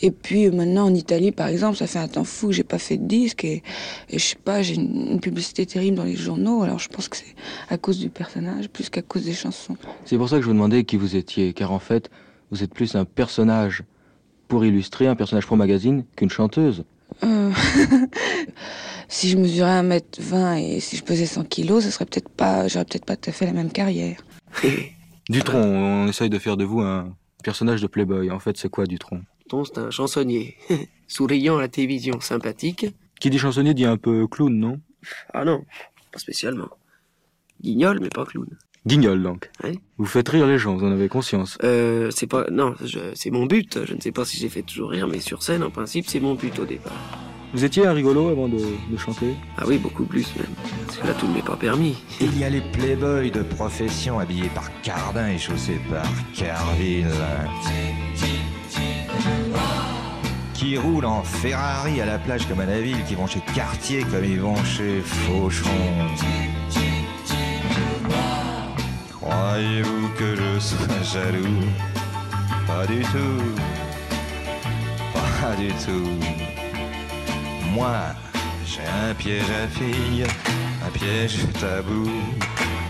Et 0.03 0.11
puis 0.11 0.47
euh, 0.47 0.53
maintenant, 0.53 0.87
en 0.87 0.95
Italie, 0.95 1.33
par 1.33 1.49
exemple, 1.49 1.77
ça 1.77 1.87
fait 1.87 1.99
un 1.99 2.09
temps 2.09 2.25
fou 2.25 2.49
que 2.49 2.53
j'ai 2.53 2.65
pas 2.65 2.79
fait 2.79 2.97
de 2.97 3.07
disque. 3.07 3.45
Et, 3.45 3.63
et 4.11 4.19
je 4.19 4.25
sais 4.25 4.37
pas, 4.43 4.63
j'ai 4.63 4.75
une, 4.75 5.13
une 5.13 5.21
publicité 5.21 5.67
terrible 5.67 5.97
dans 5.97 6.05
les 6.05 6.17
journaux. 6.17 6.63
Alors 6.63 6.79
je 6.79 6.89
pense 6.89 7.09
que 7.09 7.17
c'est 7.17 7.35
à 7.69 7.79
cause 7.79 7.99
du 7.99 8.11
personnage 8.11 8.69
plus 8.69 8.91
qu'à 8.91 9.03
cause 9.03 9.25
des 9.25 9.35
chansons. 9.35 9.77
C'est 10.05 10.17
pour 10.17 10.29
ça 10.29 10.37
que 10.37 10.43
je 10.43 10.47
vous 10.47 10.55
demandais 10.55 10.85
qui 10.85 10.97
vous 10.97 11.17
étiez, 11.17 11.53
car 11.53 11.73
en 11.73 11.79
fait, 11.79 12.11
vous 12.51 12.63
êtes 12.63 12.73
plus 12.73 12.95
un 12.95 13.05
personnage 13.05 13.83
pour 14.49 14.65
illustrer, 14.65 15.07
un 15.07 15.17
personnage 15.17 15.47
pour 15.47 15.57
magazine, 15.57 16.05
qu'une 16.17 16.31
chanteuse. 16.31 16.85
Euh, 17.23 17.51
si 19.09 19.29
je 19.29 19.37
mesurais 19.37 19.83
1m20 19.83 20.59
et 20.59 20.81
si 20.81 20.97
je 20.97 21.05
pesais 21.05 21.27
100 21.27 21.45
kilos, 21.45 21.85
ça 21.85 21.91
serait 21.91 22.07
peut-être 22.07 22.29
pas, 22.29 22.69
j'aurais 22.69 22.85
peut-être 22.85 23.05
pas 23.05 23.17
tout 23.17 23.31
à 23.31 23.33
fait 23.33 23.47
la 23.47 23.53
même 23.53 23.71
carrière. 23.71 24.19
Dutron, 25.29 25.63
on 25.63 26.09
essaye 26.09 26.31
de 26.31 26.39
faire 26.39 26.57
de 26.57 26.65
vous 26.65 26.81
un 26.81 27.17
personnage 27.43 27.81
de 27.81 27.87
Playboy. 27.87 28.31
En 28.31 28.41
fait, 28.41 28.57
c'est 28.57 28.69
quoi 28.69 28.87
Dutron? 28.87 29.23
Ton, 29.49 29.65
c'est 29.65 29.79
un 29.79 29.91
chansonnier. 29.91 30.57
Souriant 31.09 31.59
à 31.59 31.63
la 31.63 31.69
télévision, 31.69 32.21
sympathique. 32.21 32.87
Qui 33.21 33.31
dit 33.31 33.39
chansonnier 33.39 33.75
dit 33.75 33.85
un 33.85 33.97
peu 33.97 34.27
clown, 34.27 34.55
non? 34.55 34.81
Ah 35.33 35.45
non, 35.45 35.65
pas 36.13 36.19
spécialement. 36.19 36.71
Guignol, 37.61 38.01
mais 38.01 38.09
pas 38.09 38.25
clown. 38.25 38.49
Guignol, 38.87 39.23
donc. 39.23 39.51
Vous 39.97 40.05
faites 40.05 40.29
rire 40.29 40.47
les 40.47 40.59
gens, 40.59 40.77
vous 40.77 40.85
en 40.85 40.93
avez 40.93 41.09
conscience. 41.09 41.57
Euh, 41.63 42.11
c'est 42.11 42.27
pas, 42.27 42.47
non, 42.51 42.75
c'est 43.15 43.31
mon 43.31 43.47
but. 43.47 43.85
Je 43.85 43.95
ne 43.95 44.01
sais 44.01 44.13
pas 44.13 44.27
si 44.27 44.37
j'ai 44.37 44.51
fait 44.51 44.63
toujours 44.63 44.91
rire, 44.91 45.09
mais 45.09 45.21
sur 45.21 45.43
scène, 45.43 45.63
en 45.63 45.71
principe, 45.71 46.07
c'est 46.07 46.21
mon 46.21 46.35
but 46.35 46.59
au 46.59 46.67
départ. 46.67 46.93
Vous 47.55 47.65
étiez 47.65 47.87
un 47.87 47.93
rigolo 47.93 48.31
avant 48.31 48.49
de, 48.49 48.59
de 48.59 48.97
chanter? 48.97 49.37
Ah 49.57 49.63
oui, 49.65 49.79
beaucoup 49.79 50.03
plus 50.05 50.27
même. 50.35 50.47
Parce 50.87 50.99
que 50.99 51.07
là, 51.07 51.15
tout 51.15 51.29
ne 51.29 51.35
m'est 51.35 51.45
pas 51.45 51.55
permis. 51.55 51.97
Il 52.21 52.37
y 52.37 52.43
a 52.43 52.51
les 52.51 52.61
playboys 52.61 53.31
de 53.31 53.43
profession 53.43 54.19
habillés 54.19 54.49
par 54.53 54.65
Cardin 54.83 55.29
et 55.29 55.39
chaussés 55.39 55.81
par 55.89 56.05
Carville. 56.35 57.07
Qui 60.53 60.77
roulent 60.77 61.05
en 61.05 61.23
Ferrari 61.23 62.01
à 62.01 62.07
la 62.07 62.19
plage 62.19 62.49
comme 62.49 62.59
à 62.59 62.67
la 62.67 62.81
ville, 62.81 63.05
qui 63.07 63.15
vont 63.15 63.29
chez 63.29 63.41
Cartier 63.55 64.03
comme 64.03 64.25
ils 64.25 64.41
vont 64.41 64.57
chez 64.65 65.01
Fauchon. 65.01 65.69
Croyez-vous 69.13 70.09
que 70.19 70.35
je 70.35 70.59
sois 70.59 71.03
jaloux? 71.05 71.63
Pas 72.67 72.85
du 72.89 73.01
tout. 73.03 73.55
Pas 75.13 75.55
du 75.57 75.69
tout. 75.69 76.64
Moi, 77.75 77.91
j'ai 78.65 78.87
un 78.87 79.15
piège 79.15 79.51
à 79.51 79.67
filles, 79.67 80.25
un 80.87 80.91
piège 80.91 81.39
tabou, 81.61 82.09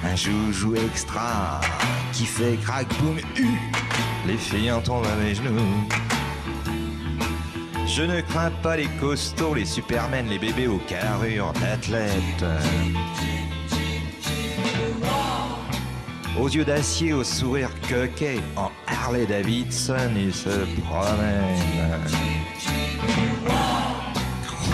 un 0.05 0.15
joujou 0.15 0.77
extra 0.77 1.63
qui 2.13 2.27
fait 2.27 2.59
crack 2.63 2.87
boum. 2.99 3.17
Les 4.27 4.37
filles 4.37 4.71
en 4.71 4.83
tombent 4.83 5.07
à 5.07 5.17
mes 5.17 5.35
genoux. 5.35 5.89
Je 7.87 8.03
ne 8.03 8.21
crains 8.21 8.51
pas 8.63 8.77
les 8.77 8.89
costauds, 9.01 9.55
les 9.55 9.65
supermen, 9.65 10.27
les 10.29 10.39
bébés 10.39 10.67
aux 10.67 10.83
carrures 10.87 11.55
d'athlètes. 11.55 12.45
Aux 16.39 16.49
yeux 16.49 16.65
d'acier, 16.67 17.15
au 17.15 17.25
sourire 17.25 17.71
coquet, 17.89 18.39
en 18.55 18.71
Harley 18.87 19.25
Davidson, 19.25 20.11
ils 20.15 20.35
se 20.35 20.67
promènent. 20.83 22.44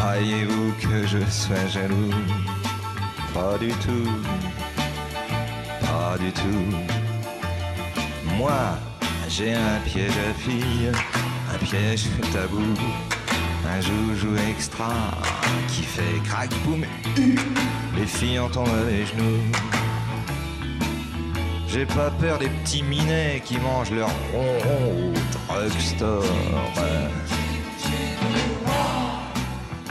Croyez-vous 0.01 0.73
que 0.81 1.07
je 1.07 1.19
sois 1.31 1.67
jaloux? 1.67 2.11
Pas 3.35 3.59
du 3.59 3.69
tout. 3.69 4.11
Pas 5.83 6.17
du 6.19 6.33
tout. 6.33 6.65
Moi, 8.39 8.79
j'ai 9.29 9.53
un 9.53 9.79
piège 9.85 10.17
à 10.31 10.33
filles, 10.33 10.91
un 11.55 11.59
piège 11.59 12.09
tabou, 12.33 12.63
un 13.69 13.81
joujou 13.83 14.35
extra 14.49 14.91
qui 15.69 15.83
fait 15.83 16.19
crack 16.25 16.49
boum. 16.65 16.83
Les 17.95 18.07
filles 18.07 18.39
entendent 18.39 18.69
les 18.89 19.05
genoux. 19.05 19.43
J'ai 21.69 21.85
pas 21.85 22.11
peur 22.11 22.39
des 22.39 22.49
petits 22.49 22.83
minets 22.83 23.43
qui 23.45 23.59
mangent 23.59 23.93
leur 23.93 24.11
ronron 24.33 25.13
au 25.51 25.69
drugstore. 25.69 26.25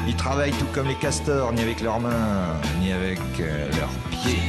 Ils 0.10 0.16
travaillent 0.16 0.53
tout 0.53 0.66
comme 0.74 0.88
les 0.88 0.95
castors, 0.95 1.53
ni 1.53 1.62
avec 1.62 1.82
leurs 1.82 1.99
mains, 1.99 2.60
ni 2.82 2.91
avec 2.91 3.20
euh, 3.39 3.70
leurs 3.78 3.91
pieds. 4.10 4.41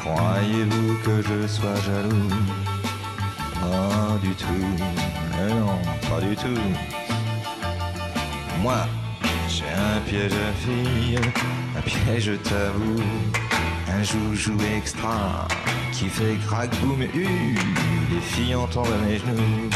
Croyez-vous 0.00 0.94
que 1.04 1.20
je 1.20 1.46
sois 1.46 1.74
jaloux? 1.84 2.30
Pas 3.60 4.18
du 4.22 4.34
tout. 4.34 4.66
Non, 5.38 5.78
pas 6.08 6.22
du 6.22 6.34
tout. 6.34 6.62
Moi, 8.62 8.86
j'ai 9.46 9.64
un 9.64 10.00
piège 10.08 10.32
à 10.32 10.52
filles, 10.64 11.20
un 11.76 11.82
piège 11.82 12.30
tabou, 12.44 12.96
un 13.90 14.02
joujou 14.02 14.56
extra 14.74 15.46
qui 15.92 16.06
fait 16.06 16.38
crack 16.46 16.70
boum 16.80 17.02
hu. 17.02 17.58
Les 18.10 18.20
filles 18.22 18.54
entendent 18.54 18.88
mes 19.06 19.18
genoux. 19.18 19.68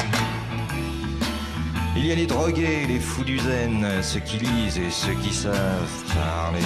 Il 1.97 2.07
y 2.07 2.13
a 2.13 2.15
les 2.15 2.27
drogués, 2.27 2.87
les 2.87 3.01
fous 3.01 3.25
du 3.25 3.39
zen, 3.39 3.87
ceux 4.03 4.21
qui 4.21 4.39
lisent 4.39 4.79
et 4.79 4.91
ceux 4.91 5.15
qui 5.15 5.35
savent 5.35 6.05
parler. 6.15 6.61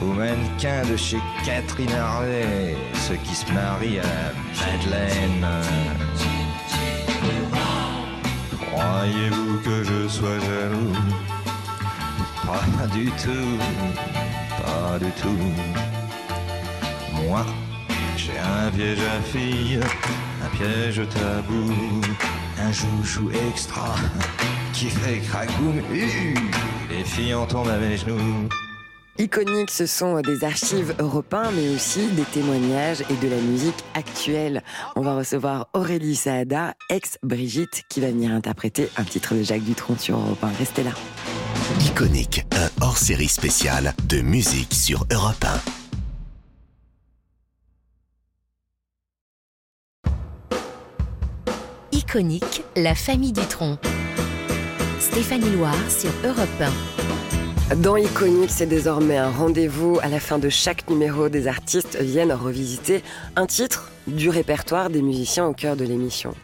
Aux 0.00 0.14
mannequins 0.14 0.84
de 0.90 0.96
chez 0.96 1.18
Catherine 1.44 1.92
Harvey, 1.92 2.74
ceux 2.94 3.16
qui 3.16 3.34
se 3.34 3.52
marient 3.52 3.98
à 4.00 4.32
Madeleine. 4.58 5.46
Croyez-vous 8.72 9.58
que 9.58 9.84
je 9.84 10.08
sois 10.08 10.38
jaloux? 10.40 10.96
Pas 12.46 12.86
du 12.86 13.10
tout, 13.22 13.58
pas 14.64 14.98
du 14.98 15.10
tout. 15.20 15.38
Moi, 17.12 17.44
j'ai 18.16 18.38
un 18.38 18.68
à 18.68 19.20
filles, 19.32 19.80
un 19.82 20.19
piège 20.56 21.02
tabou, 21.08 21.72
un 22.58 22.72
joujou 22.72 23.30
extra 23.48 23.94
qui 24.72 24.90
fait 24.90 25.20
hu. 25.92 26.34
Les 26.90 27.04
filles 27.04 27.34
entendent 27.34 27.68
à 27.68 27.78
mes 27.78 27.96
genoux. 27.96 28.48
Iconique, 29.18 29.70
ce 29.70 29.84
sont 29.84 30.20
des 30.22 30.44
archives 30.44 30.94
européens, 30.98 31.50
mais 31.54 31.68
aussi 31.68 32.06
des 32.12 32.24
témoignages 32.24 33.02
et 33.10 33.14
de 33.22 33.28
la 33.28 33.36
musique 33.36 33.84
actuelle. 33.92 34.62
On 34.96 35.02
va 35.02 35.14
recevoir 35.14 35.68
Aurélie 35.74 36.16
Saada, 36.16 36.74
ex-Brigitte, 36.88 37.82
qui 37.90 38.00
va 38.00 38.06
venir 38.06 38.32
interpréter 38.32 38.88
un 38.96 39.04
titre 39.04 39.34
de 39.34 39.42
Jacques 39.42 39.64
Dutronc 39.64 39.98
sur 39.98 40.16
Europe 40.16 40.42
1. 40.42 40.48
Restez 40.58 40.84
là. 40.84 40.92
Iconique, 41.80 42.46
un 42.52 42.70
hors-série 42.82 43.28
spécial 43.28 43.92
de 44.08 44.22
musique 44.22 44.72
sur 44.72 45.04
Europe 45.12 45.44
1. 45.44 45.89
Iconique, 52.10 52.64
la 52.74 52.96
famille 52.96 53.30
Dutronc. 53.30 53.78
Stéphanie 54.98 55.50
Loire 55.50 55.76
sur 55.88 56.10
Europe 56.24 56.48
1. 57.70 57.76
Dans 57.76 57.94
Iconique, 57.94 58.50
c'est 58.50 58.66
désormais 58.66 59.16
un 59.16 59.30
rendez-vous. 59.30 60.00
À 60.02 60.08
la 60.08 60.18
fin 60.18 60.40
de 60.40 60.48
chaque 60.48 60.90
numéro, 60.90 61.28
des 61.28 61.46
artistes 61.46 61.98
viennent 62.00 62.32
revisiter 62.32 63.04
un 63.36 63.46
titre 63.46 63.92
du 64.06 64.28
répertoire 64.28 64.90
des 64.90 65.02
musiciens 65.02 65.46
au 65.46 65.52
cœur 65.52 65.76
de 65.76 65.84
l'émission. 65.84 66.34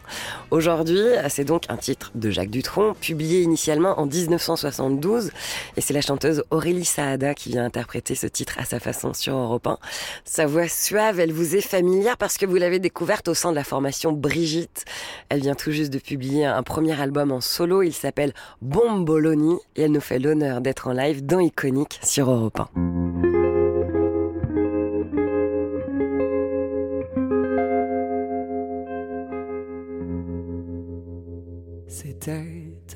Aujourd'hui, 0.51 1.01
c'est 1.29 1.43
donc 1.43 1.63
un 1.69 1.77
titre 1.77 2.11
de 2.15 2.29
Jacques 2.29 2.49
Dutronc, 2.49 2.93
publié 2.93 3.41
initialement 3.41 3.99
en 3.99 4.05
1972, 4.05 5.31
et 5.75 5.81
c'est 5.81 5.93
la 5.93 6.01
chanteuse 6.01 6.43
Aurélie 6.51 6.85
Saada 6.85 7.33
qui 7.33 7.49
vient 7.49 7.65
interpréter 7.65 8.15
ce 8.15 8.27
titre 8.27 8.57
à 8.59 8.65
sa 8.65 8.79
façon 8.79 9.13
sur 9.13 9.35
Europe 9.35 9.67
1. 9.67 9.77
Sa 10.23 10.45
voix 10.45 10.67
suave, 10.67 11.19
elle 11.19 11.33
vous 11.33 11.55
est 11.55 11.61
familière 11.61 12.17
parce 12.17 12.37
que 12.37 12.45
vous 12.45 12.55
l'avez 12.55 12.79
découverte 12.79 13.27
au 13.27 13.33
sein 13.33 13.51
de 13.51 13.55
la 13.55 13.63
formation 13.63 14.11
Brigitte. 14.11 14.85
Elle 15.29 15.41
vient 15.41 15.55
tout 15.55 15.71
juste 15.71 15.91
de 15.91 15.99
publier 15.99 16.45
un 16.45 16.63
premier 16.63 16.99
album 16.99 17.31
en 17.31 17.41
solo, 17.41 17.81
il 17.81 17.93
s'appelle 17.93 18.33
Bomboloni, 18.61 19.57
et 19.75 19.83
elle 19.83 19.91
nous 19.91 20.01
fait 20.01 20.19
l'honneur 20.19 20.61
d'être 20.61 20.87
en 20.87 20.93
live 20.93 21.25
dans 21.25 21.39
Iconique 21.39 21.99
sur 22.03 22.31
Europe 22.31 22.61
1. 22.75 23.16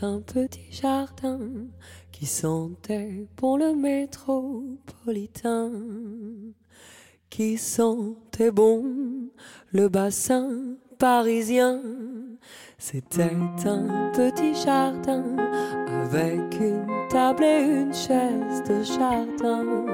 Un 0.03 0.21
petit 0.21 0.71
jardin 0.71 1.39
qui 2.11 2.25
sentait 2.25 3.27
pour 3.35 3.57
le 3.57 3.75
métropolitain, 3.75 5.71
qui 7.29 7.57
sentait 7.57 8.51
bon 8.51 8.83
le 9.71 9.89
bassin 9.89 10.75
parisien. 10.97 11.81
C'était 12.77 13.35
un 13.65 14.11
petit 14.13 14.55
jardin 14.55 15.35
avec 15.87 16.59
une 16.59 16.87
table 17.09 17.43
et 17.43 17.61
une 17.61 17.93
chaise 17.93 18.63
de 18.67 18.83
jardin, 18.83 19.85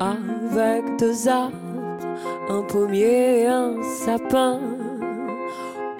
avec 0.00 0.96
deux 0.98 1.28
arbres, 1.28 1.56
un 2.48 2.62
pommier 2.62 3.42
et 3.42 3.46
un 3.46 3.82
sapin 3.82 4.60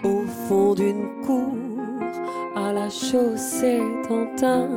au 0.03 0.23
fond 0.49 0.75
d'une 0.75 1.21
cour 1.27 1.60
à 2.57 2.73
la 2.73 2.89
chaussée 2.89 3.83
d'Antin. 4.09 4.69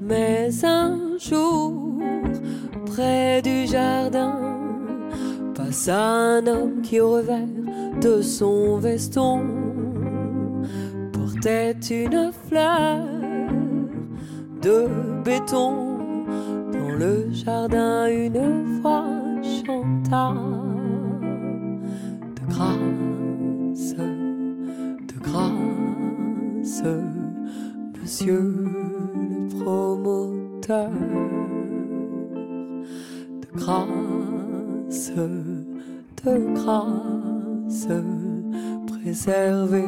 Mais 0.00 0.50
un 0.64 1.18
jour, 1.18 1.98
près 2.86 3.40
du 3.42 3.66
jardin, 3.66 4.38
passa 5.54 5.98
un 5.98 6.46
homme 6.46 6.82
qui 6.82 7.00
au 7.00 7.12
revers 7.12 7.48
de 8.00 8.20
son 8.20 8.76
veston 8.78 9.42
portait 11.12 11.76
une 11.90 12.32
fleur 12.48 13.06
de 14.62 14.88
béton. 15.24 15.98
Dans 16.72 16.98
le 16.98 17.28
jardin, 17.32 18.06
une 18.06 18.80
voix 18.80 19.04
chanta 19.42 20.34
de 22.36 22.52
grâce 22.52 23.03
monsieur 28.00 28.54
le 29.14 29.48
promoteur, 29.48 30.90
de 33.42 33.48
grâce, 33.54 35.12
de 36.24 36.54
grâce, 36.54 37.88
préservez 38.86 39.84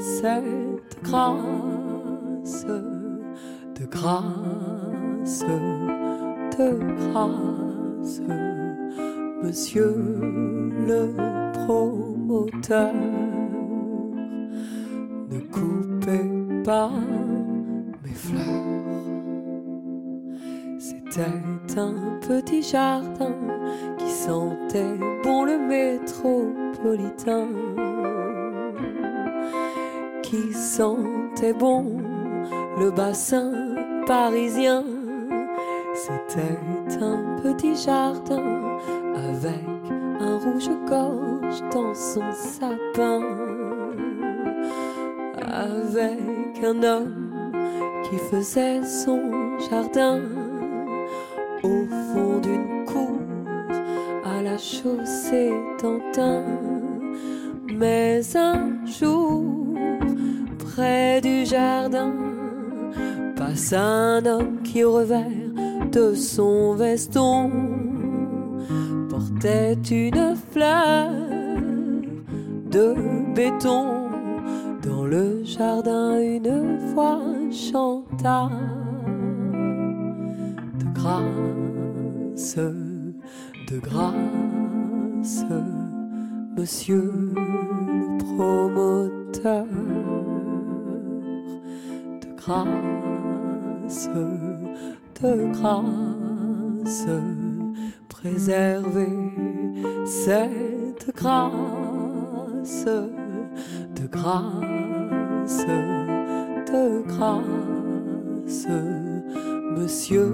cette 0.00 1.02
grâce, 1.04 2.66
de 2.66 3.86
grâce, 3.86 5.44
de 6.58 6.70
grâce, 7.12 8.20
monsieur 9.44 9.94
le 10.88 11.14
promoteur. 11.64 12.92
Mes 18.02 18.14
fleurs. 18.14 18.50
C'était 20.78 21.78
un 21.78 21.94
petit 22.20 22.62
jardin 22.62 23.34
qui 23.98 24.10
sentait 24.10 24.96
bon 25.24 25.44
le 25.44 25.58
métropolitain, 25.58 27.48
qui 30.22 30.52
sentait 30.52 31.52
bon 31.52 31.98
le 32.78 32.90
bassin 32.90 33.52
parisien. 34.06 34.84
C'était 35.94 37.02
un 37.02 37.40
petit 37.42 37.74
jardin 37.74 38.78
avec 39.16 39.66
un 40.20 40.38
rouge-gorge 40.38 41.62
dans 41.72 41.94
son 41.94 42.32
sapin 42.32 43.20
avec 45.52 46.39
un 46.64 46.82
homme 46.82 47.30
qui 48.04 48.16
faisait 48.30 48.82
son 48.84 49.20
jardin 49.70 50.20
au 51.62 51.86
fond 52.12 52.38
d'une 52.40 52.84
cour 52.84 53.18
à 54.24 54.42
la 54.42 54.58
chaussée 54.58 55.52
d'Antin. 55.82 56.42
Mais 57.74 58.20
un 58.36 58.84
jour, 58.86 59.74
près 60.58 61.20
du 61.20 61.46
jardin, 61.46 62.12
passe 63.36 63.72
un 63.72 64.24
homme 64.26 64.62
qui 64.62 64.84
au 64.84 64.92
revers 64.92 65.26
de 65.92 66.14
son 66.14 66.74
veston 66.74 67.50
portait 69.08 69.78
une 69.90 70.36
fleur 70.52 71.10
de 72.70 72.94
béton. 73.34 73.99
Le 75.10 75.42
jardin, 75.42 76.20
une 76.20 76.78
voix 76.94 77.20
chanta 77.50 78.48
de 80.78 80.84
grâce, 80.94 82.56
de 82.56 83.78
grâce, 83.80 85.44
monsieur 86.56 87.12
le 87.34 88.18
promoteur, 88.18 89.66
de 92.20 92.28
grâce, 92.36 94.08
de 95.20 95.52
grâce, 95.52 97.08
préservez 98.08 99.18
cette 100.04 101.12
grâce, 101.16 102.84
de 102.84 104.06
grâce, 104.06 104.79
de 105.58 107.02
grâce, 107.06 108.66
monsieur 109.76 110.32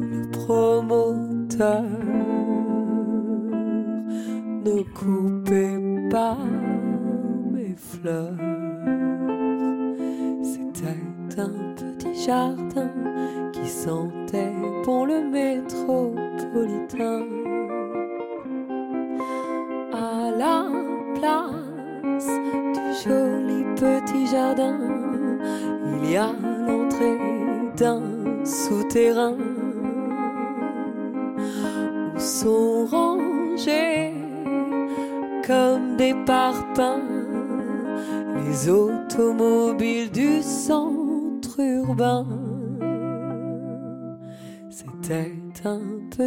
le 0.00 0.30
promoteur. 0.30 1.82
Ne 4.64 4.82
coupez 4.94 6.08
pas 6.10 6.38
mes 7.52 7.74
fleurs. 7.76 8.36
C'était 10.42 11.40
un 11.40 11.74
petit 11.74 12.14
jardin 12.26 12.90
qui 13.52 13.68
sentait 13.68 14.17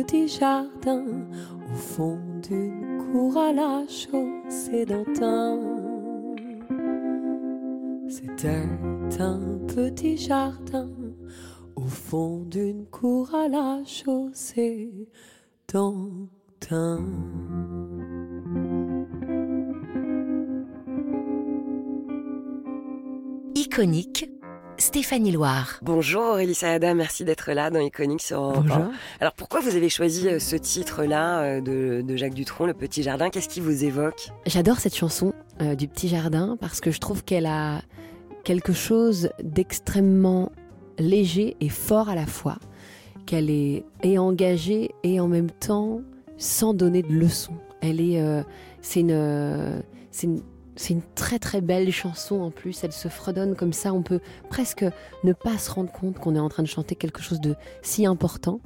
petit 0.03 0.27
jardin 0.27 1.05
au 1.71 1.75
fond 1.75 2.17
d'une 2.41 2.97
cour 3.11 3.37
à 3.37 3.53
la 3.53 3.83
chaussée 3.87 4.83
d'Antin. 4.83 5.59
C'était 8.09 8.65
un 9.19 9.39
petit 9.67 10.17
jardin 10.17 10.89
au 11.75 11.81
fond 11.81 12.39
d'une 12.45 12.87
cour 12.87 13.35
à 13.35 13.47
la 13.47 13.83
chaussée 13.85 15.07
d'Antin. 15.71 17.05
Iconique, 23.53 24.30
Stéphanie 24.81 25.31
Loire. 25.31 25.79
Bonjour 25.83 26.23
Aurélie 26.23 26.55
Saada, 26.55 26.95
merci 26.95 27.23
d'être 27.23 27.51
là 27.51 27.69
dans 27.69 27.79
Iconique 27.79 28.23
sur 28.23 28.41
Europe 28.41 28.65
1. 28.65 28.67
Bonjour. 28.67 28.93
Alors 29.19 29.33
pourquoi 29.33 29.59
vous 29.59 29.75
avez 29.75 29.89
choisi 29.89 30.27
euh, 30.27 30.39
ce 30.39 30.55
titre-là 30.55 31.41
euh, 31.41 31.61
de, 31.61 32.01
de 32.01 32.15
Jacques 32.17 32.33
Dutronc, 32.33 32.65
Le 32.65 32.73
Petit 32.73 33.03
Jardin? 33.03 33.29
Qu'est-ce 33.29 33.47
qui 33.47 33.59
vous 33.59 33.85
évoque? 33.85 34.29
J'adore 34.47 34.79
cette 34.79 34.95
chanson 34.95 35.33
euh, 35.61 35.75
du 35.75 35.87
petit 35.87 36.07
jardin 36.07 36.57
parce 36.59 36.81
que 36.81 36.89
je 36.89 36.99
trouve 36.99 37.23
qu'elle 37.23 37.45
a 37.45 37.81
quelque 38.43 38.73
chose 38.73 39.29
d'extrêmement 39.43 40.51
léger 40.97 41.55
et 41.61 41.69
fort 41.69 42.09
à 42.09 42.15
la 42.15 42.25
fois. 42.25 42.57
Qu'elle 43.27 43.51
est, 43.51 43.83
engagée 44.17 44.91
et 45.03 45.19
en 45.19 45.27
même 45.27 45.51
temps 45.51 46.01
sans 46.37 46.73
donner 46.73 47.03
de 47.03 47.13
leçons. 47.13 47.53
Elle 47.81 48.01
est, 48.01 48.19
euh, 48.19 48.41
c'est 48.81 49.01
une, 49.01 49.11
euh, 49.11 49.79
c'est 50.09 50.25
une, 50.25 50.41
c'est 50.75 50.93
une 50.93 51.01
très 51.15 51.39
très 51.39 51.61
belle 51.61 51.91
chanson 51.91 52.41
en 52.41 52.51
plus. 52.51 52.83
Elle 52.83 52.91
se 52.93 53.07
fredonne 53.07 53.55
comme 53.55 53.73
ça. 53.73 53.93
On 53.93 54.01
peut 54.01 54.21
presque 54.49 54.85
ne 55.23 55.33
pas 55.33 55.57
se 55.57 55.71
rendre 55.71 55.91
compte 55.91 56.19
qu'on 56.19 56.35
est 56.35 56.39
en 56.39 56.49
train 56.49 56.63
de 56.63 56.67
chanter 56.67 56.95
quelque 56.95 57.21
chose 57.21 57.41
de 57.41 57.55
si 57.81 58.05
important. 58.05 58.59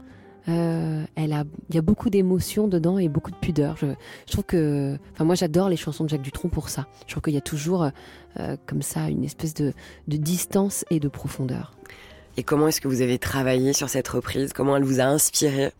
Euh, 0.47 1.03
elle 1.15 1.33
a, 1.33 1.43
il 1.69 1.75
y 1.75 1.79
a 1.79 1.81
beaucoup 1.81 2.11
d'émotions 2.11 2.67
dedans 2.67 2.99
et 2.99 3.09
beaucoup 3.09 3.31
de 3.31 3.35
pudeur. 3.35 3.77
Je, 3.77 3.87
je 4.27 4.31
trouve 4.31 4.43
que, 4.43 4.95
enfin 5.13 5.23
moi 5.23 5.33
j'adore 5.33 5.69
les 5.69 5.75
chansons 5.75 6.03
de 6.03 6.09
Jacques 6.09 6.21
Dutronc 6.21 6.49
pour 6.49 6.69
ça. 6.69 6.85
Je 7.07 7.13
trouve 7.13 7.23
qu'il 7.23 7.33
y 7.33 7.37
a 7.37 7.41
toujours 7.41 7.89
euh, 8.39 8.55
comme 8.67 8.83
ça 8.83 9.09
une 9.09 9.23
espèce 9.23 9.55
de, 9.55 9.73
de 10.07 10.17
distance 10.17 10.85
et 10.91 10.99
de 10.99 11.07
profondeur. 11.07 11.73
Et 12.37 12.43
comment 12.43 12.67
est-ce 12.67 12.79
que 12.79 12.87
vous 12.87 13.01
avez 13.01 13.17
travaillé 13.17 13.73
sur 13.73 13.89
cette 13.89 14.07
reprise? 14.07 14.53
Comment 14.53 14.77
elle 14.77 14.83
vous 14.83 14.99
a 14.99 15.05
inspiré? 15.05 15.71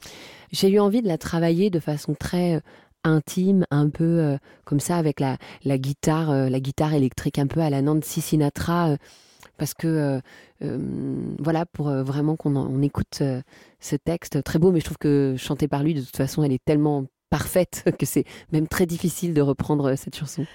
J'ai 0.52 0.70
eu 0.70 0.80
envie 0.80 1.02
de 1.02 1.08
la 1.08 1.18
travailler 1.18 1.70
de 1.70 1.80
façon 1.80 2.16
très 2.16 2.56
euh, 2.56 2.60
intime, 3.06 3.66
un 3.72 3.90
peu 3.90 4.04
euh, 4.04 4.38
comme 4.66 4.80
ça 4.80 4.98
avec 4.98 5.20
la, 5.20 5.38
la 5.64 5.78
guitare, 5.78 6.32
euh, 6.32 6.50
la 6.50 6.60
guitare 6.60 6.94
électrique, 6.94 7.40
un 7.40 7.48
peu 7.48 7.62
à 7.62 7.70
la 7.70 7.82
Nancy 7.82 8.22
Sinatra, 8.22 8.90
euh, 8.90 8.98
parce 9.58 9.74
que 9.74 10.20
voilà 11.40 11.66
pour 11.66 11.90
vraiment 11.90 12.36
qu'on 12.36 12.58
on 12.58 12.82
écoute 12.82 13.22
ce 13.80 13.96
texte 13.96 14.44
très 14.44 14.60
beau, 14.60 14.72
mais 14.72 14.82
je 14.82 14.86
trouve 14.86 14.98
que 14.98 15.36
chanté 15.38 15.70
par 15.70 15.82
lui, 15.82 15.94
de 15.94 16.02
toute 16.02 16.18
façon, 16.18 16.44
elle 16.44 16.52
est 16.52 16.64
tellement 16.66 17.06
parfaite 17.30 17.86
que 18.00 18.06
c'est 18.06 18.26
même 18.52 18.68
très 18.68 18.86
difficile 18.86 19.34
de 19.34 19.42
reprendre 19.42 19.96
cette 19.96 20.18
chanson. 20.18 20.46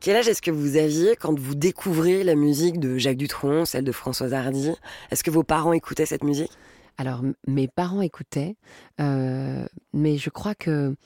Quel 0.00 0.16
âge 0.16 0.26
est-ce 0.26 0.42
que 0.42 0.50
vous 0.50 0.76
aviez 0.76 1.14
quand 1.14 1.38
vous 1.38 1.54
découvrez 1.54 2.24
la 2.24 2.34
musique 2.34 2.80
de 2.80 2.98
Jacques 2.98 3.16
Dutronc, 3.16 3.64
celle 3.64 3.84
de 3.84 3.92
Françoise 3.92 4.34
Hardy? 4.34 4.72
Est-ce 5.12 5.22
que 5.22 5.30
vos 5.30 5.44
parents 5.44 5.72
écoutaient 5.72 6.06
cette 6.06 6.24
musique? 6.24 6.50
Alors, 6.96 7.22
mes 7.46 7.68
parents 7.68 8.00
écoutaient, 8.00 8.56
mais 8.98 10.16
je 10.16 10.30
crois 10.30 10.56
que 10.56 10.96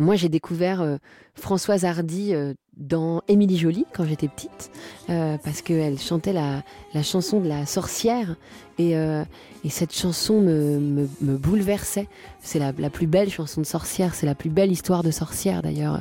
moi, 0.00 0.16
j'ai 0.16 0.28
découvert 0.28 0.80
euh, 0.80 0.96
Françoise 1.34 1.84
Hardy 1.84 2.34
euh, 2.34 2.54
dans 2.76 3.22
Émilie 3.28 3.58
Jolie 3.58 3.84
quand 3.92 4.04
j'étais 4.04 4.28
petite, 4.28 4.70
euh, 5.10 5.36
parce 5.44 5.62
qu'elle 5.62 5.98
chantait 5.98 6.32
la, 6.32 6.62
la 6.94 7.02
chanson 7.02 7.40
de 7.40 7.48
la 7.48 7.66
sorcière, 7.66 8.36
et, 8.78 8.92
et 8.92 9.68
cette 9.68 9.94
chanson 9.94 10.40
me, 10.40 10.78
me- 10.78 11.36
bouleversait. 11.36 12.08
C'est 12.40 12.58
la, 12.58 12.72
la 12.78 12.88
plus 12.88 13.06
belle 13.06 13.28
chanson 13.28 13.60
de 13.60 13.66
sorcière, 13.66 14.14
c'est 14.14 14.24
la 14.24 14.34
plus 14.34 14.48
belle 14.48 14.72
histoire 14.72 15.02
de 15.02 15.10
sorcière 15.10 15.60
d'ailleurs. 15.60 16.00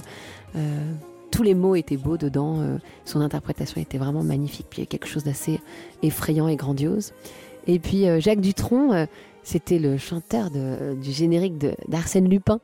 Tous 1.30 1.43
les 1.43 1.56
mots 1.56 1.76
étaient 1.76 1.97
beaux 1.97 2.16
dedans, 2.16 2.80
son 3.04 3.20
interprétation 3.20 3.82
était 3.82 3.97
vraiment 3.97 4.24
magnifique, 4.24 4.68
puis 4.70 4.80
il 4.80 4.84
y 4.84 4.88
a 4.88 4.89
quelque 4.89 5.08
chose 5.08 5.26
d'assez 5.26 5.60
effrayant 6.02 6.47
et 6.47 6.56
grandiose. 6.56 7.12
Et 7.68 7.80
puis 7.80 8.06
Jacques 8.22 8.39
Dutronc, 8.39 9.06
c'était 9.44 9.80
le 9.80 9.98
chanteur 9.98 10.50
du 10.52 11.12
générique 11.12 11.58
d'Arsène 11.88 12.30
Lupin. 12.30 12.60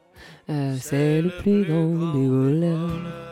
Euh, 0.49 0.75
c'est 0.79 1.21
le 1.21 1.29
plus 1.29 1.65
grand 1.65 2.13
des 2.13 2.27
voleurs. 2.27 2.89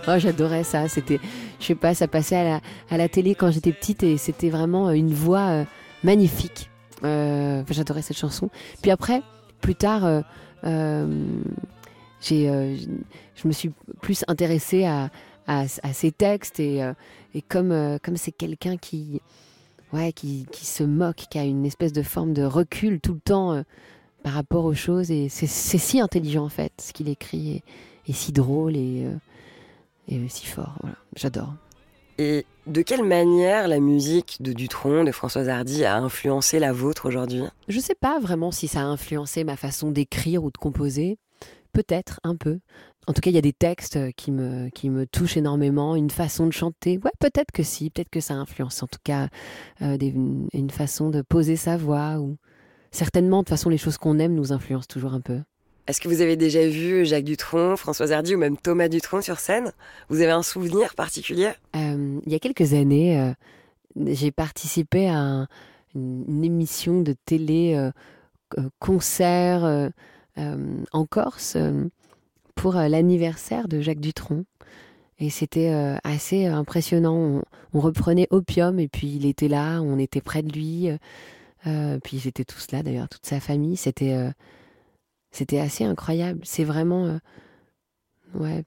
Oh, 0.07 0.17
j'adorais 0.17 0.63
ça. 0.63 0.87
C'était, 0.87 1.19
je 1.59 1.65
sais 1.65 1.75
pas, 1.75 1.93
ça 1.93 2.07
passait 2.07 2.59
à 2.89 2.97
la, 2.97 3.09
télé 3.09 3.35
quand 3.35 3.51
j'étais 3.51 3.71
petite 3.71 4.03
et 4.03 4.17
c'était 4.17 4.49
vraiment 4.49 4.89
euh, 4.89 4.93
une 4.93 5.13
voix 5.13 5.49
euh, 5.49 5.65
magnifique. 6.03 6.69
J'adorais 7.03 8.01
cette 8.01 8.17
chanson. 8.17 8.49
Puis 8.81 8.89
après, 8.89 9.21
plus 9.59 9.75
tard, 9.75 10.23
j'ai, 10.63 12.47
je 13.35 13.47
me 13.47 13.51
suis 13.51 13.71
plus 14.01 14.23
intéressée 14.29 14.85
à, 14.85 15.09
à, 15.45 15.67
ses 15.67 16.13
textes 16.13 16.61
et, 16.61 16.79
et 17.35 17.41
comme, 17.41 17.99
comme 18.01 18.15
c'est 18.15 18.31
quelqu'un 18.31 18.77
qui, 18.77 19.19
ouais, 19.93 20.11
qui, 20.11 20.45
qui 20.51 20.65
se 20.65 20.83
moque, 20.83 21.27
qui 21.29 21.37
a 21.37 21.43
une 21.43 21.65
espèce 21.65 21.93
de 21.93 22.03
forme 22.03 22.33
de 22.33 22.43
recul 22.43 22.99
tout 22.99 23.13
le 23.13 23.19
temps 23.19 23.53
euh, 23.53 23.61
par 24.23 24.33
rapport 24.33 24.65
aux 24.65 24.73
choses. 24.73 25.11
Et 25.11 25.29
c'est 25.29 25.47
si 25.47 26.01
intelligent 26.01 26.43
en 26.43 26.49
fait, 26.49 26.73
ce 26.81 26.91
qu'il 26.91 27.07
écrit, 27.09 27.51
et, 27.51 27.63
et 28.07 28.13
si 28.13 28.31
drôle 28.31 28.75
et, 28.75 29.05
euh, 29.05 29.15
et 30.07 30.27
si 30.29 30.45
fort. 30.45 30.75
Voilà, 30.81 30.97
j'adore. 31.15 31.53
Et 32.19 32.45
de 32.67 32.81
quelle 32.81 33.03
manière 33.03 33.67
la 33.67 33.79
musique 33.79 34.37
de 34.39 34.53
Dutronc, 34.53 35.03
de 35.03 35.11
Françoise 35.11 35.49
Hardy, 35.49 35.83
a 35.83 35.97
influencé 35.97 36.59
la 36.59 36.71
vôtre 36.71 37.07
aujourd'hui? 37.07 37.43
Je 37.67 37.79
sais 37.79 37.95
pas 37.95 38.19
vraiment 38.19 38.51
si 38.51 38.67
ça 38.67 38.81
a 38.81 38.83
influencé 38.83 39.43
ma 39.43 39.55
façon 39.55 39.91
d'écrire 39.91 40.43
ou 40.43 40.51
de 40.51 40.57
composer. 40.57 41.17
Peut-être 41.71 42.19
un 42.23 42.35
peu. 42.35 42.59
En 43.05 43.13
tout 43.13 43.19
cas, 43.21 43.29
il 43.29 43.33
y 43.33 43.39
a 43.39 43.41
des 43.41 43.53
textes 43.53 43.97
euh, 43.97 44.11
qui 44.15 44.31
me, 44.31 44.69
qui 44.69 44.89
me 44.89 45.05
touchent 45.05 45.35
énormément, 45.35 45.95
une 45.95 46.09
façon 46.09 46.47
de 46.47 46.53
chanter. 46.53 46.99
Ouais, 47.03 47.11
peut-être 47.19 47.51
que 47.51 47.63
si, 47.63 47.89
peut-être 47.89 48.09
que 48.09 48.21
ça 48.21 48.33
influence. 48.35 48.81
En 48.81 48.87
tout 48.87 48.99
cas, 49.03 49.27
euh, 49.81 49.97
des- 49.97 50.13
une, 50.53 50.69
façon 50.69 51.09
de 51.09 51.21
poser 51.21 51.55
sa 51.57 51.75
voix. 51.75 52.19
ou 52.19 52.37
Certainement, 52.91 53.39
de 53.39 53.41
toute 53.43 53.49
façon, 53.49 53.69
les 53.69 53.77
choses 53.77 53.97
qu'on 53.97 54.19
aime 54.19 54.33
nous 54.35 54.53
influencent 54.53 54.87
toujours 54.87 55.13
un 55.13 55.21
peu. 55.21 55.39
Est-ce 55.87 55.99
que 55.99 56.07
vous 56.07 56.21
avez 56.21 56.37
déjà 56.37 56.65
vu 56.65 57.05
Jacques 57.05 57.25
Dutronc, 57.25 57.75
Françoise 57.75 58.13
Hardy 58.13 58.35
ou 58.35 58.37
même 58.37 58.55
Thomas 58.55 58.87
Dutronc 58.87 59.21
sur 59.21 59.39
scène? 59.39 59.73
Vous 60.07 60.21
avez 60.21 60.31
un 60.31 60.43
souvenir 60.43 60.95
particulier? 60.95 61.49
Euh, 61.75 62.19
il 62.25 62.31
y 62.31 62.35
a 62.35 62.39
quelques 62.39 62.73
années, 62.73 63.19
euh, 63.19 63.33
j'ai 64.07 64.31
participé 64.31 65.09
à 65.09 65.17
un- 65.17 65.47
une, 65.93 66.43
émission 66.45 67.01
de 67.01 67.13
télé 67.25 67.77
concert 68.79 69.91
en 70.37 71.05
Corse 71.05 71.57
pour 72.55 72.77
euh, 72.77 72.87
l'anniversaire 72.87 73.67
de 73.67 73.81
Jacques 73.81 73.99
Dutronc. 73.99 74.45
Et 75.19 75.29
c'était 75.29 75.71
euh, 75.71 75.97
assez 76.03 76.45
impressionnant. 76.47 77.41
On, 77.73 77.79
reprenait 77.79 78.27
Opium 78.31 78.79
et 78.79 78.87
puis 78.87 79.07
il 79.15 79.25
était 79.25 79.47
là, 79.47 79.81
on 79.81 79.97
était 79.99 80.21
près 80.21 80.43
de 80.43 80.51
lui. 80.51 80.89
euh, 81.67 81.99
puis 82.03 82.17
ils 82.17 82.27
étaient 82.27 82.45
tous 82.45 82.71
là 82.71 82.83
d'ailleurs, 82.83 83.09
toute 83.09 83.25
sa 83.25 83.39
famille. 83.39 83.77
C'était 83.77 84.13
euh, 84.13 84.31
c'était 85.31 85.59
assez 85.59 85.83
incroyable. 85.85 86.41
C'est 86.43 86.63
vraiment. 86.63 87.05
euh, 87.05 87.17
ouais, 88.35 88.63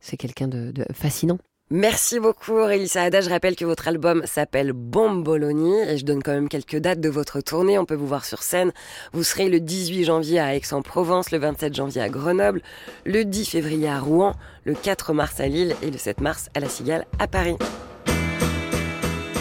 c'est 0.00 0.16
quelqu'un 0.16 0.48
de 0.48 0.72
fascinant. 0.92 1.38
Merci 1.72 2.20
beaucoup 2.20 2.52
Aurélie 2.52 2.86
Saada. 2.86 3.20
Je 3.20 3.28
rappelle 3.28 3.56
que 3.56 3.64
votre 3.64 3.88
album 3.88 4.22
s'appelle 4.24 4.72
Bomboloni 4.72 5.80
et 5.80 5.98
je 5.98 6.04
donne 6.04 6.22
quand 6.22 6.30
même 6.30 6.48
quelques 6.48 6.76
dates 6.76 7.00
de 7.00 7.08
votre 7.08 7.40
tournée. 7.40 7.76
On 7.76 7.84
peut 7.84 7.96
vous 7.96 8.06
voir 8.06 8.24
sur 8.24 8.44
scène. 8.44 8.72
Vous 9.12 9.24
serez 9.24 9.48
le 9.48 9.58
18 9.58 10.04
janvier 10.04 10.38
à 10.38 10.54
Aix-en-Provence, 10.54 11.32
le 11.32 11.38
27 11.38 11.74
janvier 11.74 12.02
à 12.02 12.08
Grenoble, 12.08 12.62
le 13.04 13.24
10 13.24 13.46
février 13.46 13.88
à 13.88 13.98
Rouen, 13.98 14.36
le 14.62 14.74
4 14.74 15.12
mars 15.12 15.40
à 15.40 15.48
Lille 15.48 15.74
et 15.82 15.90
le 15.90 15.98
7 15.98 16.20
mars 16.20 16.50
à 16.54 16.60
La 16.60 16.68
Cigale 16.68 17.04
à 17.18 17.26
Paris. 17.26 17.56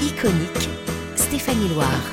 Iconique, 0.01 0.69
Stéphanie 1.15 1.69
Loire. 1.75 2.11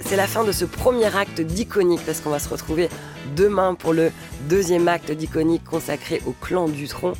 C'est 0.00 0.16
la 0.16 0.26
fin 0.26 0.44
de 0.44 0.52
ce 0.52 0.66
premier 0.66 1.16
acte 1.16 1.40
d'Iconique 1.40 2.04
parce 2.04 2.20
qu'on 2.20 2.30
va 2.30 2.38
se 2.38 2.50
retrouver 2.50 2.90
demain 3.36 3.74
pour 3.74 3.92
le 3.92 4.10
deuxième 4.48 4.88
acte 4.88 5.12
d'Iconique 5.12 5.62
consacré 5.62 6.22
au 6.26 6.32
clan 6.32 6.68
Dutronc. 6.68 7.12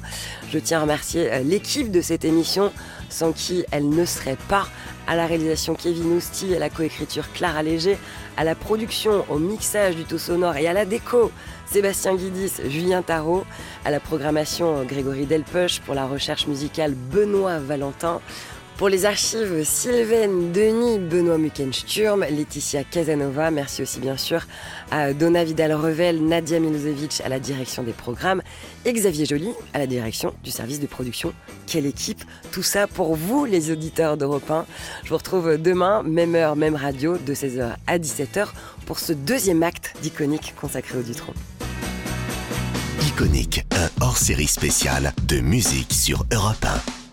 Je 0.50 0.58
tiens 0.58 0.78
à 0.78 0.82
remercier 0.82 1.32
euh, 1.32 1.40
l'équipe 1.40 1.92
de 1.92 2.00
cette 2.00 2.24
émission 2.24 2.72
sans 3.10 3.32
qui 3.32 3.64
elle 3.70 3.88
ne 3.88 4.04
serait 4.04 4.38
pas. 4.48 4.66
À 5.06 5.14
la 5.14 5.26
réalisation 5.26 5.74
Kevin 5.74 6.16
Ousti, 6.16 6.54
à 6.56 6.58
la 6.58 6.70
coécriture 6.70 7.30
Clara 7.32 7.62
Léger, 7.62 7.96
à 8.36 8.42
la 8.42 8.56
production, 8.56 9.24
au 9.28 9.38
mixage 9.38 9.94
du 9.94 10.04
tout 10.04 10.18
sonore 10.18 10.56
et 10.56 10.66
à 10.66 10.72
la 10.72 10.84
déco 10.84 11.30
Sébastien 11.66 12.16
Guidis, 12.16 12.54
Julien 12.68 13.02
Tarot, 13.02 13.44
à 13.84 13.90
la 13.90 14.00
programmation 14.00 14.82
Grégory 14.84 15.26
Delpeuch, 15.26 15.80
pour 15.80 15.94
la 15.94 16.06
recherche 16.06 16.46
musicale 16.46 16.94
Benoît 16.94 17.58
Valentin. 17.58 18.20
Pour 18.78 18.90
les 18.90 19.06
archives, 19.06 19.64
Sylvain 19.64 20.28
Denis, 20.52 20.98
Benoît 20.98 21.38
Muckensturm, 21.38 22.20
Laetitia 22.28 22.84
Casanova, 22.84 23.50
merci 23.50 23.80
aussi 23.80 24.00
bien 24.00 24.18
sûr 24.18 24.42
à 24.90 25.14
Donna 25.14 25.44
Vidal-Revel, 25.44 26.22
Nadia 26.22 26.60
Milosevic 26.60 27.22
à 27.24 27.30
la 27.30 27.40
direction 27.40 27.82
des 27.82 27.94
programmes 27.94 28.42
et 28.84 28.92
Xavier 28.92 29.24
Joly 29.24 29.48
à 29.72 29.78
la 29.78 29.86
direction 29.86 30.34
du 30.44 30.50
service 30.50 30.78
de 30.78 30.86
production. 30.86 31.32
Quelle 31.66 31.86
équipe 31.86 32.22
Tout 32.52 32.62
ça 32.62 32.86
pour 32.86 33.16
vous, 33.16 33.46
les 33.46 33.70
auditeurs 33.70 34.18
d'Europe 34.18 34.50
1. 34.50 34.66
Je 35.04 35.08
vous 35.08 35.16
retrouve 35.16 35.56
demain, 35.56 36.02
même 36.02 36.34
heure, 36.34 36.54
même 36.54 36.76
radio, 36.76 37.16
de 37.16 37.34
16h 37.34 37.76
à 37.86 37.98
17h 37.98 38.48
pour 38.84 38.98
ce 38.98 39.14
deuxième 39.14 39.62
acte 39.62 39.94
d'Iconique 40.02 40.52
consacré 40.60 40.98
au 40.98 41.02
Dutron. 41.02 41.32
Iconique, 43.06 43.64
un 43.70 43.88
hors-série 44.02 44.48
spécial 44.48 45.14
de 45.26 45.40
musique 45.40 45.94
sur 45.94 46.26
Europe 46.30 46.62
1. 46.62 47.05